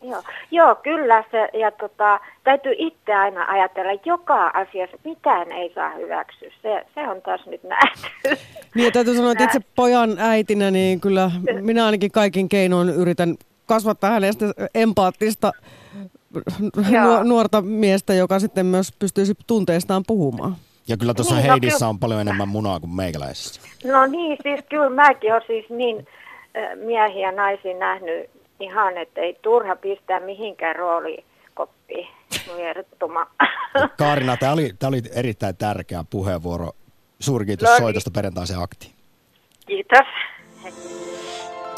Joo, 0.01 0.23
Joo 0.51 0.75
kyllä 0.75 1.23
se, 1.31 1.49
ja 1.59 1.71
tota, 1.71 2.19
täytyy 2.43 2.75
itse 2.77 3.13
aina 3.13 3.45
ajatella, 3.45 3.91
että 3.91 4.09
joka 4.09 4.47
asiassa 4.47 4.97
mitään 5.03 5.51
ei 5.51 5.71
saa 5.75 5.89
hyväksyä. 5.89 6.51
Se, 6.61 6.85
se 6.95 7.07
on 7.09 7.21
taas 7.21 7.45
nyt 7.45 7.63
nähty. 7.63 8.07
Niin, 8.75 8.93
täytyy 8.93 9.15
sanoa, 9.15 9.31
että 9.31 9.43
itse 9.43 9.59
pojan 9.75 10.19
äitinä, 10.19 10.71
niin 10.71 11.01
kyllä 11.01 11.31
minä 11.61 11.85
ainakin 11.85 12.11
kaikin 12.11 12.49
keinoin 12.49 12.89
yritän 12.89 13.35
kasvattaa 13.65 14.09
hänestä 14.09 14.45
empaattista 14.75 15.51
nuorta 17.23 17.61
miestä, 17.61 18.13
joka 18.13 18.39
sitten 18.39 18.65
myös 18.65 18.93
pystyisi 18.99 19.33
tunteistaan 19.47 20.03
puhumaan. 20.07 20.55
Ja 20.87 20.97
kyllä 20.97 21.13
tuossa 21.13 21.35
niin, 21.35 21.47
no 21.47 21.51
Heidissä 21.51 21.85
no, 21.85 21.89
on 21.89 21.99
paljon 21.99 22.21
enemmän 22.21 22.47
munaa 22.47 22.79
kuin 22.79 22.95
meikäläisessä. 22.95 23.61
No 23.85 24.05
niin, 24.05 24.37
siis 24.43 24.59
kyllä 24.69 24.89
mäkin 24.89 25.31
olen 25.31 25.43
siis 25.47 25.65
niin 25.69 26.07
miehiä 26.75 27.27
ja 27.27 27.31
naisia 27.31 27.77
nähnyt 27.77 28.29
ihan, 28.59 28.97
että 28.97 29.21
ei 29.21 29.39
turha 29.41 29.75
pistää 29.75 30.19
mihinkään 30.19 30.75
roolikoppiin. 30.75 32.07
Kaarina, 33.97 34.37
tämä 34.37 34.53
oli, 34.53 34.73
tämä 34.79 34.87
oli 34.87 35.01
erittäin 35.15 35.57
tärkeä 35.57 36.03
puheenvuoro. 36.09 36.71
Suuri 37.19 37.45
kiitos 37.45 37.69
no, 37.69 37.77
soitosta 37.77 38.11
perjantaisen 38.11 38.59
aktiin. 38.59 38.93
Kiitos. 39.67 40.07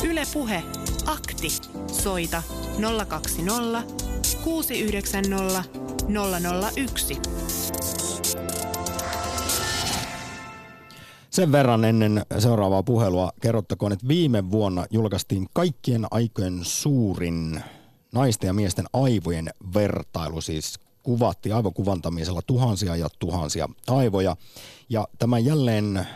Yle 0.10 0.22
Puhe. 0.34 0.64
Akti. 1.08 1.50
Soita 1.88 2.44
020 3.10 3.82
690 4.44 5.64
001. 6.78 8.09
Sen 11.40 11.52
verran 11.52 11.86
ennen 11.86 12.26
seuraavaa 12.40 12.84
puhelua 12.84 13.32
kerrottakoon, 13.42 13.92
että 13.92 14.08
viime 14.08 14.52
vuonna 14.52 14.86
julkaistiin 14.90 15.48
kaikkien 15.54 16.06
aikojen 16.12 16.60
suurin 16.64 17.64
naisten 18.12 18.48
ja 18.48 18.54
miesten 18.54 18.86
aivojen 18.94 19.50
vertailu, 19.74 20.42
siis 20.42 20.80
kuvattiin 21.04 21.56
aivokuvantamisella 21.56 22.42
tuhansia 22.42 22.96
ja 22.96 23.08
tuhansia 23.20 23.70
aivoja. 23.88 24.36
Ja 24.90 25.08
tämä 25.20 25.40
jälleen 25.40 25.98
äh, 25.98 26.08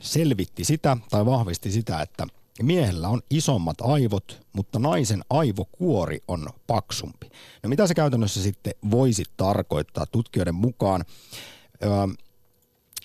selvitti 0.00 0.64
sitä 0.64 0.96
tai 1.10 1.26
vahvisti 1.26 1.70
sitä, 1.70 2.02
että 2.02 2.26
miehellä 2.62 3.08
on 3.08 3.20
isommat 3.30 3.80
aivot, 3.80 4.40
mutta 4.52 4.78
naisen 4.78 5.24
aivokuori 5.30 6.18
on 6.28 6.48
paksumpi. 6.66 7.30
No 7.62 7.68
mitä 7.68 7.86
se 7.86 7.94
käytännössä 7.94 8.42
sitten 8.42 8.74
voisi 8.90 9.24
tarkoittaa 9.36 10.06
tutkijoiden 10.06 10.54
mukaan? 10.54 11.04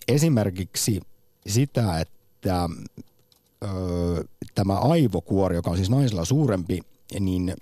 Esimerkiksi 0.10 1.02
sitä, 1.48 2.00
että 2.00 2.70
ö, 3.64 3.68
tämä 4.56 4.74
aivokuori, 4.74 5.56
joka 5.56 5.70
on 5.70 5.78
siis 5.78 5.90
naisilla 5.90 6.26
suurempi, 6.26 6.80
niin, 7.20 7.56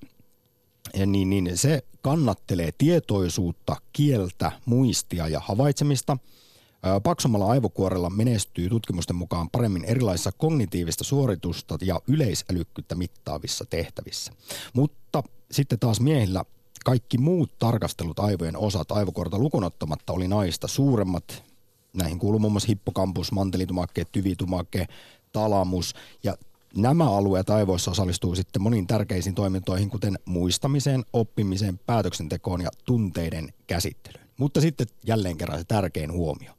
niin, 1.05 1.29
niin 1.29 1.57
se 1.57 1.83
kannattelee 2.01 2.69
tietoisuutta, 2.77 3.75
kieltä, 3.93 4.51
muistia 4.65 5.27
ja 5.27 5.39
havaitsemista. 5.39 6.17
Paksummalla 7.03 7.47
aivokuorella 7.47 8.09
menestyy 8.09 8.69
tutkimusten 8.69 9.15
mukaan 9.15 9.49
paremmin 9.49 9.85
erilaisissa 9.85 10.31
kognitiivista 10.31 11.03
suoritusta 11.03 11.77
ja 11.81 12.01
yleisälykkyyttä 12.07 12.95
mittaavissa 12.95 13.65
tehtävissä. 13.69 14.31
Mutta 14.73 15.23
sitten 15.51 15.79
taas 15.79 15.99
miehillä 15.99 16.43
kaikki 16.85 17.17
muut 17.17 17.51
tarkastelut 17.59 18.19
aivojen 18.19 18.57
osat 18.57 18.91
aivokuorta 18.91 19.39
lukunottamatta 19.39 20.13
oli 20.13 20.27
naista 20.27 20.67
suuremmat 20.67 21.43
Näihin 21.97 22.19
kuuluu 22.19 22.39
muun 22.39 22.53
muassa 22.53 22.67
hippokampus, 22.67 23.31
mantelitumakke, 23.31 24.05
tyvitumakke, 24.11 24.87
talamus 25.31 25.95
ja 26.23 26.37
nämä 26.75 27.11
alueet 27.11 27.49
aivoissa 27.49 27.91
osallistuu 27.91 28.35
sitten 28.35 28.61
moniin 28.61 28.87
tärkeisiin 28.87 29.35
toimintoihin, 29.35 29.89
kuten 29.89 30.19
muistamiseen, 30.25 31.05
oppimiseen, 31.13 31.79
päätöksentekoon 31.85 32.61
ja 32.61 32.69
tunteiden 32.85 33.53
käsittelyyn. 33.67 34.27
Mutta 34.37 34.61
sitten 34.61 34.87
jälleen 35.05 35.37
kerran 35.37 35.59
se 35.59 35.65
tärkein 35.65 36.11
huomio. 36.11 36.51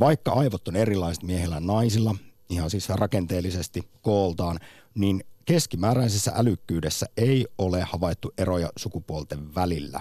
Vaikka 0.00 0.32
aivot 0.32 0.68
on 0.68 0.76
erilaiset 0.76 1.22
miehillä 1.22 1.54
ja 1.54 1.60
naisilla, 1.60 2.14
ihan 2.48 2.70
siis 2.70 2.88
rakenteellisesti 2.88 3.88
kooltaan, 4.02 4.58
niin 4.94 5.24
keskimääräisessä 5.44 6.32
älykkyydessä 6.34 7.06
ei 7.16 7.46
ole 7.58 7.82
havaittu 7.82 8.32
eroja 8.38 8.72
sukupuolten 8.76 9.54
välillä. 9.54 10.00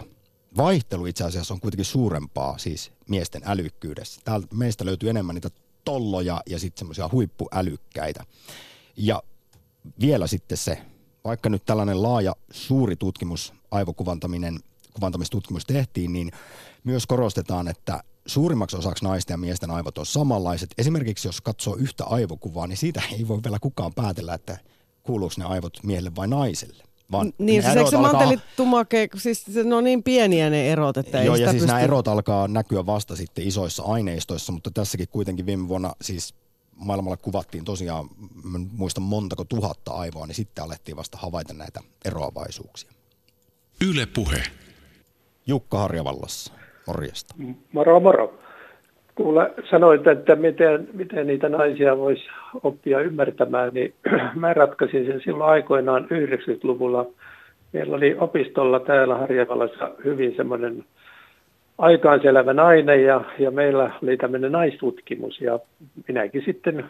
Vaihtelu 0.58 1.06
itse 1.06 1.24
asiassa 1.24 1.54
on 1.54 1.60
kuitenkin 1.60 1.86
suurempaa 1.86 2.58
siis 2.58 2.92
miesten 3.10 3.42
älykkyydessä. 3.46 4.22
Täältä 4.24 4.48
meistä 4.54 4.86
löytyy 4.86 5.10
enemmän 5.10 5.36
niitä 5.36 5.50
tolloja 5.86 6.42
ja 6.46 6.60
sitten 6.60 6.80
semmoisia 6.80 7.10
huippuälykkäitä. 7.12 8.24
Ja 8.98 9.24
vielä 10.00 10.28
sitten 10.28 10.58
se, 10.58 10.82
vaikka 11.24 11.50
nyt 11.50 11.66
tällainen 11.66 12.04
laaja 12.04 12.36
suuri 12.52 12.96
tutkimus, 12.96 13.54
aivokuvantaminen, 13.72 14.60
kuvantamistutkimus 14.94 15.66
tehtiin, 15.66 16.14
niin 16.14 16.32
myös 16.84 17.08
korostetaan, 17.08 17.68
että 17.68 18.04
suurimmaksi 18.26 18.78
osaksi 18.78 19.04
naisten 19.04 19.34
ja 19.34 19.38
miesten 19.38 19.72
aivot 19.72 19.98
on 19.98 20.06
samanlaiset. 20.06 20.70
Esimerkiksi 20.78 21.28
jos 21.28 21.42
katsoo 21.42 21.76
yhtä 21.76 22.06
aivokuvaa, 22.06 22.68
niin 22.68 22.78
siitä 22.78 23.02
ei 23.12 23.28
voi 23.28 23.40
vielä 23.44 23.60
kukaan 23.60 23.94
päätellä, 23.94 24.34
että 24.34 24.58
kuuluuko 25.04 25.34
ne 25.38 25.46
aivot 25.46 25.84
miehelle 25.84 26.16
vai 26.16 26.28
naiselle. 26.28 26.84
Vaan 27.12 27.34
niin, 27.38 27.64
siis 27.64 27.76
eikö 27.76 27.90
se 27.90 27.98
alkaa... 27.98 28.32
tumake, 28.56 29.10
siis 29.18 29.48
ne 29.48 29.76
on 29.76 29.84
niin 29.84 30.04
pieniä 30.04 30.50
ne 30.50 30.72
erot, 30.72 30.98
että 30.98 31.22
Joo, 31.22 31.36
ei 31.36 31.42
ja 31.42 31.48
sitä 31.48 31.52
siis 31.52 31.62
pysty... 31.62 31.68
nämä 31.68 31.80
erot 31.80 32.08
alkaa 32.08 32.48
näkyä 32.48 32.86
vasta 32.86 33.16
sitten 33.16 33.48
isoissa 33.48 33.84
aineistoissa, 33.84 34.52
mutta 34.52 34.72
tässäkin 34.72 35.08
kuitenkin 35.12 35.46
viime 35.46 35.68
vuonna 35.68 35.94
siis 36.02 36.36
maailmalla 36.76 37.18
kuvattiin 37.18 37.66
tosiaan, 37.66 38.10
mä 38.44 38.60
muistan 38.72 39.04
montako 39.04 39.44
tuhatta 39.44 39.92
aivoa, 39.92 40.28
niin 40.28 40.36
sitten 40.36 40.64
alettiin 40.64 40.98
vasta 40.98 41.18
havaita 41.18 41.54
näitä 41.54 41.80
eroavaisuuksia. 42.06 42.92
Yle 43.88 44.06
Puhe. 44.06 44.44
Jukka 45.48 45.78
Harjavallassa, 45.78 46.54
morjesta. 46.88 47.36
Moro 47.74 48.00
moro. 48.00 48.45
Kuule, 49.16 49.52
sanoit, 49.70 50.08
että 50.08 50.36
miten, 50.36 50.88
miten 50.94 51.28
niitä 51.28 51.50
naisia 51.50 51.98
voisi 51.98 52.24
oppia 52.64 53.00
ymmärtämään, 53.00 53.74
niin 53.74 53.94
mä 54.36 54.54
ratkaisin 54.54 55.06
sen 55.06 55.22
silloin 55.22 55.50
aikoinaan 55.50 56.04
90-luvulla. 56.04 57.06
Meillä 57.74 57.96
oli 57.96 58.16
opistolla 58.20 58.80
täällä 58.80 59.16
Harjavallassa 59.16 59.92
hyvin 60.06 60.36
semmoinen 60.36 60.84
aikaanselvä 61.78 62.54
nainen 62.54 63.04
ja, 63.04 63.22
ja 63.40 63.52
meillä 63.52 63.92
oli 64.04 64.18
tämmöinen 64.18 64.52
naistutkimus 64.52 65.42
ja 65.42 65.60
minäkin 66.08 66.44
sitten 66.46 66.86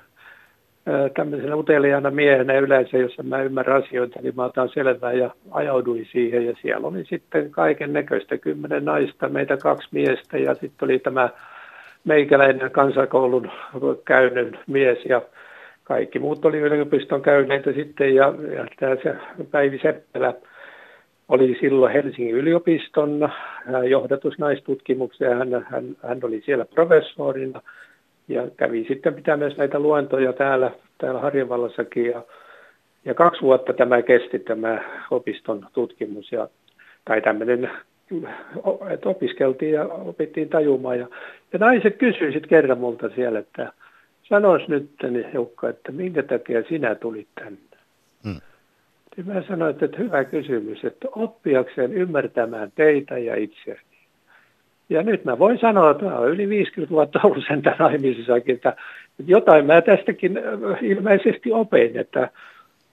tämmöisenä 1.13 1.55
uteliaana 1.55 2.11
miehenä 2.11 2.53
yleensä, 2.53 2.97
jos 2.97 3.17
mä 3.23 3.41
ymmärrän 3.41 3.83
asioita, 3.83 4.19
niin 4.21 4.35
mä 4.35 4.45
otan 4.45 4.69
selvää 4.69 5.13
ja 5.13 5.29
ajauduin 5.51 6.07
siihen. 6.11 6.45
Ja 6.45 6.53
siellä 6.61 6.87
oli 6.87 7.05
sitten 7.05 7.51
kaiken 7.51 7.93
näköistä, 7.93 8.37
kymmenen 8.37 8.85
naista, 8.85 9.29
meitä 9.29 9.57
kaksi 9.57 9.87
miestä 9.91 10.37
ja 10.37 10.53
sitten 10.53 10.85
oli 10.85 10.99
tämä 10.99 11.29
meikäläinen 12.05 12.71
kansakoulun 12.71 13.51
käynyt 14.05 14.59
mies 14.67 15.05
ja 15.05 15.21
kaikki 15.83 16.19
muut 16.19 16.45
oli 16.45 16.57
yliopiston 16.57 17.21
käyneitä 17.21 17.71
sitten 17.73 18.15
ja, 18.15 18.33
ja 18.55 18.65
tämä 18.79 18.95
se 19.03 19.15
Päivi 19.51 19.79
Seppälä 19.81 20.33
oli 21.29 21.57
silloin 21.59 21.93
Helsingin 21.93 22.35
yliopiston 22.35 23.29
johdatusnaistutkimuksia. 23.89 25.35
Hän, 25.35 25.65
hän, 25.69 25.97
hän 26.03 26.19
oli 26.23 26.41
siellä 26.45 26.65
professorina 26.65 27.61
ja 28.27 28.47
kävi 28.57 28.85
sitten 28.87 29.13
pitää 29.13 29.37
myös 29.37 29.57
näitä 29.57 29.79
luentoja 29.79 30.33
täällä, 30.33 30.71
täällä 30.97 31.19
Harjavallassakin. 31.19 32.05
Ja, 32.05 32.21
ja 33.05 33.13
kaksi 33.13 33.41
vuotta 33.41 33.73
tämä 33.73 34.01
kesti 34.01 34.39
tämä 34.39 34.83
opiston 35.11 35.67
tutkimus 35.73 36.31
ja, 36.31 36.47
tai 37.05 37.21
tämmöinen, 37.21 37.71
että 38.93 39.09
opiskeltiin 39.09 39.73
ja 39.73 39.83
opittiin 39.85 40.49
tajumaan. 40.49 40.99
Ja, 40.99 41.07
ja 41.53 41.59
naiset 41.59 41.97
kysyivät 41.97 42.33
sitten 42.33 42.49
kerran 42.49 42.77
multa 42.77 43.09
siellä, 43.15 43.39
että 43.39 43.73
sanois 44.23 44.67
nyt, 44.67 44.89
niin 45.09 45.25
Jukka, 45.33 45.69
että 45.69 45.91
minkä 45.91 46.23
takia 46.23 46.63
sinä 46.69 46.95
tulit 46.95 47.27
tänne? 47.35 47.59
Hmm. 48.23 48.41
Ja 49.17 49.23
mä 49.23 49.43
sanoin, 49.47 49.75
että 49.83 49.97
hyvä 49.97 50.23
kysymys, 50.23 50.85
että 50.85 51.07
oppiakseen 51.15 51.93
ymmärtämään 51.93 52.71
teitä 52.75 53.17
ja 53.17 53.35
itseäni. 53.35 53.79
Ja 54.89 55.03
nyt 55.03 55.25
mä 55.25 55.39
voin 55.39 55.59
sanoa, 55.59 55.91
että 55.91 56.05
mä 56.05 56.17
olen 56.17 56.31
yli 56.31 56.49
50 56.49 56.91
vuotta 56.91 57.19
ollut 57.23 57.43
sen 57.47 57.61
naimisissakin, 57.79 58.55
että 58.55 58.75
jotain 59.25 59.65
mä 59.65 59.81
tästäkin 59.81 60.37
äh, 60.37 60.83
ilmeisesti 60.83 61.51
opin, 61.51 61.97
että 61.97 62.29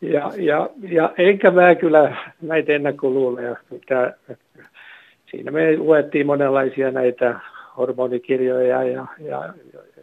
ja, 0.01 0.31
ja, 0.37 0.71
ja 0.89 1.13
enkä 1.19 1.51
mä 1.51 1.75
kyllä 1.75 2.17
näitä 2.43 2.73
ennakkoluuleja, 2.73 3.57
mitä 3.71 4.15
siinä 5.33 5.51
me 5.51 5.77
luettiin 5.77 6.27
monenlaisia 6.27 6.91
näitä 6.91 7.41
hormonikirjoja 7.77 8.83
ja, 8.83 9.07
ja, 9.19 9.55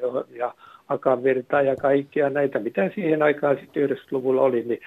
ja, 0.02 0.24
ja 0.36 0.54
akavirtaa 0.88 1.62
ja 1.62 1.76
kaikkia 1.76 2.30
näitä, 2.30 2.60
mitä 2.60 2.90
siihen 2.96 3.22
aikaan 3.22 3.58
sitten 3.60 3.90
90-luvulla 3.90 4.42
oli, 4.42 4.64
niin 4.64 4.80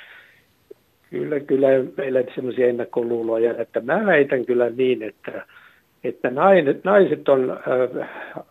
kyllä, 1.11 1.41
kyllä 1.41 1.69
meillä 1.97 2.23
sellaisia 2.35 2.69
ennakkoluuloja, 2.69 3.55
että 3.59 3.81
mä 3.81 4.07
väitän 4.07 4.47
kyllä 4.47 4.71
niin, 4.71 5.03
että 5.03 5.47
että 6.05 6.31
naiset, 6.31 6.85
naiset 6.85 7.29
on 7.29 7.51
äh, 7.51 8.45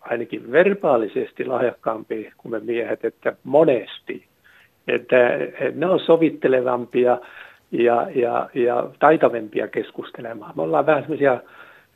ainakin 0.00 0.52
verbaalisesti 0.52 1.44
lahjakkaampia 1.44 2.32
kuin 2.38 2.52
me 2.52 2.60
miehet, 2.60 3.04
että 3.04 3.36
monesti. 3.44 4.26
Että 4.88 5.16
ne 5.74 5.86
on 5.86 6.00
sovittelevampia 6.00 7.18
ja, 7.72 8.06
ja, 8.14 8.50
ja 8.54 8.90
taitavempia 8.98 9.68
keskustelemaan. 9.68 10.52
Me 10.56 10.62
ollaan 10.62 10.86
vähän 10.86 11.02
semmoisia, 11.02 11.40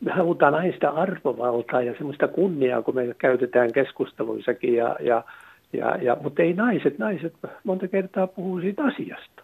me 0.01 0.13
halutaan 0.13 0.53
naista 0.53 0.89
arvovaltaa 0.89 1.83
ja 1.83 1.93
semmoista 1.93 2.29
kunniaa, 2.29 2.83
kun 2.83 2.95
me 2.95 3.15
käytetään 3.19 3.73
keskusteluissakin, 3.73 4.75
ja, 4.75 4.97
ja, 5.01 5.25
ja, 5.73 5.97
ja, 5.97 6.17
mutta 6.23 6.43
ei 6.43 6.53
naiset, 6.53 6.99
naiset 6.99 7.35
monta 7.65 7.89
kertaa 7.89 8.27
puhuu 8.27 8.61
siitä 8.61 8.85
asiasta. 8.85 9.43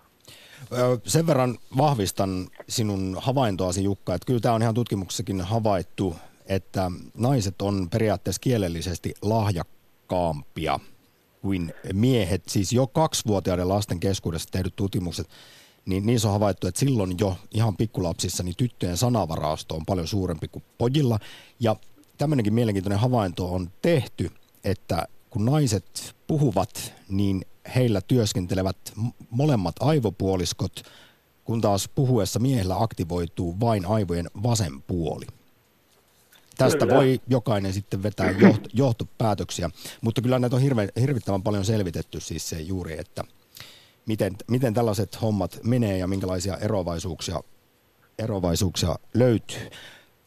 Sen 1.05 1.26
verran 1.26 1.57
vahvistan 1.79 2.31
sinun 2.68 3.16
havaintoasi 3.20 3.85
Jukka, 3.85 4.14
että 4.14 4.26
kyllä 4.26 4.41
tämä 4.41 4.55
on 4.55 4.62
ihan 4.62 4.74
tutkimuksessakin 4.74 5.41
havaittu, 5.41 6.16
että 6.49 6.91
naiset 7.18 7.62
on 7.62 7.91
periaatteessa 7.91 8.41
kielellisesti 8.41 9.14
lahjakkaampia 9.22 10.79
kuin 11.43 11.74
miehet. 11.93 12.43
Siis 12.47 12.72
jo 12.72 12.87
kaksivuotiaiden 12.87 13.68
lasten 13.68 14.01
keskuudessa 14.01 14.49
tehdyt 14.53 14.76
tutkimukset, 14.76 15.26
niin 15.89 16.07
niissä 16.07 16.28
on 16.28 16.32
havaittu, 16.32 16.66
että 16.66 16.80
silloin 16.80 17.14
jo 17.20 17.36
ihan 17.51 17.76
pikkulapsissa 17.76 18.43
niin 18.43 18.57
tyttöjen 18.57 18.97
sanavarasto 18.97 19.74
on 19.74 19.86
paljon 19.86 20.09
suurempi 20.09 20.49
kuin 20.49 20.64
pojilla. 20.78 21.18
Ja 21.61 21.76
tämmöinenkin 22.18 22.55
mielenkiintoinen 22.55 22.99
havainto 22.99 23.55
on 23.55 23.70
tehty, 23.82 24.30
että 24.64 25.09
kun 25.30 25.45
naiset 25.45 26.14
puhuvat, 26.26 26.93
niin 27.09 27.45
heillä 27.74 28.01
työskentelevät 28.01 28.76
molemmat 29.30 29.76
aivopuoliskot, 29.80 30.82
kun 31.45 31.61
taas 31.61 31.89
puhuessa 31.95 32.39
miehellä 32.39 32.82
aktivoituu 32.82 33.61
vain 33.61 33.86
aivojen 33.86 34.30
vasen 34.43 34.82
puoli. 34.82 35.26
Tästä 36.57 36.78
kyllä. 36.78 36.95
voi 36.95 37.20
jokainen 37.28 37.72
sitten 37.72 38.03
vetää 38.03 38.32
joht- 38.32 38.70
johtopäätöksiä, 38.72 39.70
mutta 40.01 40.22
kyllä 40.22 40.39
näitä 40.39 40.57
on 40.57 40.62
hirve, 40.62 40.89
hirvittävän 41.01 41.43
paljon 41.43 41.64
selvitetty 41.64 42.20
siis 42.20 42.49
se 42.49 42.61
juuri, 42.61 43.01
että 43.01 43.24
miten, 44.09 44.33
miten 44.51 44.75
tällaiset 44.75 45.23
hommat 45.23 45.61
menee 45.65 45.99
ja 45.99 46.07
minkälaisia 46.07 46.57
eroavaisuuksia, 46.57 47.41
eroavaisuuksia 48.19 48.97
löytyy. 49.15 49.69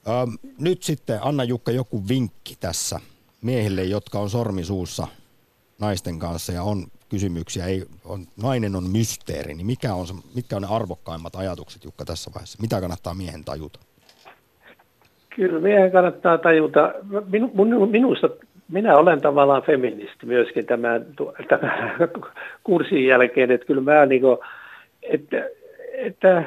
Ö, 0.08 0.12
nyt 0.60 0.84
sitten 0.84 1.20
Anna 1.22 1.44
Jukka 1.44 1.72
joku 1.72 2.08
vinkki 2.08 2.56
tässä 2.60 3.00
miehille, 3.42 3.84
jotka 3.84 4.20
on 4.20 4.30
sormisuussa 4.30 5.08
naisten 5.80 6.20
kanssa 6.20 6.52
ja 6.54 6.64
on 6.64 6.86
kysymyksiä, 7.10 7.66
ei, 7.66 7.86
on, 8.06 8.26
nainen 8.44 8.76
on 8.76 8.90
mysteeri, 8.90 9.54
niin 9.54 9.68
mikä 9.68 9.94
on 9.94 10.06
mitkä 10.36 10.56
on 10.56 10.62
ne 10.62 10.68
arvokkaimmat 10.72 11.36
ajatukset 11.36 11.84
Jukka 11.84 12.06
tässä 12.06 12.32
vaiheessa? 12.36 12.58
Mitä 12.62 12.82
kannattaa 12.82 13.14
miehen 13.14 13.46
tajuta? 13.46 13.80
Kyllä 15.36 15.60
miehen 15.60 15.92
kannattaa 15.92 16.38
tajuta. 16.38 16.94
Minu, 17.28 17.86
minusta, 17.86 18.30
minä 18.72 18.98
olen 18.98 19.22
tavallaan 19.22 19.64
feministi 19.64 20.26
myöskin 20.26 20.66
tämän, 20.66 21.06
tämän 21.48 21.94
kurssin 22.64 23.06
jälkeen, 23.06 23.52
että 23.52 23.68
kyllä 23.68 23.82
mä 23.82 24.06
niin 24.06 24.22
kuin, 24.22 24.38
että, 25.04 25.50
että 25.94 26.44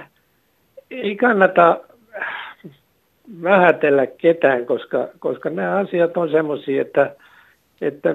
ei 0.90 1.16
kannata 1.16 1.80
vähätellä 3.42 4.06
ketään, 4.06 4.66
koska, 4.66 5.08
koska 5.18 5.50
nämä 5.50 5.76
asiat 5.76 6.16
on 6.16 6.30
semmoisia, 6.30 6.82
että, 6.82 7.16
että 7.80 8.14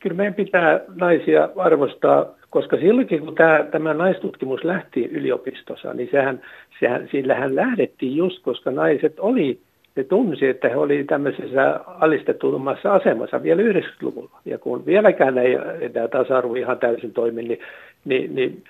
kyllä 0.00 0.16
meidän 0.16 0.34
pitää 0.34 0.80
naisia 0.94 1.48
arvostaa, 1.56 2.26
koska 2.50 2.76
silloinkin 2.76 3.20
kun 3.20 3.34
tämä, 3.34 3.64
tämä 3.70 3.94
naistutkimus 3.94 4.64
lähti 4.64 5.04
yliopistossa, 5.04 5.94
niin 5.94 6.08
sehän, 6.10 6.40
sehän, 6.80 7.08
sillähän 7.12 7.56
lähdettiin 7.56 8.16
just, 8.16 8.42
koska 8.42 8.70
naiset 8.70 9.20
oli, 9.20 9.60
ne 9.96 10.04
tunsi, 10.04 10.46
että 10.46 10.68
he 10.68 10.76
olivat 10.76 11.06
tämmöisessä 11.06 11.80
alistetummassa 11.86 12.94
asemassa 12.94 13.42
vielä 13.42 13.62
90-luvulla. 13.62 14.40
Ja 14.44 14.58
kun 14.58 14.86
vieläkään 14.86 15.38
ei, 15.38 15.58
tämä 15.92 16.08
tasa-arvo 16.08 16.54
ihan 16.54 16.78
täysin 16.78 17.12
toimi, 17.12 17.42
niin, 17.42 17.58
niin, 18.04 18.34
niin, 18.34 18.64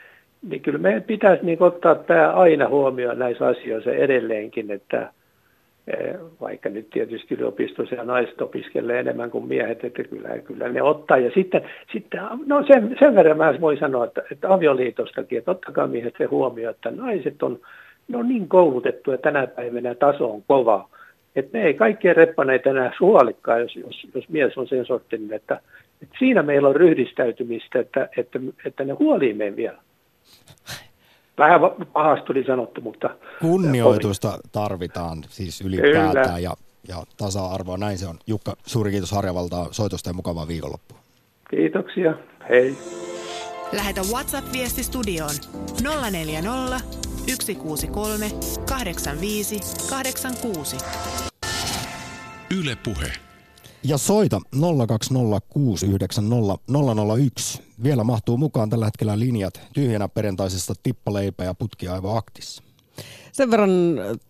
niin 0.48 0.60
kyllä 0.62 0.78
meidän 0.78 1.02
pitäisi 1.02 1.46
niin 1.46 1.62
ottaa 1.62 1.94
tämä 1.94 2.32
aina 2.32 2.68
huomioon 2.68 3.18
näissä 3.18 3.46
asioissa 3.46 3.90
edelleenkin, 3.92 4.70
että, 4.70 5.10
Eh, 5.86 6.16
vaikka 6.40 6.68
nyt 6.68 6.90
tietysti 6.90 7.34
yliopistossa 7.34 7.94
ja 7.94 8.04
naiset 8.04 8.40
opiskelee 8.40 9.00
enemmän 9.00 9.30
kuin 9.30 9.48
miehet, 9.48 9.84
että 9.84 10.02
kyllä, 10.02 10.38
kyllä 10.38 10.68
ne 10.68 10.82
ottaa. 10.82 11.18
Ja 11.18 11.30
sitten, 11.34 11.62
sitten 11.92 12.20
no 12.46 12.64
sen, 12.66 12.96
sen 12.98 13.14
verran 13.14 13.36
mä 13.36 13.60
voin 13.60 13.78
sanoa, 13.78 14.04
että, 14.04 14.22
että 14.32 14.52
avioliitostakin, 14.52 15.38
että 15.38 15.50
ottakaa 15.50 15.86
miehet 15.86 16.14
se 16.18 16.24
huomioon, 16.24 16.74
että 16.74 16.90
naiset 16.90 17.42
on, 17.42 17.60
ne 18.08 18.18
on 18.18 18.28
niin 18.28 18.48
koulutettu 18.48 19.10
ja 19.10 19.18
tänä 19.18 19.46
päivänä 19.46 19.94
taso 19.94 20.30
on 20.30 20.42
kova, 20.46 20.88
että 21.36 21.58
ne 21.58 21.64
ei 21.64 21.74
kaikkien 21.74 22.16
reppaneita 22.16 22.70
enää 22.70 22.92
suolikkaan, 22.98 23.60
jos, 23.60 23.76
jos, 23.76 24.06
jos 24.14 24.28
mies 24.28 24.58
on 24.58 24.68
sen 24.68 24.86
sorttinen, 24.86 25.32
että, 25.32 25.60
että 26.02 26.16
siinä 26.18 26.42
meillä 26.42 26.68
on 26.68 26.76
ryhdistäytymistä, 26.76 27.78
että, 27.78 28.08
että, 28.16 28.40
että 28.64 28.84
ne 28.84 28.92
huolii 28.92 29.34
meidän 29.34 29.56
vielä. 29.56 29.78
Vähän 31.38 31.60
pahasti 31.92 32.26
tuli 32.26 32.44
sanottu, 32.44 32.80
mutta... 32.80 33.10
Kunnioitusta 33.40 34.38
tarvitaan 34.52 35.18
siis 35.28 35.60
ylipäätään 35.60 36.42
ja, 36.42 36.54
ja 36.88 36.96
tasa-arvoa. 37.16 37.76
Näin 37.76 37.98
se 37.98 38.06
on. 38.06 38.18
Jukka, 38.26 38.56
suuri 38.66 38.90
kiitos 38.90 39.12
Harjavaltaa 39.12 39.68
soitosta 39.70 40.10
ja 40.10 40.14
mukavaa 40.14 40.48
viikonloppua. 40.48 40.98
Kiitoksia. 41.50 42.14
Hei. 42.48 42.76
Lähetä 43.72 44.00
WhatsApp-viesti 44.12 44.82
studioon 44.82 45.34
040 46.10 47.05
163 47.26 48.30
85 48.66 49.60
86. 49.90 50.76
Yle 52.58 52.76
Puhe. 52.84 53.12
Ja 53.84 53.98
soita 53.98 54.40
020690001. 54.56 54.60
Vielä 57.82 58.04
mahtuu 58.04 58.36
mukaan 58.36 58.70
tällä 58.70 58.84
hetkellä 58.84 59.18
linjat 59.18 59.60
tyhjänä 59.74 60.08
perjantaisesta 60.08 60.74
tippaleipä 60.82 61.44
ja 61.44 61.54
putkiaivo 61.54 62.16
aktissa. 62.16 62.62
Sen 63.32 63.50
verran 63.50 63.70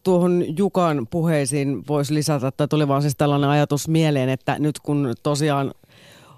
tuohon 0.02 0.44
Jukan 0.58 1.06
puheisiin 1.10 1.84
voisi 1.88 2.14
lisätä, 2.14 2.48
että 2.48 2.68
tuli 2.68 2.88
vaan 2.88 3.02
siis 3.02 3.16
tällainen 3.16 3.50
ajatus 3.50 3.88
mieleen, 3.88 4.28
että 4.28 4.58
nyt 4.58 4.78
kun 4.80 5.14
tosiaan 5.22 5.74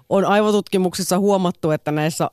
on 0.09 0.25
aivotutkimuksissa 0.25 1.19
huomattu, 1.19 1.71
että 1.71 1.91
näissä 1.91 2.29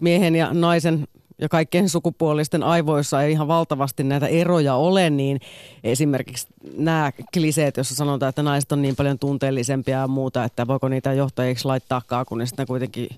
miehen 0.00 0.36
ja 0.36 0.54
naisen 0.54 1.06
ja 1.42 1.48
kaikkien 1.48 1.88
sukupuolisten 1.88 2.62
aivoissa 2.62 3.22
ei 3.22 3.32
ihan 3.32 3.48
valtavasti 3.48 4.04
näitä 4.04 4.26
eroja 4.26 4.74
ole, 4.74 5.10
niin 5.10 5.40
esimerkiksi 5.84 6.46
nämä 6.76 7.12
kliseet, 7.32 7.76
joissa 7.76 7.94
sanotaan, 7.94 8.28
että 8.28 8.42
naiset 8.42 8.72
on 8.72 8.82
niin 8.82 8.96
paljon 8.96 9.18
tunteellisempia 9.18 9.98
ja 9.98 10.08
muuta, 10.08 10.44
että 10.44 10.66
voiko 10.66 10.88
niitä 10.88 11.12
johtajiksi 11.12 11.64
laittaakaan, 11.64 12.26
kun 12.26 12.38
ne 12.38 12.46
sitten 12.46 12.66
kuitenkin 12.66 13.08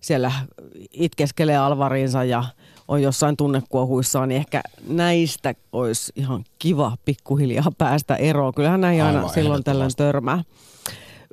siellä 0.00 0.32
itkeskelee 0.92 1.56
alvariinsa 1.56 2.24
ja 2.24 2.44
on 2.88 3.02
jossain 3.02 3.36
tunnekuohuissaan, 3.36 4.28
niin 4.28 4.36
ehkä 4.36 4.62
näistä 4.88 5.54
olisi 5.72 6.12
ihan 6.16 6.44
kiva 6.58 6.96
pikkuhiljaa 7.04 7.72
päästä 7.78 8.16
eroon. 8.16 8.54
Kyllähän 8.54 8.80
näihin 8.80 9.02
aina 9.02 9.18
Aivan, 9.18 9.34
silloin 9.34 9.64
tällöin 9.64 9.96
törmää. 9.96 10.44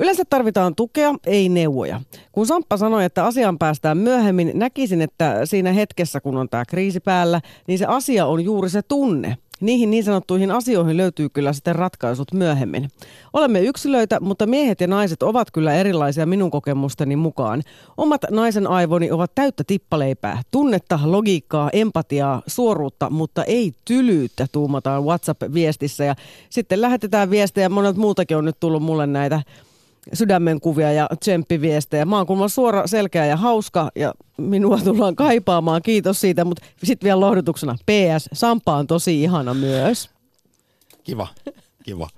Yleensä 0.01 0.23
tarvitaan 0.29 0.75
tukea, 0.75 1.15
ei 1.25 1.49
neuvoja. 1.49 2.01
Kun 2.31 2.47
Samppa 2.47 2.77
sanoi, 2.77 3.05
että 3.05 3.25
asiaan 3.25 3.57
päästään 3.57 3.97
myöhemmin, 3.97 4.51
näkisin, 4.53 5.01
että 5.01 5.45
siinä 5.45 5.73
hetkessä, 5.73 6.21
kun 6.21 6.37
on 6.37 6.49
tämä 6.49 6.65
kriisi 6.65 6.99
päällä, 6.99 7.41
niin 7.67 7.79
se 7.79 7.85
asia 7.85 8.25
on 8.25 8.43
juuri 8.43 8.69
se 8.69 8.81
tunne. 8.81 9.37
Niihin 9.59 9.91
niin 9.91 10.03
sanottuihin 10.03 10.51
asioihin 10.51 10.97
löytyy 10.97 11.29
kyllä 11.29 11.53
sitten 11.53 11.75
ratkaisut 11.75 12.33
myöhemmin. 12.33 12.89
Olemme 13.33 13.61
yksilöitä, 13.61 14.19
mutta 14.19 14.45
miehet 14.45 14.81
ja 14.81 14.87
naiset 14.87 15.23
ovat 15.23 15.51
kyllä 15.51 15.73
erilaisia 15.73 16.25
minun 16.25 16.51
kokemusteni 16.51 17.15
mukaan. 17.15 17.63
Omat 17.97 18.21
naisen 18.29 18.67
aivoni 18.67 19.11
ovat 19.11 19.35
täyttä 19.35 19.63
tippaleipää. 19.67 20.41
Tunnetta, 20.51 20.99
logiikkaa, 21.03 21.69
empatiaa, 21.73 22.41
suoruutta, 22.47 23.09
mutta 23.09 23.43
ei 23.43 23.73
tylyyttä, 23.85 24.47
tuumataan 24.51 25.03
WhatsApp-viestissä. 25.03 26.03
Ja 26.03 26.15
sitten 26.49 26.81
lähetetään 26.81 27.29
viestejä, 27.29 27.69
monet 27.69 27.95
muutakin 27.95 28.37
on 28.37 28.45
nyt 28.45 28.59
tullut 28.59 28.83
mulle 28.83 29.07
näitä 29.07 29.41
sydämenkuvia 30.13 30.91
ja 30.91 31.09
tsemppiviestejä. 31.19 32.05
Mä 32.05 32.17
oon 32.17 32.27
kuulemma 32.27 32.47
suora, 32.47 32.87
selkeä 32.87 33.25
ja 33.25 33.37
hauska 33.37 33.91
ja 33.95 34.13
minua 34.37 34.77
tullaan 34.77 35.15
kaipaamaan. 35.15 35.81
Kiitos 35.81 36.21
siitä, 36.21 36.45
mutta 36.45 36.65
sitten 36.83 37.07
vielä 37.07 37.19
lohdutuksena. 37.19 37.75
PS, 37.85 38.29
Sampa 38.33 38.75
on 38.75 38.87
tosi 38.87 39.23
ihana 39.23 39.53
myös. 39.53 40.09
Kiva, 41.03 41.27
kiva. 41.83 42.09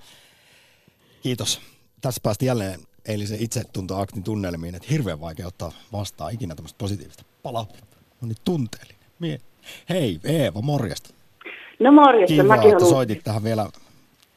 Kiitos. 1.22 1.62
Tässä 2.02 2.20
päästi 2.24 2.46
jälleen 2.46 2.80
eilisen 3.06 3.44
itsetuntoaktin 3.44 4.24
tunnelmiin, 4.24 4.76
että 4.76 4.88
hirveän 4.92 5.22
vaikea 5.22 5.48
ottaa 5.48 5.72
vastaan 5.92 6.34
ikinä 6.34 6.56
tämmöistä 6.56 6.78
positiivista 6.78 7.24
palautetta. 7.44 7.98
No 8.22 8.28
niin, 8.28 8.38
tunteellinen. 8.46 9.02
Mie. 9.20 9.42
Hei, 9.90 10.20
Eeva, 10.24 10.62
morjesta. 10.62 11.14
No 11.80 11.92
morjesta. 11.92 12.34
Kiva, 12.34 12.44
Mäkin 12.44 12.72
että 12.72 12.86
soitit 12.86 13.24
tähän 13.24 13.44
vielä 13.44 13.70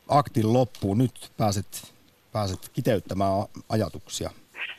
aktin 0.09 0.53
loppuun. 0.53 0.99
Nyt 0.99 1.33
pääset 1.37 1.96
pääset 2.37 2.71
kiteyttämään 2.73 3.33
ajatuksia? 3.69 4.31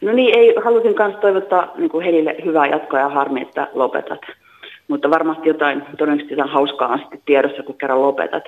No 0.02 0.12
niin, 0.14 0.38
ei, 0.38 0.56
halusin 0.64 0.96
myös 1.00 1.16
toivottaa 1.22 1.74
niin 1.78 1.90
kuin 1.90 2.06
Helille 2.06 2.36
hyvää 2.46 2.68
jatkoa 2.68 3.00
ja 3.00 3.10
harmi, 3.10 3.42
että 3.42 3.68
lopetat. 3.74 4.22
Mutta 4.88 5.10
varmasti 5.10 5.48
jotain 5.48 5.82
todennäköisesti 5.98 6.34
jotain 6.34 6.50
hauskaa 6.50 6.88
on 6.88 7.00
sitten 7.00 7.22
tiedossa, 7.26 7.64
kun 7.64 7.78
kerran 7.78 8.02
lopetat. 8.02 8.44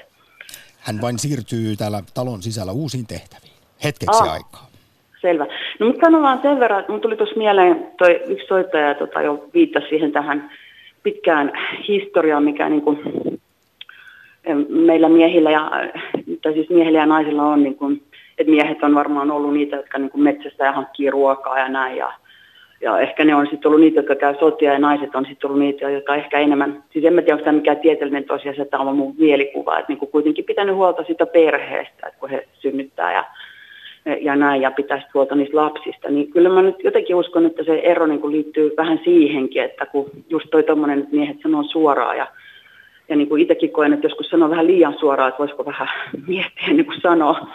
Hän 0.80 1.02
vain 1.02 1.20
siirtyy 1.20 1.76
täällä 1.78 2.04
talon 2.14 2.42
sisällä 2.42 2.72
uusiin 2.72 3.08
tehtäviin. 3.08 3.54
Hetkeksi 3.84 4.24
ah, 4.24 4.34
aikaa. 4.34 4.70
Selvä. 5.22 5.46
No 5.80 5.86
mutta 5.86 6.02
sanon 6.02 6.22
vaan 6.22 6.40
sen 6.42 6.60
verran, 6.60 6.80
että 6.80 6.92
mun 6.92 7.02
tuli 7.02 7.18
tuossa 7.18 7.38
mieleen, 7.38 7.88
toi 7.98 8.22
yksi 8.28 8.48
soittaja 8.48 8.96
tota, 8.96 9.22
jo 9.22 9.50
viittasi 9.54 9.88
siihen 9.90 10.12
tähän 10.12 10.52
pitkään 11.04 11.52
historiaan, 11.88 12.44
mikä 12.44 12.70
niin 12.70 12.82
kuin, 12.82 13.00
meillä 14.70 15.10
miehillä 15.10 15.52
ja, 15.52 15.72
tai 16.42 16.54
siis 16.54 16.70
miehillä 16.70 17.00
ja 17.00 17.06
naisilla 17.06 17.44
on 17.44 17.64
niin 17.64 17.76
kuin, 17.76 18.02
että 18.40 18.52
miehet 18.52 18.84
on 18.84 18.96
varmaan 18.96 19.32
ollut 19.32 19.54
niitä, 19.54 19.76
jotka 19.76 19.98
niin 19.98 20.10
kuin 20.10 20.24
metsästä 20.24 20.66
ja 20.66 20.72
hankkii 20.72 21.10
ruokaa 21.10 21.60
ja 21.60 21.70
näin. 21.70 21.98
Ja, 21.98 22.14
ja 22.82 23.00
ehkä 23.00 23.26
ne 23.26 23.36
on 23.36 23.48
sitten 23.48 23.70
ollut 23.70 23.82
niitä, 23.82 24.00
jotka 24.00 24.16
käy 24.16 24.36
sotia 24.40 24.74
ja 24.74 24.80
naiset 24.80 25.16
on 25.16 25.26
sitten 25.26 25.48
ollut 25.48 25.64
niitä, 25.64 25.90
jotka 25.90 26.16
ehkä 26.16 26.40
enemmän, 26.40 26.84
siis 26.94 27.06
en 27.06 27.14
mä 27.14 27.22
tiedä, 27.22 27.34
onko 27.34 27.44
tämä 27.44 27.58
mikään 27.58 27.78
tieteellinen 27.78 28.24
tosiasia, 28.24 28.64
että 28.64 28.80
on 28.80 28.96
mun 28.96 29.16
mielikuva, 29.18 29.80
että 29.80 29.92
niin 29.92 30.00
kuin 30.00 30.12
kuitenkin 30.12 30.46
pitänyt 30.46 30.76
huolta 30.76 31.04
sitä 31.04 31.26
perheestä, 31.26 32.08
että 32.08 32.20
kun 32.20 32.30
he 32.30 32.48
synnyttää 32.54 33.14
ja, 33.14 33.26
ja 34.22 34.36
näin 34.36 34.62
ja 34.62 34.72
pitäisi 34.72 35.08
huolta 35.14 35.36
niistä 35.36 35.58
lapsista, 35.58 36.10
niin 36.10 36.32
kyllä 36.32 36.50
mä 36.50 36.62
nyt 36.62 36.84
jotenkin 36.84 37.16
uskon, 37.16 37.46
että 37.46 37.64
se 37.64 37.80
ero 37.80 38.08
niin 38.08 38.22
kuin 38.22 38.34
liittyy 38.34 38.72
vähän 38.78 39.00
siihenkin, 39.04 39.64
että 39.64 39.86
kun 39.86 40.10
just 40.30 40.48
toi 40.52 40.64
tommonen, 40.64 41.00
että 41.00 41.16
miehet 41.16 41.38
sanoo 41.44 41.64
suoraan 41.64 42.18
ja 42.18 42.28
ja 43.10 43.16
niin 43.16 43.30
kuin 43.30 43.42
itsekin 43.42 43.72
koen, 43.72 43.94
että 43.94 44.06
joskus 44.06 44.30
sanoo 44.30 44.50
vähän 44.50 44.68
liian 44.68 44.96
suoraan, 45.00 45.30
että 45.30 45.40
voisiko 45.40 45.66
vähän 45.66 45.88
miettiä 46.28 46.68
niin 46.68 46.86
kuin 46.86 47.02
sanoa, 47.02 47.48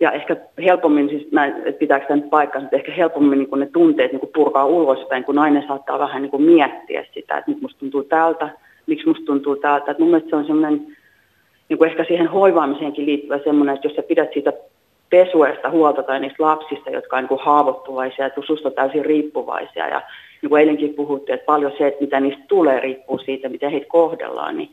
ja 0.00 0.12
ehkä 0.12 0.36
helpommin, 0.64 1.08
siis 1.08 1.32
mä, 1.32 1.46
että 1.46 1.78
pitääkö 1.78 2.06
tämä 2.06 2.20
nyt 2.20 2.30
paikkansa, 2.30 2.64
että 2.64 2.76
ehkä 2.76 2.92
helpommin 2.92 3.38
niin 3.38 3.60
ne 3.60 3.66
tunteet 3.66 4.12
niin 4.12 4.30
purkaa 4.34 4.66
ulospäin, 4.66 5.24
kun 5.24 5.34
nainen 5.34 5.64
saattaa 5.68 5.98
vähän 5.98 6.22
niin 6.22 6.42
miettiä 6.42 7.04
sitä, 7.14 7.38
että 7.38 7.50
nyt 7.50 7.60
musta 7.62 7.78
tuntuu 7.78 8.04
tältä, 8.04 8.48
miksi 8.86 9.08
musta 9.08 9.24
tuntuu 9.24 9.56
tältä. 9.56 9.90
Että 9.90 10.02
mun 10.02 10.10
mielestä 10.10 10.30
se 10.30 10.36
on 10.36 10.46
semmoinen, 10.46 10.86
niin 11.68 11.78
kuin 11.78 11.90
ehkä 11.90 12.04
siihen 12.04 12.26
hoivaamiseenkin 12.26 13.06
liittyvä 13.06 13.38
semmoinen, 13.38 13.74
että 13.74 13.88
jos 13.88 13.96
sä 13.96 14.02
pidät 14.02 14.32
siitä 14.32 14.52
pesuesta 15.10 15.70
huolta 15.70 16.02
tai 16.02 16.20
niistä 16.20 16.42
lapsista, 16.42 16.90
jotka 16.90 17.16
on 17.16 17.22
niin 17.22 17.28
kuin 17.28 17.40
haavoittuvaisia 17.40 18.24
ja 18.24 18.42
susta 18.46 18.70
täysin 18.70 19.04
riippuvaisia. 19.04 19.88
Ja 19.88 20.02
niin 20.42 20.50
kuin 20.50 20.60
eilenkin 20.60 20.94
puhuttiin, 20.94 21.34
että 21.34 21.46
paljon 21.46 21.72
se, 21.78 21.86
että 21.86 22.00
mitä 22.00 22.20
niistä 22.20 22.44
tulee, 22.48 22.80
riippuu 22.80 23.18
siitä, 23.18 23.48
miten 23.48 23.70
heitä 23.70 23.86
kohdellaan. 23.88 24.56
Niin 24.56 24.70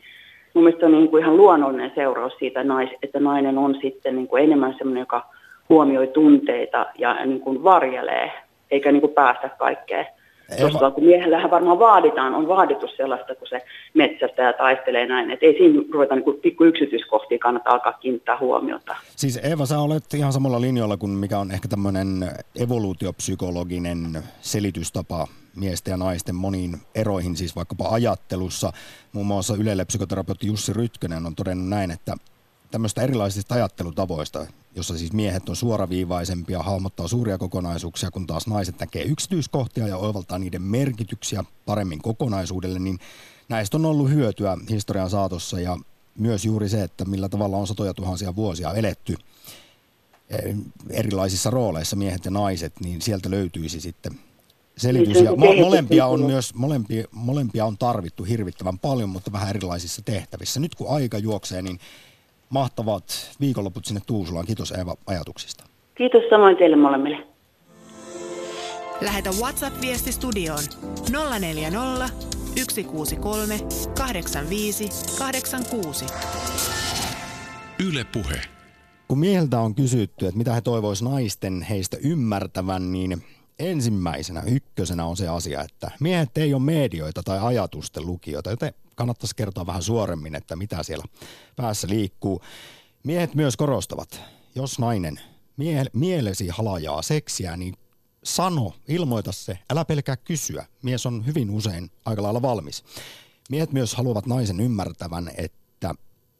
mun 0.54 0.64
mielestä 0.64 0.86
on 0.86 0.92
niin 0.92 1.08
kuin 1.08 1.22
ihan 1.22 1.36
luonnollinen 1.36 1.92
seuraus 1.94 2.32
siitä, 2.38 2.64
että 3.02 3.20
nainen 3.20 3.58
on 3.58 3.78
sitten 3.82 4.16
niin 4.16 4.28
kuin 4.28 4.44
enemmän 4.44 4.74
sellainen, 4.78 5.00
joka 5.00 5.26
huomioi 5.68 6.06
tunteita 6.06 6.86
ja 6.98 7.26
niin 7.26 7.40
kuin 7.40 7.64
varjelee, 7.64 8.32
eikä 8.70 8.92
niin 8.92 9.00
kuin 9.00 9.12
päästä 9.12 9.48
kaikkeen. 9.48 10.06
Koska 10.62 10.90
kun 10.90 11.04
miehellähän 11.04 11.50
varmaan 11.50 11.78
vaaditaan, 11.78 12.34
on 12.34 12.48
vaadittu 12.48 12.86
sellaista, 12.96 13.34
kun 13.34 13.48
se 13.48 13.62
metsästä 13.94 14.42
ja 14.42 14.52
taistelee 14.52 15.06
näin, 15.06 15.30
että 15.30 15.46
ei 15.46 15.58
siinä 15.58 15.82
ruveta 15.92 16.14
niin 16.14 16.40
pikku 16.42 16.64
yksityiskohtia 16.64 17.38
kannata 17.38 17.70
alkaa 17.70 17.92
kiinnittää 17.92 18.38
huomiota. 18.38 18.96
Siis 19.16 19.40
Eeva, 19.42 19.66
sä 19.66 19.78
olet 19.78 20.14
ihan 20.14 20.32
samalla 20.32 20.60
linjalla 20.60 20.96
kuin 20.96 21.12
mikä 21.12 21.38
on 21.38 21.50
ehkä 21.50 21.68
tämmöinen 21.68 22.30
evoluutiopsykologinen 22.60 24.22
selitystapa 24.40 25.26
miesten 25.56 25.92
ja 25.92 25.96
naisten 25.96 26.34
moniin 26.34 26.76
eroihin, 26.94 27.36
siis 27.36 27.56
vaikkapa 27.56 27.88
ajattelussa. 27.88 28.72
Muun 29.12 29.26
muassa 29.26 29.54
Ylelle 29.54 29.84
psykoterapeutti 29.84 30.46
Jussi 30.46 30.72
Rytkönen 30.72 31.26
on 31.26 31.34
todennut 31.34 31.68
näin, 31.68 31.90
että 31.90 32.14
tämmöistä 32.72 33.02
erilaisista 33.02 33.54
ajattelutavoista, 33.54 34.46
jossa 34.76 34.98
siis 34.98 35.12
miehet 35.12 35.48
on 35.48 35.56
suoraviivaisempia, 35.56 36.62
hahmottaa 36.62 37.08
suuria 37.08 37.38
kokonaisuuksia, 37.38 38.10
kun 38.10 38.26
taas 38.26 38.46
naiset 38.46 38.80
näkee 38.80 39.02
yksityiskohtia 39.02 39.88
ja 39.88 39.96
oivaltaa 39.96 40.38
niiden 40.38 40.62
merkityksiä 40.62 41.44
paremmin 41.66 42.02
kokonaisuudelle, 42.02 42.78
niin 42.78 42.98
näistä 43.48 43.76
on 43.76 43.84
ollut 43.84 44.10
hyötyä 44.10 44.56
historian 44.70 45.10
saatossa 45.10 45.60
ja 45.60 45.78
myös 46.18 46.44
juuri 46.44 46.68
se, 46.68 46.82
että 46.82 47.04
millä 47.04 47.28
tavalla 47.28 47.56
on 47.56 47.66
satoja 47.66 47.94
tuhansia 47.94 48.36
vuosia 48.36 48.74
eletty 48.74 49.16
eh, 50.30 50.56
erilaisissa 50.90 51.50
rooleissa 51.50 51.96
miehet 51.96 52.24
ja 52.24 52.30
naiset, 52.30 52.80
niin 52.80 53.02
sieltä 53.02 53.30
löytyisi 53.30 53.80
sitten 53.80 54.18
selitys. 54.76 55.16
Ja 55.22 55.30
mo- 55.30 55.60
molempia 55.60 56.06
on 56.06 56.22
myös, 56.22 56.54
molempia, 56.54 57.04
molempia 57.10 57.64
on 57.64 57.78
tarvittu 57.78 58.24
hirvittävän 58.24 58.78
paljon, 58.78 59.08
mutta 59.08 59.32
vähän 59.32 59.48
erilaisissa 59.50 60.02
tehtävissä. 60.02 60.60
Nyt 60.60 60.74
kun 60.74 60.90
aika 60.90 61.18
juoksee, 61.18 61.62
niin 61.62 61.80
mahtavat 62.52 63.30
viikonloput 63.40 63.84
sinne 63.84 64.00
Tuusulaan. 64.06 64.46
Kiitos 64.46 64.70
Eeva 64.70 64.96
ajatuksista. 65.06 65.64
Kiitos 65.94 66.22
samoin 66.30 66.56
teille 66.56 66.76
molemmille. 66.76 67.26
Lähetä 69.00 69.30
WhatsApp-viesti 69.30 70.12
studioon 70.12 70.62
040 71.40 72.08
163 72.56 73.58
85 73.98 74.88
86. 75.18 76.06
Yle 77.88 78.04
Puhe. 78.04 78.40
Kun 79.08 79.18
mieheltä 79.18 79.60
on 79.60 79.74
kysytty, 79.74 80.26
että 80.26 80.38
mitä 80.38 80.54
he 80.54 80.60
toivois 80.60 81.02
naisten 81.02 81.62
heistä 81.62 81.96
ymmärtävän, 82.04 82.92
niin 82.92 83.22
ensimmäisenä 83.58 84.42
ykkösenä 84.46 85.04
on 85.04 85.16
se 85.16 85.28
asia, 85.28 85.60
että 85.62 85.90
miehet 86.00 86.38
ei 86.38 86.54
ole 86.54 86.62
medioita 86.62 87.22
tai 87.22 87.38
ajatusten 87.42 88.06
lukijoita, 88.06 88.50
joten 88.50 88.72
kannattaisi 88.94 89.36
kertoa 89.36 89.66
vähän 89.66 89.82
suoremmin, 89.82 90.34
että 90.34 90.56
mitä 90.56 90.82
siellä 90.82 91.04
päässä 91.56 91.88
liikkuu. 91.88 92.42
Miehet 93.04 93.34
myös 93.34 93.56
korostavat, 93.56 94.20
jos 94.54 94.78
nainen 94.78 95.20
mie- 95.56 95.90
mielesi 95.92 96.48
halajaa 96.48 97.02
seksiä, 97.02 97.56
niin 97.56 97.74
sano, 98.24 98.72
ilmoita 98.88 99.32
se, 99.32 99.58
älä 99.70 99.84
pelkää 99.84 100.16
kysyä. 100.16 100.66
Mies 100.82 101.06
on 101.06 101.26
hyvin 101.26 101.50
usein 101.50 101.90
aika 102.04 102.22
lailla 102.22 102.42
valmis. 102.42 102.84
Miehet 103.50 103.72
myös 103.72 103.94
haluavat 103.94 104.26
naisen 104.26 104.60
ymmärtävän, 104.60 105.30
että 105.36 105.94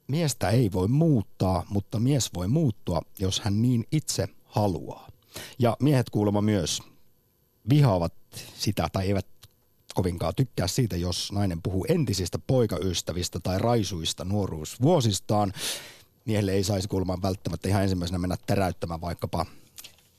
miestä 0.08 0.50
ei 0.50 0.72
voi 0.72 0.88
muuttaa, 0.88 1.66
mutta 1.68 2.00
mies 2.00 2.30
voi 2.34 2.48
muuttua, 2.48 3.02
jos 3.18 3.40
hän 3.40 3.62
niin 3.62 3.84
itse 3.92 4.28
haluaa. 4.44 5.08
Ja 5.58 5.76
miehet 5.80 6.10
kuulemma 6.10 6.40
myös 6.40 6.82
vihaavat 7.68 8.14
sitä 8.54 8.88
tai 8.92 9.06
eivät 9.06 9.26
kovinkaan 9.94 10.34
tykkää 10.34 10.66
siitä, 10.66 10.96
jos 10.96 11.32
nainen 11.32 11.62
puhuu 11.62 11.86
entisistä 11.88 12.38
poikaystävistä 12.46 13.40
tai 13.40 13.58
raisuista 13.58 14.24
nuoruusvuosistaan. 14.24 15.52
Miehelle 16.24 16.52
ei 16.52 16.64
saisi 16.64 16.88
kuulemma 16.88 17.22
välttämättä 17.22 17.68
ihan 17.68 17.82
ensimmäisenä 17.82 18.18
mennä 18.18 18.36
täräyttämään 18.46 19.00
vaikkapa 19.00 19.46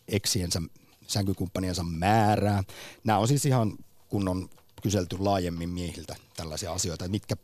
eksiensä, 0.08 0.62
sänkykumppaniensa 1.08 1.84
määrää. 1.84 2.64
Nämä 3.04 3.20
on 3.20 3.28
siis 3.28 3.46
ihan, 3.46 3.74
kun 4.10 4.28
on 4.28 4.50
kyselty 4.82 5.18
laajemmin 5.20 5.70
miehiltä 5.70 6.16
tällaisia 6.36 6.74
asioita, 6.74 7.08
mitkä 7.08 7.36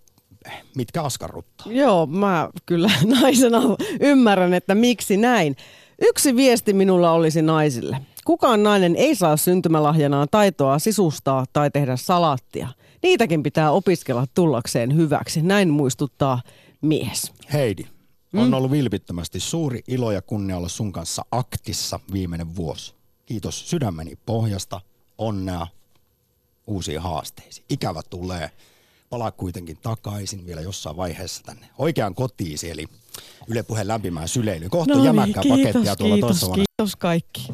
mitkä 0.75 1.03
askarruttaa. 1.03 1.67
Joo, 1.71 2.05
mä 2.05 2.49
kyllä 2.65 2.91
naisena 3.21 3.61
ymmärrän, 3.99 4.53
että 4.53 4.75
miksi 4.75 5.17
näin. 5.17 5.55
Yksi 6.01 6.35
viesti 6.35 6.73
minulla 6.73 7.11
olisi 7.11 7.41
naisille. 7.41 8.01
Kukaan 8.25 8.63
nainen 8.63 8.95
ei 8.95 9.15
saa 9.15 9.37
syntymälahjanaan 9.37 10.27
taitoa 10.31 10.79
sisustaa 10.79 11.45
tai 11.53 11.71
tehdä 11.71 11.95
salaattia. 11.95 12.67
Niitäkin 13.03 13.43
pitää 13.43 13.71
opiskella 13.71 14.25
tullakseen 14.33 14.95
hyväksi. 14.95 15.41
Näin 15.41 15.69
muistuttaa 15.69 16.41
mies. 16.81 17.31
Heidi, 17.53 17.83
on 18.33 18.47
mm. 18.47 18.53
ollut 18.53 18.71
vilpittömästi 18.71 19.39
suuri 19.39 19.83
ilo 19.87 20.11
ja 20.11 20.21
kunnia 20.21 20.57
olla 20.57 20.69
sun 20.69 20.91
kanssa 20.91 21.25
aktissa 21.31 21.99
viimeinen 22.13 22.55
vuosi. 22.55 22.93
Kiitos 23.25 23.69
sydämeni 23.69 24.17
pohjasta, 24.25 24.81
onnea 25.17 25.67
uusiin 26.67 26.99
haasteisiin. 27.01 27.65
Ikävä 27.69 28.01
tulee. 28.09 28.51
Palaa 29.09 29.31
kuitenkin 29.31 29.77
takaisin 29.77 30.45
vielä 30.45 30.61
jossain 30.61 30.97
vaiheessa 30.97 31.43
tänne 31.43 31.69
oikeaan 31.77 32.15
kotiisi, 32.15 32.69
eli 32.69 32.85
Yle 33.47 33.63
Puheen 33.63 33.87
lämpimään 33.87 34.27
syleilyyn. 34.27 34.71
Kohta 34.71 34.93
No 34.93 34.97
niin, 34.99 35.05
jämäkkää 35.05 35.43
kiitos, 35.43 35.59
pakettia 35.59 35.95
tuolla 35.95 36.15
kiitos, 36.15 36.39
toisessa 36.39 36.55
kiitos 36.55 36.95
kaikki. 36.95 37.47